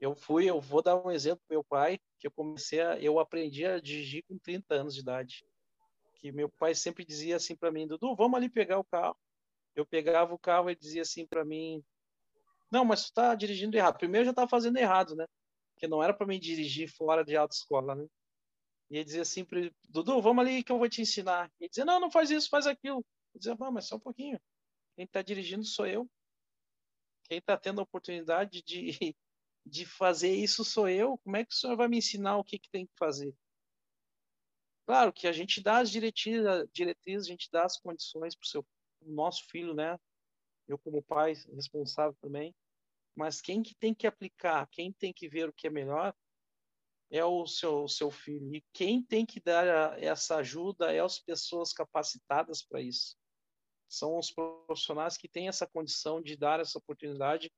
Eu 0.00 0.16
fui, 0.16 0.50
eu 0.50 0.60
vou 0.60 0.82
dar 0.82 0.96
um 0.96 1.12
exemplo 1.12 1.44
meu 1.48 1.62
pai, 1.62 1.98
que 2.18 2.26
eu 2.26 2.30
comecei 2.32 2.80
a, 2.80 2.98
eu 2.98 3.20
aprendi 3.20 3.64
a 3.64 3.78
dirigir 3.78 4.24
com 4.24 4.36
30 4.38 4.74
anos 4.74 4.94
de 4.94 5.00
idade. 5.00 5.46
Que 6.16 6.32
meu 6.32 6.48
pai 6.48 6.74
sempre 6.74 7.04
dizia 7.04 7.36
assim 7.36 7.54
para 7.54 7.70
mim, 7.70 7.86
Dudu, 7.86 8.16
vamos 8.16 8.36
ali 8.36 8.48
pegar 8.48 8.78
o 8.78 8.84
carro 8.84 9.16
eu 9.76 9.86
pegava 9.86 10.34
o 10.34 10.38
carro 10.38 10.70
e 10.70 10.74
dizia 10.74 11.02
assim 11.02 11.26
para 11.26 11.44
mim: 11.44 11.84
Não, 12.70 12.84
mas 12.84 13.04
tu 13.04 13.12
tá 13.12 13.34
dirigindo 13.34 13.76
errado. 13.76 13.98
Primeiro 13.98 14.22
eu 14.22 14.26
já 14.26 14.30
estava 14.32 14.48
fazendo 14.48 14.78
errado, 14.78 15.14
né? 15.14 15.26
Porque 15.74 15.86
não 15.86 16.02
era 16.02 16.14
para 16.14 16.26
mim 16.26 16.40
dirigir 16.40 16.88
fora 16.88 17.22
de 17.22 17.36
autoescola, 17.36 17.94
né? 17.94 18.06
E 18.90 18.96
ele 18.96 19.04
dizia 19.04 19.22
assim 19.22 19.44
para 19.44 19.70
Dudu, 19.88 20.22
vamos 20.22 20.44
ali 20.44 20.62
que 20.64 20.72
eu 20.72 20.78
vou 20.78 20.88
te 20.88 21.02
ensinar. 21.02 21.50
E 21.60 21.64
ele 21.64 21.68
dizia: 21.68 21.84
Não, 21.84 22.00
não 22.00 22.10
faz 22.10 22.30
isso, 22.30 22.48
faz 22.48 22.66
aquilo. 22.66 23.04
Eu 23.34 23.38
dizia: 23.38 23.56
Ah, 23.60 23.70
mas 23.70 23.86
só 23.86 23.96
um 23.96 24.00
pouquinho. 24.00 24.40
Quem 24.96 25.04
está 25.04 25.20
dirigindo 25.20 25.64
sou 25.64 25.86
eu. 25.86 26.08
Quem 27.24 27.38
está 27.38 27.56
tendo 27.56 27.80
a 27.80 27.84
oportunidade 27.84 28.62
de, 28.62 28.90
de 29.66 29.84
fazer 29.84 30.32
isso 30.34 30.64
sou 30.64 30.88
eu. 30.88 31.18
Como 31.18 31.36
é 31.36 31.44
que 31.44 31.52
o 31.52 31.56
senhor 31.56 31.76
vai 31.76 31.88
me 31.88 31.98
ensinar 31.98 32.38
o 32.38 32.44
que, 32.44 32.58
que 32.58 32.70
tem 32.70 32.86
que 32.86 32.96
fazer? 32.96 33.34
Claro 34.86 35.12
que 35.12 35.26
a 35.26 35.32
gente 35.32 35.60
dá 35.60 35.78
as 35.78 35.90
diretrizes 35.90 36.46
a 36.46 37.30
gente 37.30 37.50
dá 37.50 37.64
as 37.64 37.76
condições 37.76 38.36
para 38.36 38.44
o 38.44 38.48
seu 38.48 38.64
o 39.00 39.12
nosso 39.12 39.44
filho, 39.48 39.74
né? 39.74 39.98
Eu 40.68 40.78
como 40.78 41.02
pai 41.02 41.34
responsável 41.54 42.16
também. 42.20 42.54
Mas 43.14 43.40
quem 43.40 43.62
que 43.62 43.74
tem 43.74 43.94
que 43.94 44.06
aplicar, 44.06 44.68
quem 44.68 44.92
tem 44.92 45.12
que 45.12 45.28
ver 45.28 45.48
o 45.48 45.52
que 45.52 45.66
é 45.66 45.70
melhor 45.70 46.14
é 47.10 47.24
o 47.24 47.46
seu, 47.46 47.84
o 47.84 47.88
seu 47.88 48.10
filho. 48.10 48.54
E 48.54 48.64
quem 48.72 49.02
tem 49.02 49.24
que 49.24 49.40
dar 49.40 50.02
essa 50.02 50.36
ajuda 50.36 50.92
é 50.92 51.00
as 51.00 51.18
pessoas 51.18 51.72
capacitadas 51.72 52.62
para 52.62 52.80
isso. 52.80 53.16
São 53.88 54.18
os 54.18 54.30
profissionais 54.30 55.16
que 55.16 55.28
têm 55.28 55.48
essa 55.48 55.66
condição 55.66 56.20
de 56.20 56.36
dar 56.36 56.60
essa 56.60 56.78
oportunidade 56.78 57.50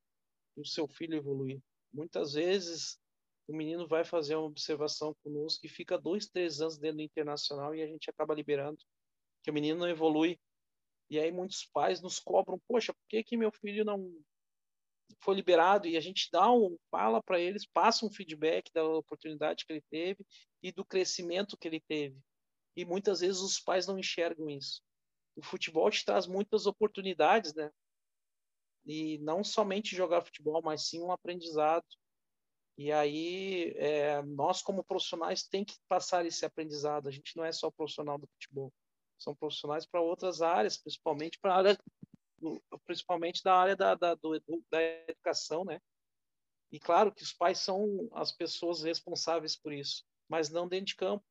para 0.55 0.63
o 0.63 0.67
seu 0.67 0.87
filho 0.87 1.17
evoluir. 1.17 1.61
Muitas 1.93 2.35
vezes 2.35 3.01
o 3.49 3.57
menino 3.57 3.89
vai 3.89 4.05
fazer 4.05 4.37
uma 4.37 4.47
observação 4.47 5.15
conosco 5.25 5.65
e 5.65 5.69
fica 5.71 5.99
dois, 5.99 6.29
três 6.29 6.61
anos 6.61 6.77
dentro 6.79 6.99
do 6.99 7.03
internacional 7.03 7.75
e 7.75 7.83
a 7.83 7.87
gente 7.87 8.11
acaba 8.11 8.35
liberando, 8.35 8.85
que 9.43 9.51
o 9.51 9.55
menino 9.55 9.81
não 9.81 9.89
evolui 9.89 10.39
e 11.11 11.19
aí 11.19 11.33
muitos 11.33 11.65
pais 11.65 12.03
nos 12.03 12.19
cobram, 12.21 12.61
poxa, 12.69 12.93
por 12.93 13.07
que, 13.09 13.23
que 13.25 13.37
meu 13.37 13.51
filho 13.51 13.85
não 13.85 14.13
foi 15.21 15.35
liberado? 15.35 15.89
E 15.89 15.97
a 15.97 16.01
gente 16.01 16.29
dá 16.31 16.53
um, 16.53 16.77
fala 16.91 17.23
para 17.23 17.41
eles, 17.41 17.67
passa 17.67 18.05
um 18.05 18.11
feedback 18.11 18.71
da 18.73 18.85
oportunidade 18.85 19.65
que 19.65 19.73
ele 19.73 19.85
teve 19.91 20.25
e 20.63 20.71
do 20.71 20.85
crescimento 20.85 21.57
que 21.57 21.67
ele 21.67 21.81
teve. 21.81 22.19
E 22.77 22.85
muitas 22.85 23.21
vezes 23.21 23.41
os 23.41 23.59
pais 23.59 23.87
não 23.87 23.99
enxergam 23.99 24.51
isso. 24.51 24.83
O 25.35 25.43
futebol 25.43 25.91
te 25.91 26.05
traz 26.05 26.27
muitas 26.27 26.67
oportunidades, 26.67 27.55
né? 27.55 27.71
E 28.85 29.19
não 29.19 29.43
somente 29.43 29.97
jogar 29.97 30.25
futebol, 30.25 30.61
mas 30.63 30.89
sim 30.89 31.03
um 31.03 31.13
aprendizado. 31.13 31.87
E 32.77 32.93
aí, 32.93 33.73
é, 33.77 34.23
nós 34.23 34.63
como 34.63 34.85
profissionais 34.85 35.43
tem 35.43 35.65
que 35.65 35.77
passar 35.89 36.25
esse 36.27 36.45
aprendizado. 36.45 37.09
A 37.09 37.11
gente 37.11 37.37
não 37.37 37.45
é 37.45 37.51
só 37.51 37.71
profissional 37.71 38.19
do 38.19 38.29
futebol 38.29 38.73
são 39.19 39.35
profissionais 39.35 39.85
para 39.85 40.01
outras 40.01 40.41
áreas, 40.41 40.77
principalmente 40.77 41.39
para 41.39 41.57
área, 41.57 41.79
principalmente 42.85 43.43
da 43.43 43.55
área 43.55 43.77
da, 43.77 43.95
da, 43.95 44.15
do, 44.15 44.41
da 44.71 44.83
educação, 44.83 45.65
né? 45.65 45.81
E 46.71 46.79
claro 46.79 47.13
que 47.13 47.23
os 47.23 47.33
pais 47.33 47.59
são 47.59 48.09
as 48.13 48.31
pessoas 48.31 48.83
responsáveis 48.83 49.57
por 49.57 49.73
isso, 49.73 50.05
mas 50.29 50.51
não 50.51 50.69
dentro 50.69 50.87
de 50.87 50.97
campo. 50.97 51.25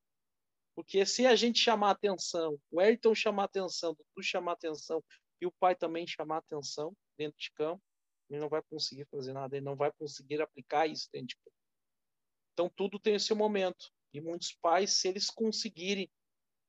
Porque 0.76 1.06
se 1.06 1.26
a 1.26 1.36
gente 1.36 1.60
chamar 1.60 1.92
atenção, 1.92 2.60
o 2.70 2.80
Ayrton 2.80 3.16
chamar 3.16 3.46
atenção, 3.46 3.94
Dudu 3.94 4.24
chamar 4.24 4.54
atenção 4.54 5.04
e 5.42 5.46
o 5.46 5.52
pai 5.52 5.76
também 5.76 6.06
chamar 6.06 6.38
atenção 6.38 6.96
dentro 7.18 7.40
de 7.40 7.52
campo, 7.54 7.82
ele 8.30 8.40
não 8.40 8.50
vai 8.50 8.62
conseguir 8.64 9.06
fazer 9.06 9.34
nada, 9.34 9.56
ele 9.56 9.66
não 9.66 9.76
vai 9.76 9.92
conseguir 9.94 10.42
aplicar 10.42 10.88
isso 10.88 11.10
dentro 11.12 11.30
de 11.30 11.36
campo. 11.38 11.56
Então 12.54 12.70
tudo 12.70 13.00
tem 13.00 13.18
seu 13.18 13.36
momento. 13.36 13.92
E 14.14 14.22
muitos 14.22 14.54
pais, 14.54 14.94
se 14.94 15.08
eles 15.08 15.30
conseguirem 15.30 16.10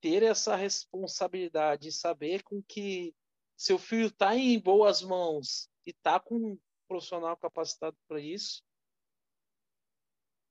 ter 0.01 0.23
essa 0.23 0.55
responsabilidade, 0.55 1.93
saber 1.93 2.43
com 2.43 2.63
que 2.63 3.15
seu 3.57 3.79
filho 3.79 4.07
está 4.07 4.37
em 4.37 4.59
boas 4.61 5.03
mãos 5.03 5.69
e 5.85 5.91
está 5.91 6.21
com 6.21 6.37
um 6.37 6.59
profissional 6.87 7.37
capacitado 7.37 7.97
para 8.07 8.21
isso, 8.21 8.63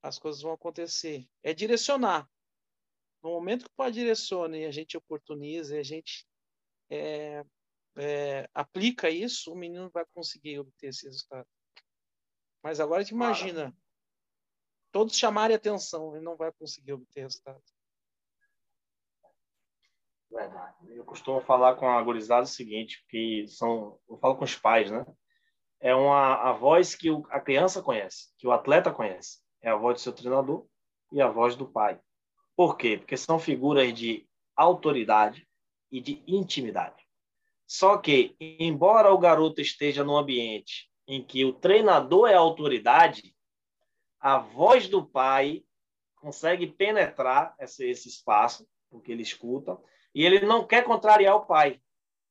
as 0.03 0.19
coisas 0.19 0.41
vão 0.41 0.51
acontecer. 0.51 1.27
É 1.41 1.53
direcionar. 1.53 2.29
No 3.23 3.31
momento 3.31 3.65
que 3.65 3.71
o 3.71 3.75
pai 3.75 3.91
direciona 3.91 4.57
e 4.57 4.65
a 4.65 4.71
gente 4.71 4.97
oportuniza 4.97 5.75
e 5.75 5.79
a 5.79 5.83
gente 5.83 6.27
é, 6.89 7.43
é, 7.97 8.49
aplica 8.53 9.09
isso, 9.09 9.51
o 9.51 9.55
menino 9.55 9.89
vai 9.89 10.05
conseguir 10.13 10.59
obter 10.59 10.87
esse 10.87 11.05
resultado. 11.05 11.47
Mas 12.63 12.79
agora 12.79 13.03
te 13.03 13.11
imagina, 13.11 13.75
todos 14.91 15.15
chamarem 15.15 15.55
atenção, 15.55 16.15
ele 16.15 16.23
não 16.23 16.35
vai 16.35 16.51
conseguir 16.53 16.93
obter 16.93 17.21
resultado. 17.21 17.63
Verdade. 20.29 20.75
Eu 20.89 21.05
costumo 21.05 21.39
falar 21.41 21.75
com 21.75 21.89
a 21.89 22.01
gurizada 22.01 22.43
o 22.43 22.47
seguinte, 22.47 23.03
que 23.09 23.47
são, 23.47 23.97
eu 24.09 24.17
falo 24.17 24.35
com 24.35 24.43
os 24.43 24.55
pais, 24.55 24.91
né? 24.91 25.05
É 25.79 25.95
uma 25.95 26.35
a 26.35 26.51
voz 26.51 26.95
que 26.95 27.09
o, 27.09 27.25
a 27.29 27.39
criança 27.39 27.81
conhece, 27.81 28.33
que 28.37 28.47
o 28.47 28.51
atleta 28.51 28.91
conhece. 28.91 29.39
É 29.61 29.69
a 29.69 29.75
voz 29.75 29.95
do 29.95 30.01
seu 30.01 30.13
treinador 30.13 30.65
e 31.11 31.21
a 31.21 31.27
voz 31.27 31.55
do 31.55 31.67
pai. 31.67 31.99
Por 32.55 32.77
quê? 32.77 32.97
Porque 32.97 33.15
são 33.15 33.39
figuras 33.39 33.93
de 33.93 34.27
autoridade 34.55 35.47
e 35.91 36.01
de 36.01 36.23
intimidade. 36.27 37.07
Só 37.65 37.97
que, 37.97 38.35
embora 38.39 39.13
o 39.13 39.17
garoto 39.17 39.61
esteja 39.61 40.03
num 40.03 40.17
ambiente 40.17 40.89
em 41.07 41.23
que 41.23 41.45
o 41.45 41.53
treinador 41.53 42.29
é 42.29 42.33
a 42.33 42.39
autoridade, 42.39 43.35
a 44.19 44.39
voz 44.39 44.89
do 44.89 45.05
pai 45.05 45.63
consegue 46.15 46.67
penetrar 46.67 47.55
esse, 47.59 47.87
esse 47.87 48.09
espaço, 48.09 48.67
porque 48.89 49.11
ele 49.11 49.21
escuta, 49.21 49.77
e 50.13 50.25
ele 50.25 50.45
não 50.45 50.65
quer 50.65 50.83
contrariar 50.83 51.35
o 51.35 51.45
pai. 51.45 51.81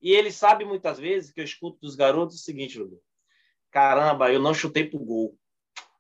E 0.00 0.12
ele 0.12 0.30
sabe 0.30 0.64
muitas 0.64 0.98
vezes 0.98 1.32
que 1.32 1.40
eu 1.40 1.44
escuto 1.44 1.78
dos 1.80 1.94
garotos 1.94 2.36
o 2.36 2.38
seguinte, 2.38 2.78
Ludo. 2.78 3.00
Caramba, 3.70 4.32
eu 4.32 4.40
não 4.40 4.54
chutei 4.54 4.84
pro 4.88 4.98
gol. 4.98 5.38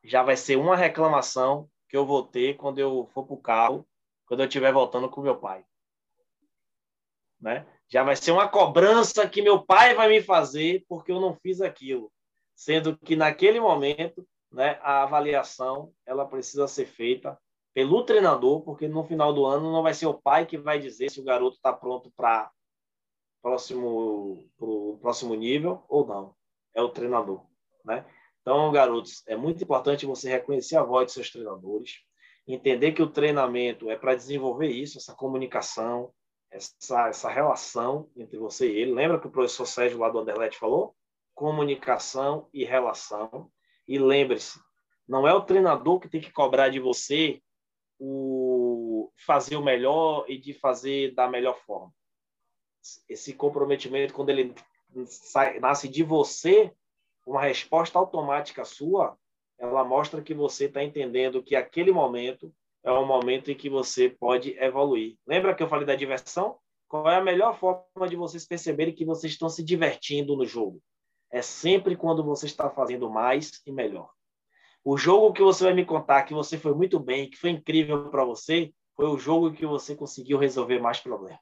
Já 0.02 0.22
vai 0.22 0.36
ser 0.36 0.56
uma 0.56 0.76
reclamação 0.76 1.68
que 1.88 1.96
eu 1.96 2.06
vou 2.06 2.22
ter 2.22 2.56
quando 2.56 2.78
eu 2.78 3.08
for 3.12 3.26
pro 3.26 3.36
carro, 3.36 3.86
quando 4.26 4.40
eu 4.40 4.46
estiver 4.46 4.72
voltando 4.72 5.08
com 5.08 5.20
meu 5.20 5.36
pai. 5.36 5.64
Né? 7.40 7.66
Já 7.88 8.02
vai 8.02 8.16
ser 8.16 8.32
uma 8.32 8.48
cobrança 8.48 9.28
que 9.28 9.42
meu 9.42 9.62
pai 9.62 9.94
vai 9.94 10.08
me 10.08 10.22
fazer 10.22 10.84
porque 10.88 11.12
eu 11.12 11.20
não 11.20 11.34
fiz 11.34 11.60
aquilo. 11.60 12.12
Sendo 12.54 12.96
que 12.98 13.14
naquele 13.14 13.60
momento, 13.60 14.26
né, 14.50 14.78
a 14.82 15.02
avaliação 15.02 15.92
ela 16.04 16.24
precisa 16.24 16.66
ser 16.66 16.86
feita 16.86 17.38
pelo 17.76 18.02
treinador, 18.04 18.62
porque 18.62 18.88
no 18.88 19.04
final 19.04 19.34
do 19.34 19.44
ano 19.44 19.70
não 19.70 19.82
vai 19.82 19.92
ser 19.92 20.06
o 20.06 20.14
pai 20.14 20.46
que 20.46 20.56
vai 20.56 20.78
dizer 20.78 21.10
se 21.10 21.20
o 21.20 21.24
garoto 21.24 21.56
está 21.56 21.74
pronto 21.74 22.10
para 22.16 22.50
próximo 23.42 24.48
pro 24.56 24.96
próximo 25.02 25.34
nível 25.34 25.84
ou 25.86 26.06
não. 26.06 26.34
É 26.74 26.80
o 26.80 26.88
treinador, 26.88 27.44
né? 27.84 28.06
Então, 28.40 28.72
garotos, 28.72 29.22
é 29.26 29.36
muito 29.36 29.62
importante 29.62 30.06
você 30.06 30.30
reconhecer 30.30 30.76
a 30.76 30.82
voz 30.82 31.04
dos 31.04 31.12
seus 31.12 31.30
treinadores, 31.30 31.98
entender 32.48 32.92
que 32.92 33.02
o 33.02 33.10
treinamento 33.10 33.90
é 33.90 33.96
para 33.96 34.14
desenvolver 34.14 34.68
isso, 34.68 34.96
essa 34.96 35.14
comunicação, 35.14 36.10
essa, 36.50 37.08
essa 37.08 37.28
relação 37.28 38.08
entre 38.16 38.38
você 38.38 38.72
e 38.72 38.76
ele. 38.78 38.94
Lembra 38.94 39.20
que 39.20 39.26
o 39.26 39.30
professor 39.30 39.66
Sérgio 39.66 39.98
lá 39.98 40.08
do 40.08 40.24
falou? 40.58 40.96
Comunicação 41.34 42.48
e 42.54 42.64
relação. 42.64 43.50
E 43.86 43.98
lembre-se, 43.98 44.58
não 45.06 45.28
é 45.28 45.34
o 45.34 45.42
treinador 45.42 46.00
que 46.00 46.08
tem 46.08 46.22
que 46.22 46.32
cobrar 46.32 46.70
de 46.70 46.80
você 46.80 47.42
o 47.98 49.10
fazer 49.26 49.56
o 49.56 49.64
melhor 49.64 50.24
e 50.28 50.38
de 50.38 50.52
fazer 50.52 51.14
da 51.14 51.28
melhor 51.28 51.58
forma. 51.66 51.92
esse 53.08 53.32
comprometimento, 53.32 54.14
quando 54.14 54.30
ele 54.30 54.54
sai, 55.06 55.58
nasce 55.58 55.88
de 55.88 56.02
você, 56.02 56.72
uma 57.26 57.42
resposta 57.42 57.98
automática 57.98 58.64
sua, 58.64 59.18
ela 59.58 59.84
mostra 59.84 60.22
que 60.22 60.34
você 60.34 60.66
está 60.66 60.82
entendendo 60.82 61.42
que 61.42 61.56
aquele 61.56 61.90
momento 61.90 62.52
é 62.84 62.92
um 62.92 63.06
momento 63.06 63.50
em 63.50 63.56
que 63.56 63.68
você 63.68 64.08
pode 64.08 64.56
evoluir. 64.58 65.16
Lembra 65.26 65.54
que 65.54 65.62
eu 65.62 65.68
falei 65.68 65.84
da 65.84 65.96
diversão? 65.96 66.58
Qual 66.86 67.10
é 67.10 67.16
a 67.16 67.24
melhor 67.24 67.58
forma 67.58 68.08
de 68.08 68.14
vocês 68.14 68.46
perceberem 68.46 68.94
que 68.94 69.04
vocês 69.04 69.32
estão 69.32 69.48
se 69.48 69.64
divertindo 69.64 70.36
no 70.36 70.46
jogo? 70.46 70.80
É 71.32 71.42
sempre 71.42 71.96
quando 71.96 72.22
você 72.22 72.46
está 72.46 72.70
fazendo 72.70 73.10
mais 73.10 73.60
e 73.66 73.72
melhor. 73.72 74.15
O 74.88 74.96
jogo 74.96 75.32
que 75.32 75.42
você 75.42 75.64
vai 75.64 75.74
me 75.74 75.84
contar 75.84 76.22
que 76.22 76.32
você 76.32 76.56
foi 76.56 76.72
muito 76.72 77.00
bem, 77.00 77.28
que 77.28 77.36
foi 77.36 77.50
incrível 77.50 78.08
para 78.08 78.24
você, 78.24 78.72
foi 78.94 79.06
o 79.06 79.18
jogo 79.18 79.52
que 79.52 79.66
você 79.66 79.96
conseguiu 79.96 80.38
resolver 80.38 80.78
mais 80.78 81.00
problemas. 81.00 81.40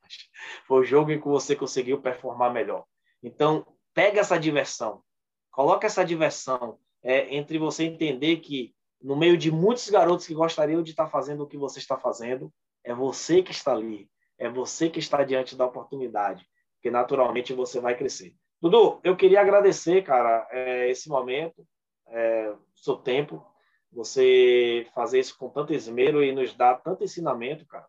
Foi 0.66 0.80
o 0.80 0.82
jogo 0.82 1.12
em 1.12 1.20
que 1.20 1.28
você 1.28 1.54
conseguiu 1.54 2.00
performar 2.00 2.50
melhor. 2.50 2.86
Então, 3.22 3.66
pega 3.92 4.18
essa 4.18 4.38
diversão, 4.38 5.02
coloca 5.50 5.86
essa 5.86 6.02
diversão 6.02 6.78
é, 7.02 7.36
entre 7.36 7.58
você 7.58 7.84
entender 7.84 8.38
que 8.38 8.74
no 8.98 9.14
meio 9.14 9.36
de 9.36 9.52
muitos 9.52 9.90
garotos 9.90 10.26
que 10.26 10.32
gostariam 10.32 10.82
de 10.82 10.92
estar 10.92 11.08
fazendo 11.08 11.42
o 11.42 11.46
que 11.46 11.58
você 11.58 11.78
está 11.78 11.98
fazendo, 11.98 12.50
é 12.82 12.94
você 12.94 13.42
que 13.42 13.52
está 13.52 13.72
ali, 13.72 14.08
é 14.38 14.48
você 14.48 14.88
que 14.88 15.00
está 15.00 15.22
diante 15.22 15.54
da 15.54 15.66
oportunidade, 15.66 16.46
que 16.80 16.90
naturalmente 16.90 17.52
você 17.52 17.78
vai 17.78 17.94
crescer. 17.94 18.34
Dudu, 18.58 19.00
eu 19.04 19.14
queria 19.14 19.42
agradecer, 19.42 20.02
cara, 20.02 20.48
é, 20.50 20.88
esse 20.88 21.10
momento, 21.10 21.62
é, 22.08 22.54
seu 22.74 22.96
tempo, 22.96 23.44
você 23.92 24.86
fazer 24.94 25.20
isso 25.20 25.38
com 25.38 25.48
tanto 25.48 25.72
esmero 25.72 26.22
e 26.22 26.32
nos 26.32 26.54
dar 26.54 26.74
tanto 26.74 27.04
ensinamento, 27.04 27.66
cara. 27.66 27.86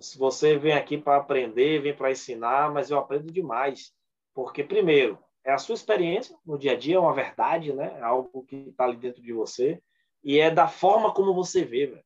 Se 0.00 0.18
você 0.18 0.58
vem 0.58 0.72
aqui 0.72 0.98
para 0.98 1.16
aprender, 1.16 1.80
vem 1.80 1.94
para 1.94 2.10
ensinar, 2.10 2.72
mas 2.72 2.90
eu 2.90 2.98
aprendo 2.98 3.32
demais, 3.32 3.92
porque 4.34 4.64
primeiro 4.64 5.18
é 5.44 5.52
a 5.52 5.58
sua 5.58 5.74
experiência 5.74 6.36
no 6.44 6.58
dia 6.58 6.72
a 6.72 6.76
dia, 6.76 6.96
é 6.96 6.98
uma 6.98 7.14
verdade, 7.14 7.72
né? 7.72 7.96
É 7.98 8.02
algo 8.02 8.44
que 8.44 8.56
está 8.56 8.84
ali 8.84 8.96
dentro 8.96 9.22
de 9.22 9.32
você 9.32 9.80
e 10.22 10.40
é 10.40 10.50
da 10.50 10.66
forma 10.66 11.12
como 11.12 11.34
você 11.34 11.64
vê, 11.64 11.86
velho. 11.86 12.04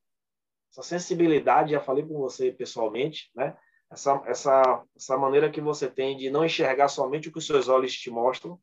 Essa 0.69 0.83
sensibilidade, 0.83 1.71
já 1.71 1.79
falei 1.79 2.05
com 2.05 2.19
você 2.19 2.51
pessoalmente, 2.51 3.31
né? 3.33 3.57
Essa, 3.89 4.21
essa, 4.27 4.83
essa 4.95 5.17
maneira 5.17 5.49
que 5.49 5.59
você 5.59 5.89
tem 5.89 6.15
de 6.15 6.29
não 6.29 6.45
enxergar 6.45 6.89
somente 6.89 7.29
o 7.29 7.31
que 7.31 7.39
os 7.39 7.47
seus 7.47 7.67
olhos 7.67 7.93
te 7.93 8.11
mostram, 8.11 8.59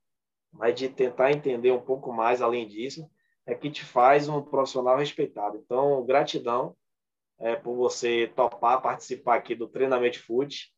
mas 0.58 0.74
de 0.74 0.88
tentar 0.88 1.32
entender 1.32 1.70
um 1.70 1.80
pouco 1.80 2.12
mais 2.12 2.42
além 2.42 2.66
disso 2.66 3.08
é 3.46 3.54
que 3.54 3.70
te 3.70 3.84
faz 3.84 4.28
um 4.28 4.42
profissional 4.42 4.96
respeitado. 4.96 5.56
Então, 5.56 6.04
gratidão 6.04 6.76
é, 7.38 7.54
por 7.54 7.76
você 7.76 8.32
topar 8.34 8.82
participar 8.82 9.36
aqui 9.36 9.54
do 9.54 9.68
Treinamento 9.68 10.22
Food 10.22 10.72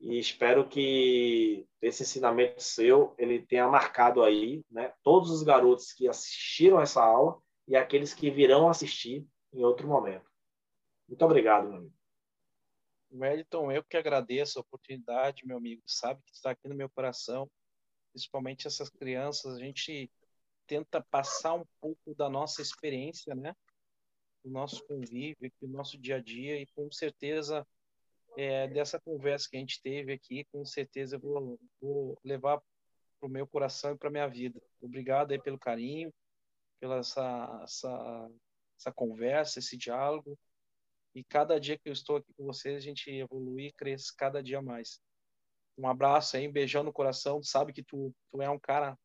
e 0.00 0.18
espero 0.18 0.68
que 0.68 1.66
esse 1.80 2.02
ensinamento 2.02 2.62
seu 2.62 3.14
ele 3.16 3.40
tenha 3.40 3.68
marcado 3.68 4.22
aí, 4.22 4.64
né, 4.70 4.92
todos 5.02 5.30
os 5.30 5.42
garotos 5.42 5.92
que 5.92 6.08
assistiram 6.08 6.80
essa 6.80 7.02
aula 7.02 7.40
e 7.68 7.76
aqueles 7.76 8.12
que 8.12 8.30
virão 8.30 8.68
assistir 8.68 9.24
em 9.52 9.64
outro 9.64 9.86
momento. 9.86 10.28
Muito 11.08 11.24
obrigado, 11.24 11.68
meu 11.68 11.78
amigo. 11.78 11.94
Wellington, 13.12 13.70
eu 13.70 13.84
que 13.84 13.96
agradeço 13.96 14.58
a 14.58 14.62
oportunidade, 14.62 15.46
meu 15.46 15.58
amigo, 15.58 15.82
sabe 15.86 16.20
que 16.24 16.32
está 16.32 16.50
aqui 16.50 16.66
no 16.66 16.74
meu 16.74 16.88
coração, 16.90 17.48
principalmente 18.12 18.66
essas 18.66 18.88
crianças, 18.88 19.56
a 19.56 19.58
gente 19.58 20.10
tenta 20.66 21.02
passar 21.10 21.54
um 21.54 21.64
pouco 21.80 22.14
da 22.14 22.28
nossa 22.28 22.62
experiência, 22.62 23.34
né? 23.34 23.54
Do 24.44 24.50
nosso 24.50 24.84
convívio, 24.86 25.52
do 25.60 25.68
nosso 25.68 25.98
dia 25.98 26.16
a 26.16 26.20
dia, 26.20 26.60
e 26.60 26.66
com 26.74 26.90
certeza, 26.90 27.66
é, 28.36 28.68
dessa 28.68 29.00
conversa 29.00 29.48
que 29.48 29.56
a 29.56 29.60
gente 29.60 29.80
teve 29.82 30.12
aqui, 30.12 30.44
com 30.52 30.64
certeza 30.64 31.16
eu 31.16 31.20
vou, 31.20 31.60
vou 31.80 32.18
levar 32.24 32.60
para 33.20 33.28
o 33.28 33.30
meu 33.30 33.46
coração 33.46 33.92
e 33.92 33.98
para 33.98 34.10
minha 34.10 34.26
vida. 34.26 34.60
Obrigado 34.80 35.32
aí 35.32 35.40
pelo 35.40 35.58
carinho, 35.58 36.12
pela 36.80 36.98
essa, 36.98 37.60
essa, 37.62 38.30
essa 38.78 38.92
conversa, 38.92 39.58
esse 39.58 39.76
diálogo. 39.76 40.36
E 41.14 41.22
cada 41.22 41.60
dia 41.60 41.78
que 41.78 41.88
eu 41.88 41.92
estou 41.92 42.16
aqui 42.16 42.32
com 42.34 42.44
vocês, 42.44 42.76
a 42.76 42.80
gente 42.80 43.10
evolui 43.10 43.66
e 43.66 43.72
cresce 43.72 44.14
cada 44.16 44.42
dia 44.42 44.60
mais. 44.60 45.00
Um 45.76 45.88
abraço 45.88 46.36
aí, 46.36 46.48
um 46.48 46.52
beijão 46.52 46.82
no 46.82 46.92
coração. 46.92 47.42
Sabe 47.42 47.72
que 47.72 47.82
tu, 47.82 48.14
tu 48.30 48.42
é 48.42 48.48
um 48.48 48.58
cara 48.58 48.98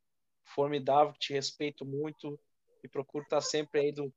formidável, 0.44 1.14
te 1.14 1.34
respeito 1.34 1.86
muito 1.86 2.40
e 2.84 2.88
procuro 2.88 3.24
estar 3.24 3.42
sempre 3.42 3.82
aí 3.82 3.92
do, 3.92 4.14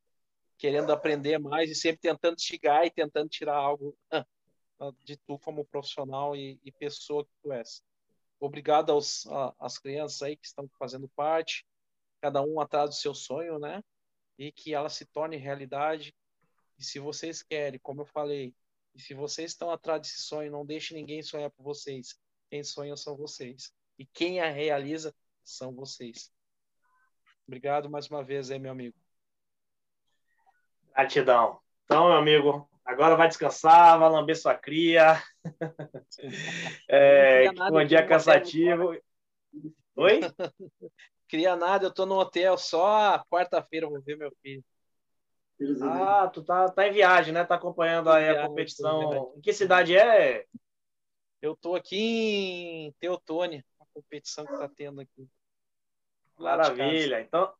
querendo 0.58 0.92
aprender 0.92 1.38
mais 1.38 1.70
e 1.70 1.74
sempre 1.74 2.00
tentando 2.00 2.40
chegar 2.40 2.86
e 2.86 2.90
tentando 2.90 3.28
tirar 3.28 3.56
algo 3.56 3.96
de 5.04 5.16
tu 5.16 5.38
como 5.38 5.64
profissional 5.64 6.34
e, 6.34 6.58
e 6.64 6.72
pessoa 6.72 7.24
que 7.24 7.32
tu 7.42 7.52
és. 7.52 7.82
Obrigado 8.38 8.90
aos 8.90 9.26
a, 9.26 9.54
às 9.58 9.78
crianças 9.78 10.22
aí 10.22 10.36
que 10.36 10.46
estão 10.46 10.68
fazendo 10.78 11.08
parte, 11.10 11.66
cada 12.20 12.42
um 12.42 12.60
atrás 12.60 12.90
do 12.90 12.96
seu 12.96 13.14
sonho, 13.14 13.58
né? 13.58 13.82
E 14.38 14.50
que 14.50 14.72
ela 14.72 14.88
se 14.88 15.04
torne 15.04 15.36
realidade. 15.36 16.14
E 16.78 16.84
se 16.84 16.98
vocês 16.98 17.42
querem, 17.42 17.78
como 17.80 18.02
eu 18.02 18.06
falei, 18.06 18.54
e 18.94 19.00
se 19.00 19.12
vocês 19.12 19.50
estão 19.50 19.70
atrás 19.70 20.00
desse 20.00 20.22
sonho, 20.22 20.50
não 20.50 20.64
deixe 20.64 20.94
ninguém 20.94 21.22
sonhar 21.22 21.50
por 21.50 21.62
vocês. 21.62 22.18
Quem 22.50 22.64
sonha 22.64 22.96
são 22.96 23.16
vocês. 23.16 23.72
E 23.96 24.04
quem 24.04 24.40
a 24.40 24.50
realiza 24.50 25.14
são 25.44 25.72
vocês. 25.72 26.32
Obrigado 27.46 27.88
mais 27.88 28.08
uma 28.08 28.24
vez 28.24 28.50
aí, 28.50 28.58
meu 28.58 28.72
amigo. 28.72 28.96
Gratidão. 30.92 31.60
Então, 31.84 32.08
meu 32.08 32.16
amigo, 32.16 32.68
agora 32.84 33.14
vai 33.14 33.28
descansar, 33.28 33.98
vai 33.98 34.10
lamber 34.10 34.36
sua 34.36 34.54
cria. 34.54 35.22
é, 36.88 37.44
um 37.70 37.86
dia 37.86 38.04
cansativo. 38.04 38.96
Oi? 39.94 40.20
Queria 41.28 41.54
nada, 41.54 41.86
eu 41.86 41.94
tô 41.94 42.04
no 42.04 42.18
hotel 42.18 42.58
só 42.58 43.24
quarta-feira, 43.30 43.88
vou 43.88 44.02
ver 44.02 44.16
meu 44.16 44.32
filho. 44.42 44.64
Ah, 45.82 46.28
tu 46.32 46.42
tá, 46.42 46.68
tá 46.68 46.88
em 46.88 46.92
viagem, 46.92 47.32
né? 47.32 47.44
Tá 47.44 47.54
acompanhando 47.54 48.10
aí 48.10 48.28
a 48.28 48.48
competição. 48.48 49.34
Em 49.36 49.40
que 49.40 49.52
cidade 49.52 49.96
é? 49.96 50.46
Eu 51.42 51.56
tô 51.56 51.74
aqui 51.74 51.96
em 51.96 52.92
Teotônia, 53.00 53.64
a 53.80 53.84
competição 53.94 54.44
que 54.44 54.52
tá 54.52 54.68
tendo 54.68 55.00
aqui. 55.00 55.28
Maravilha. 56.38 57.20
Então, 57.20 57.52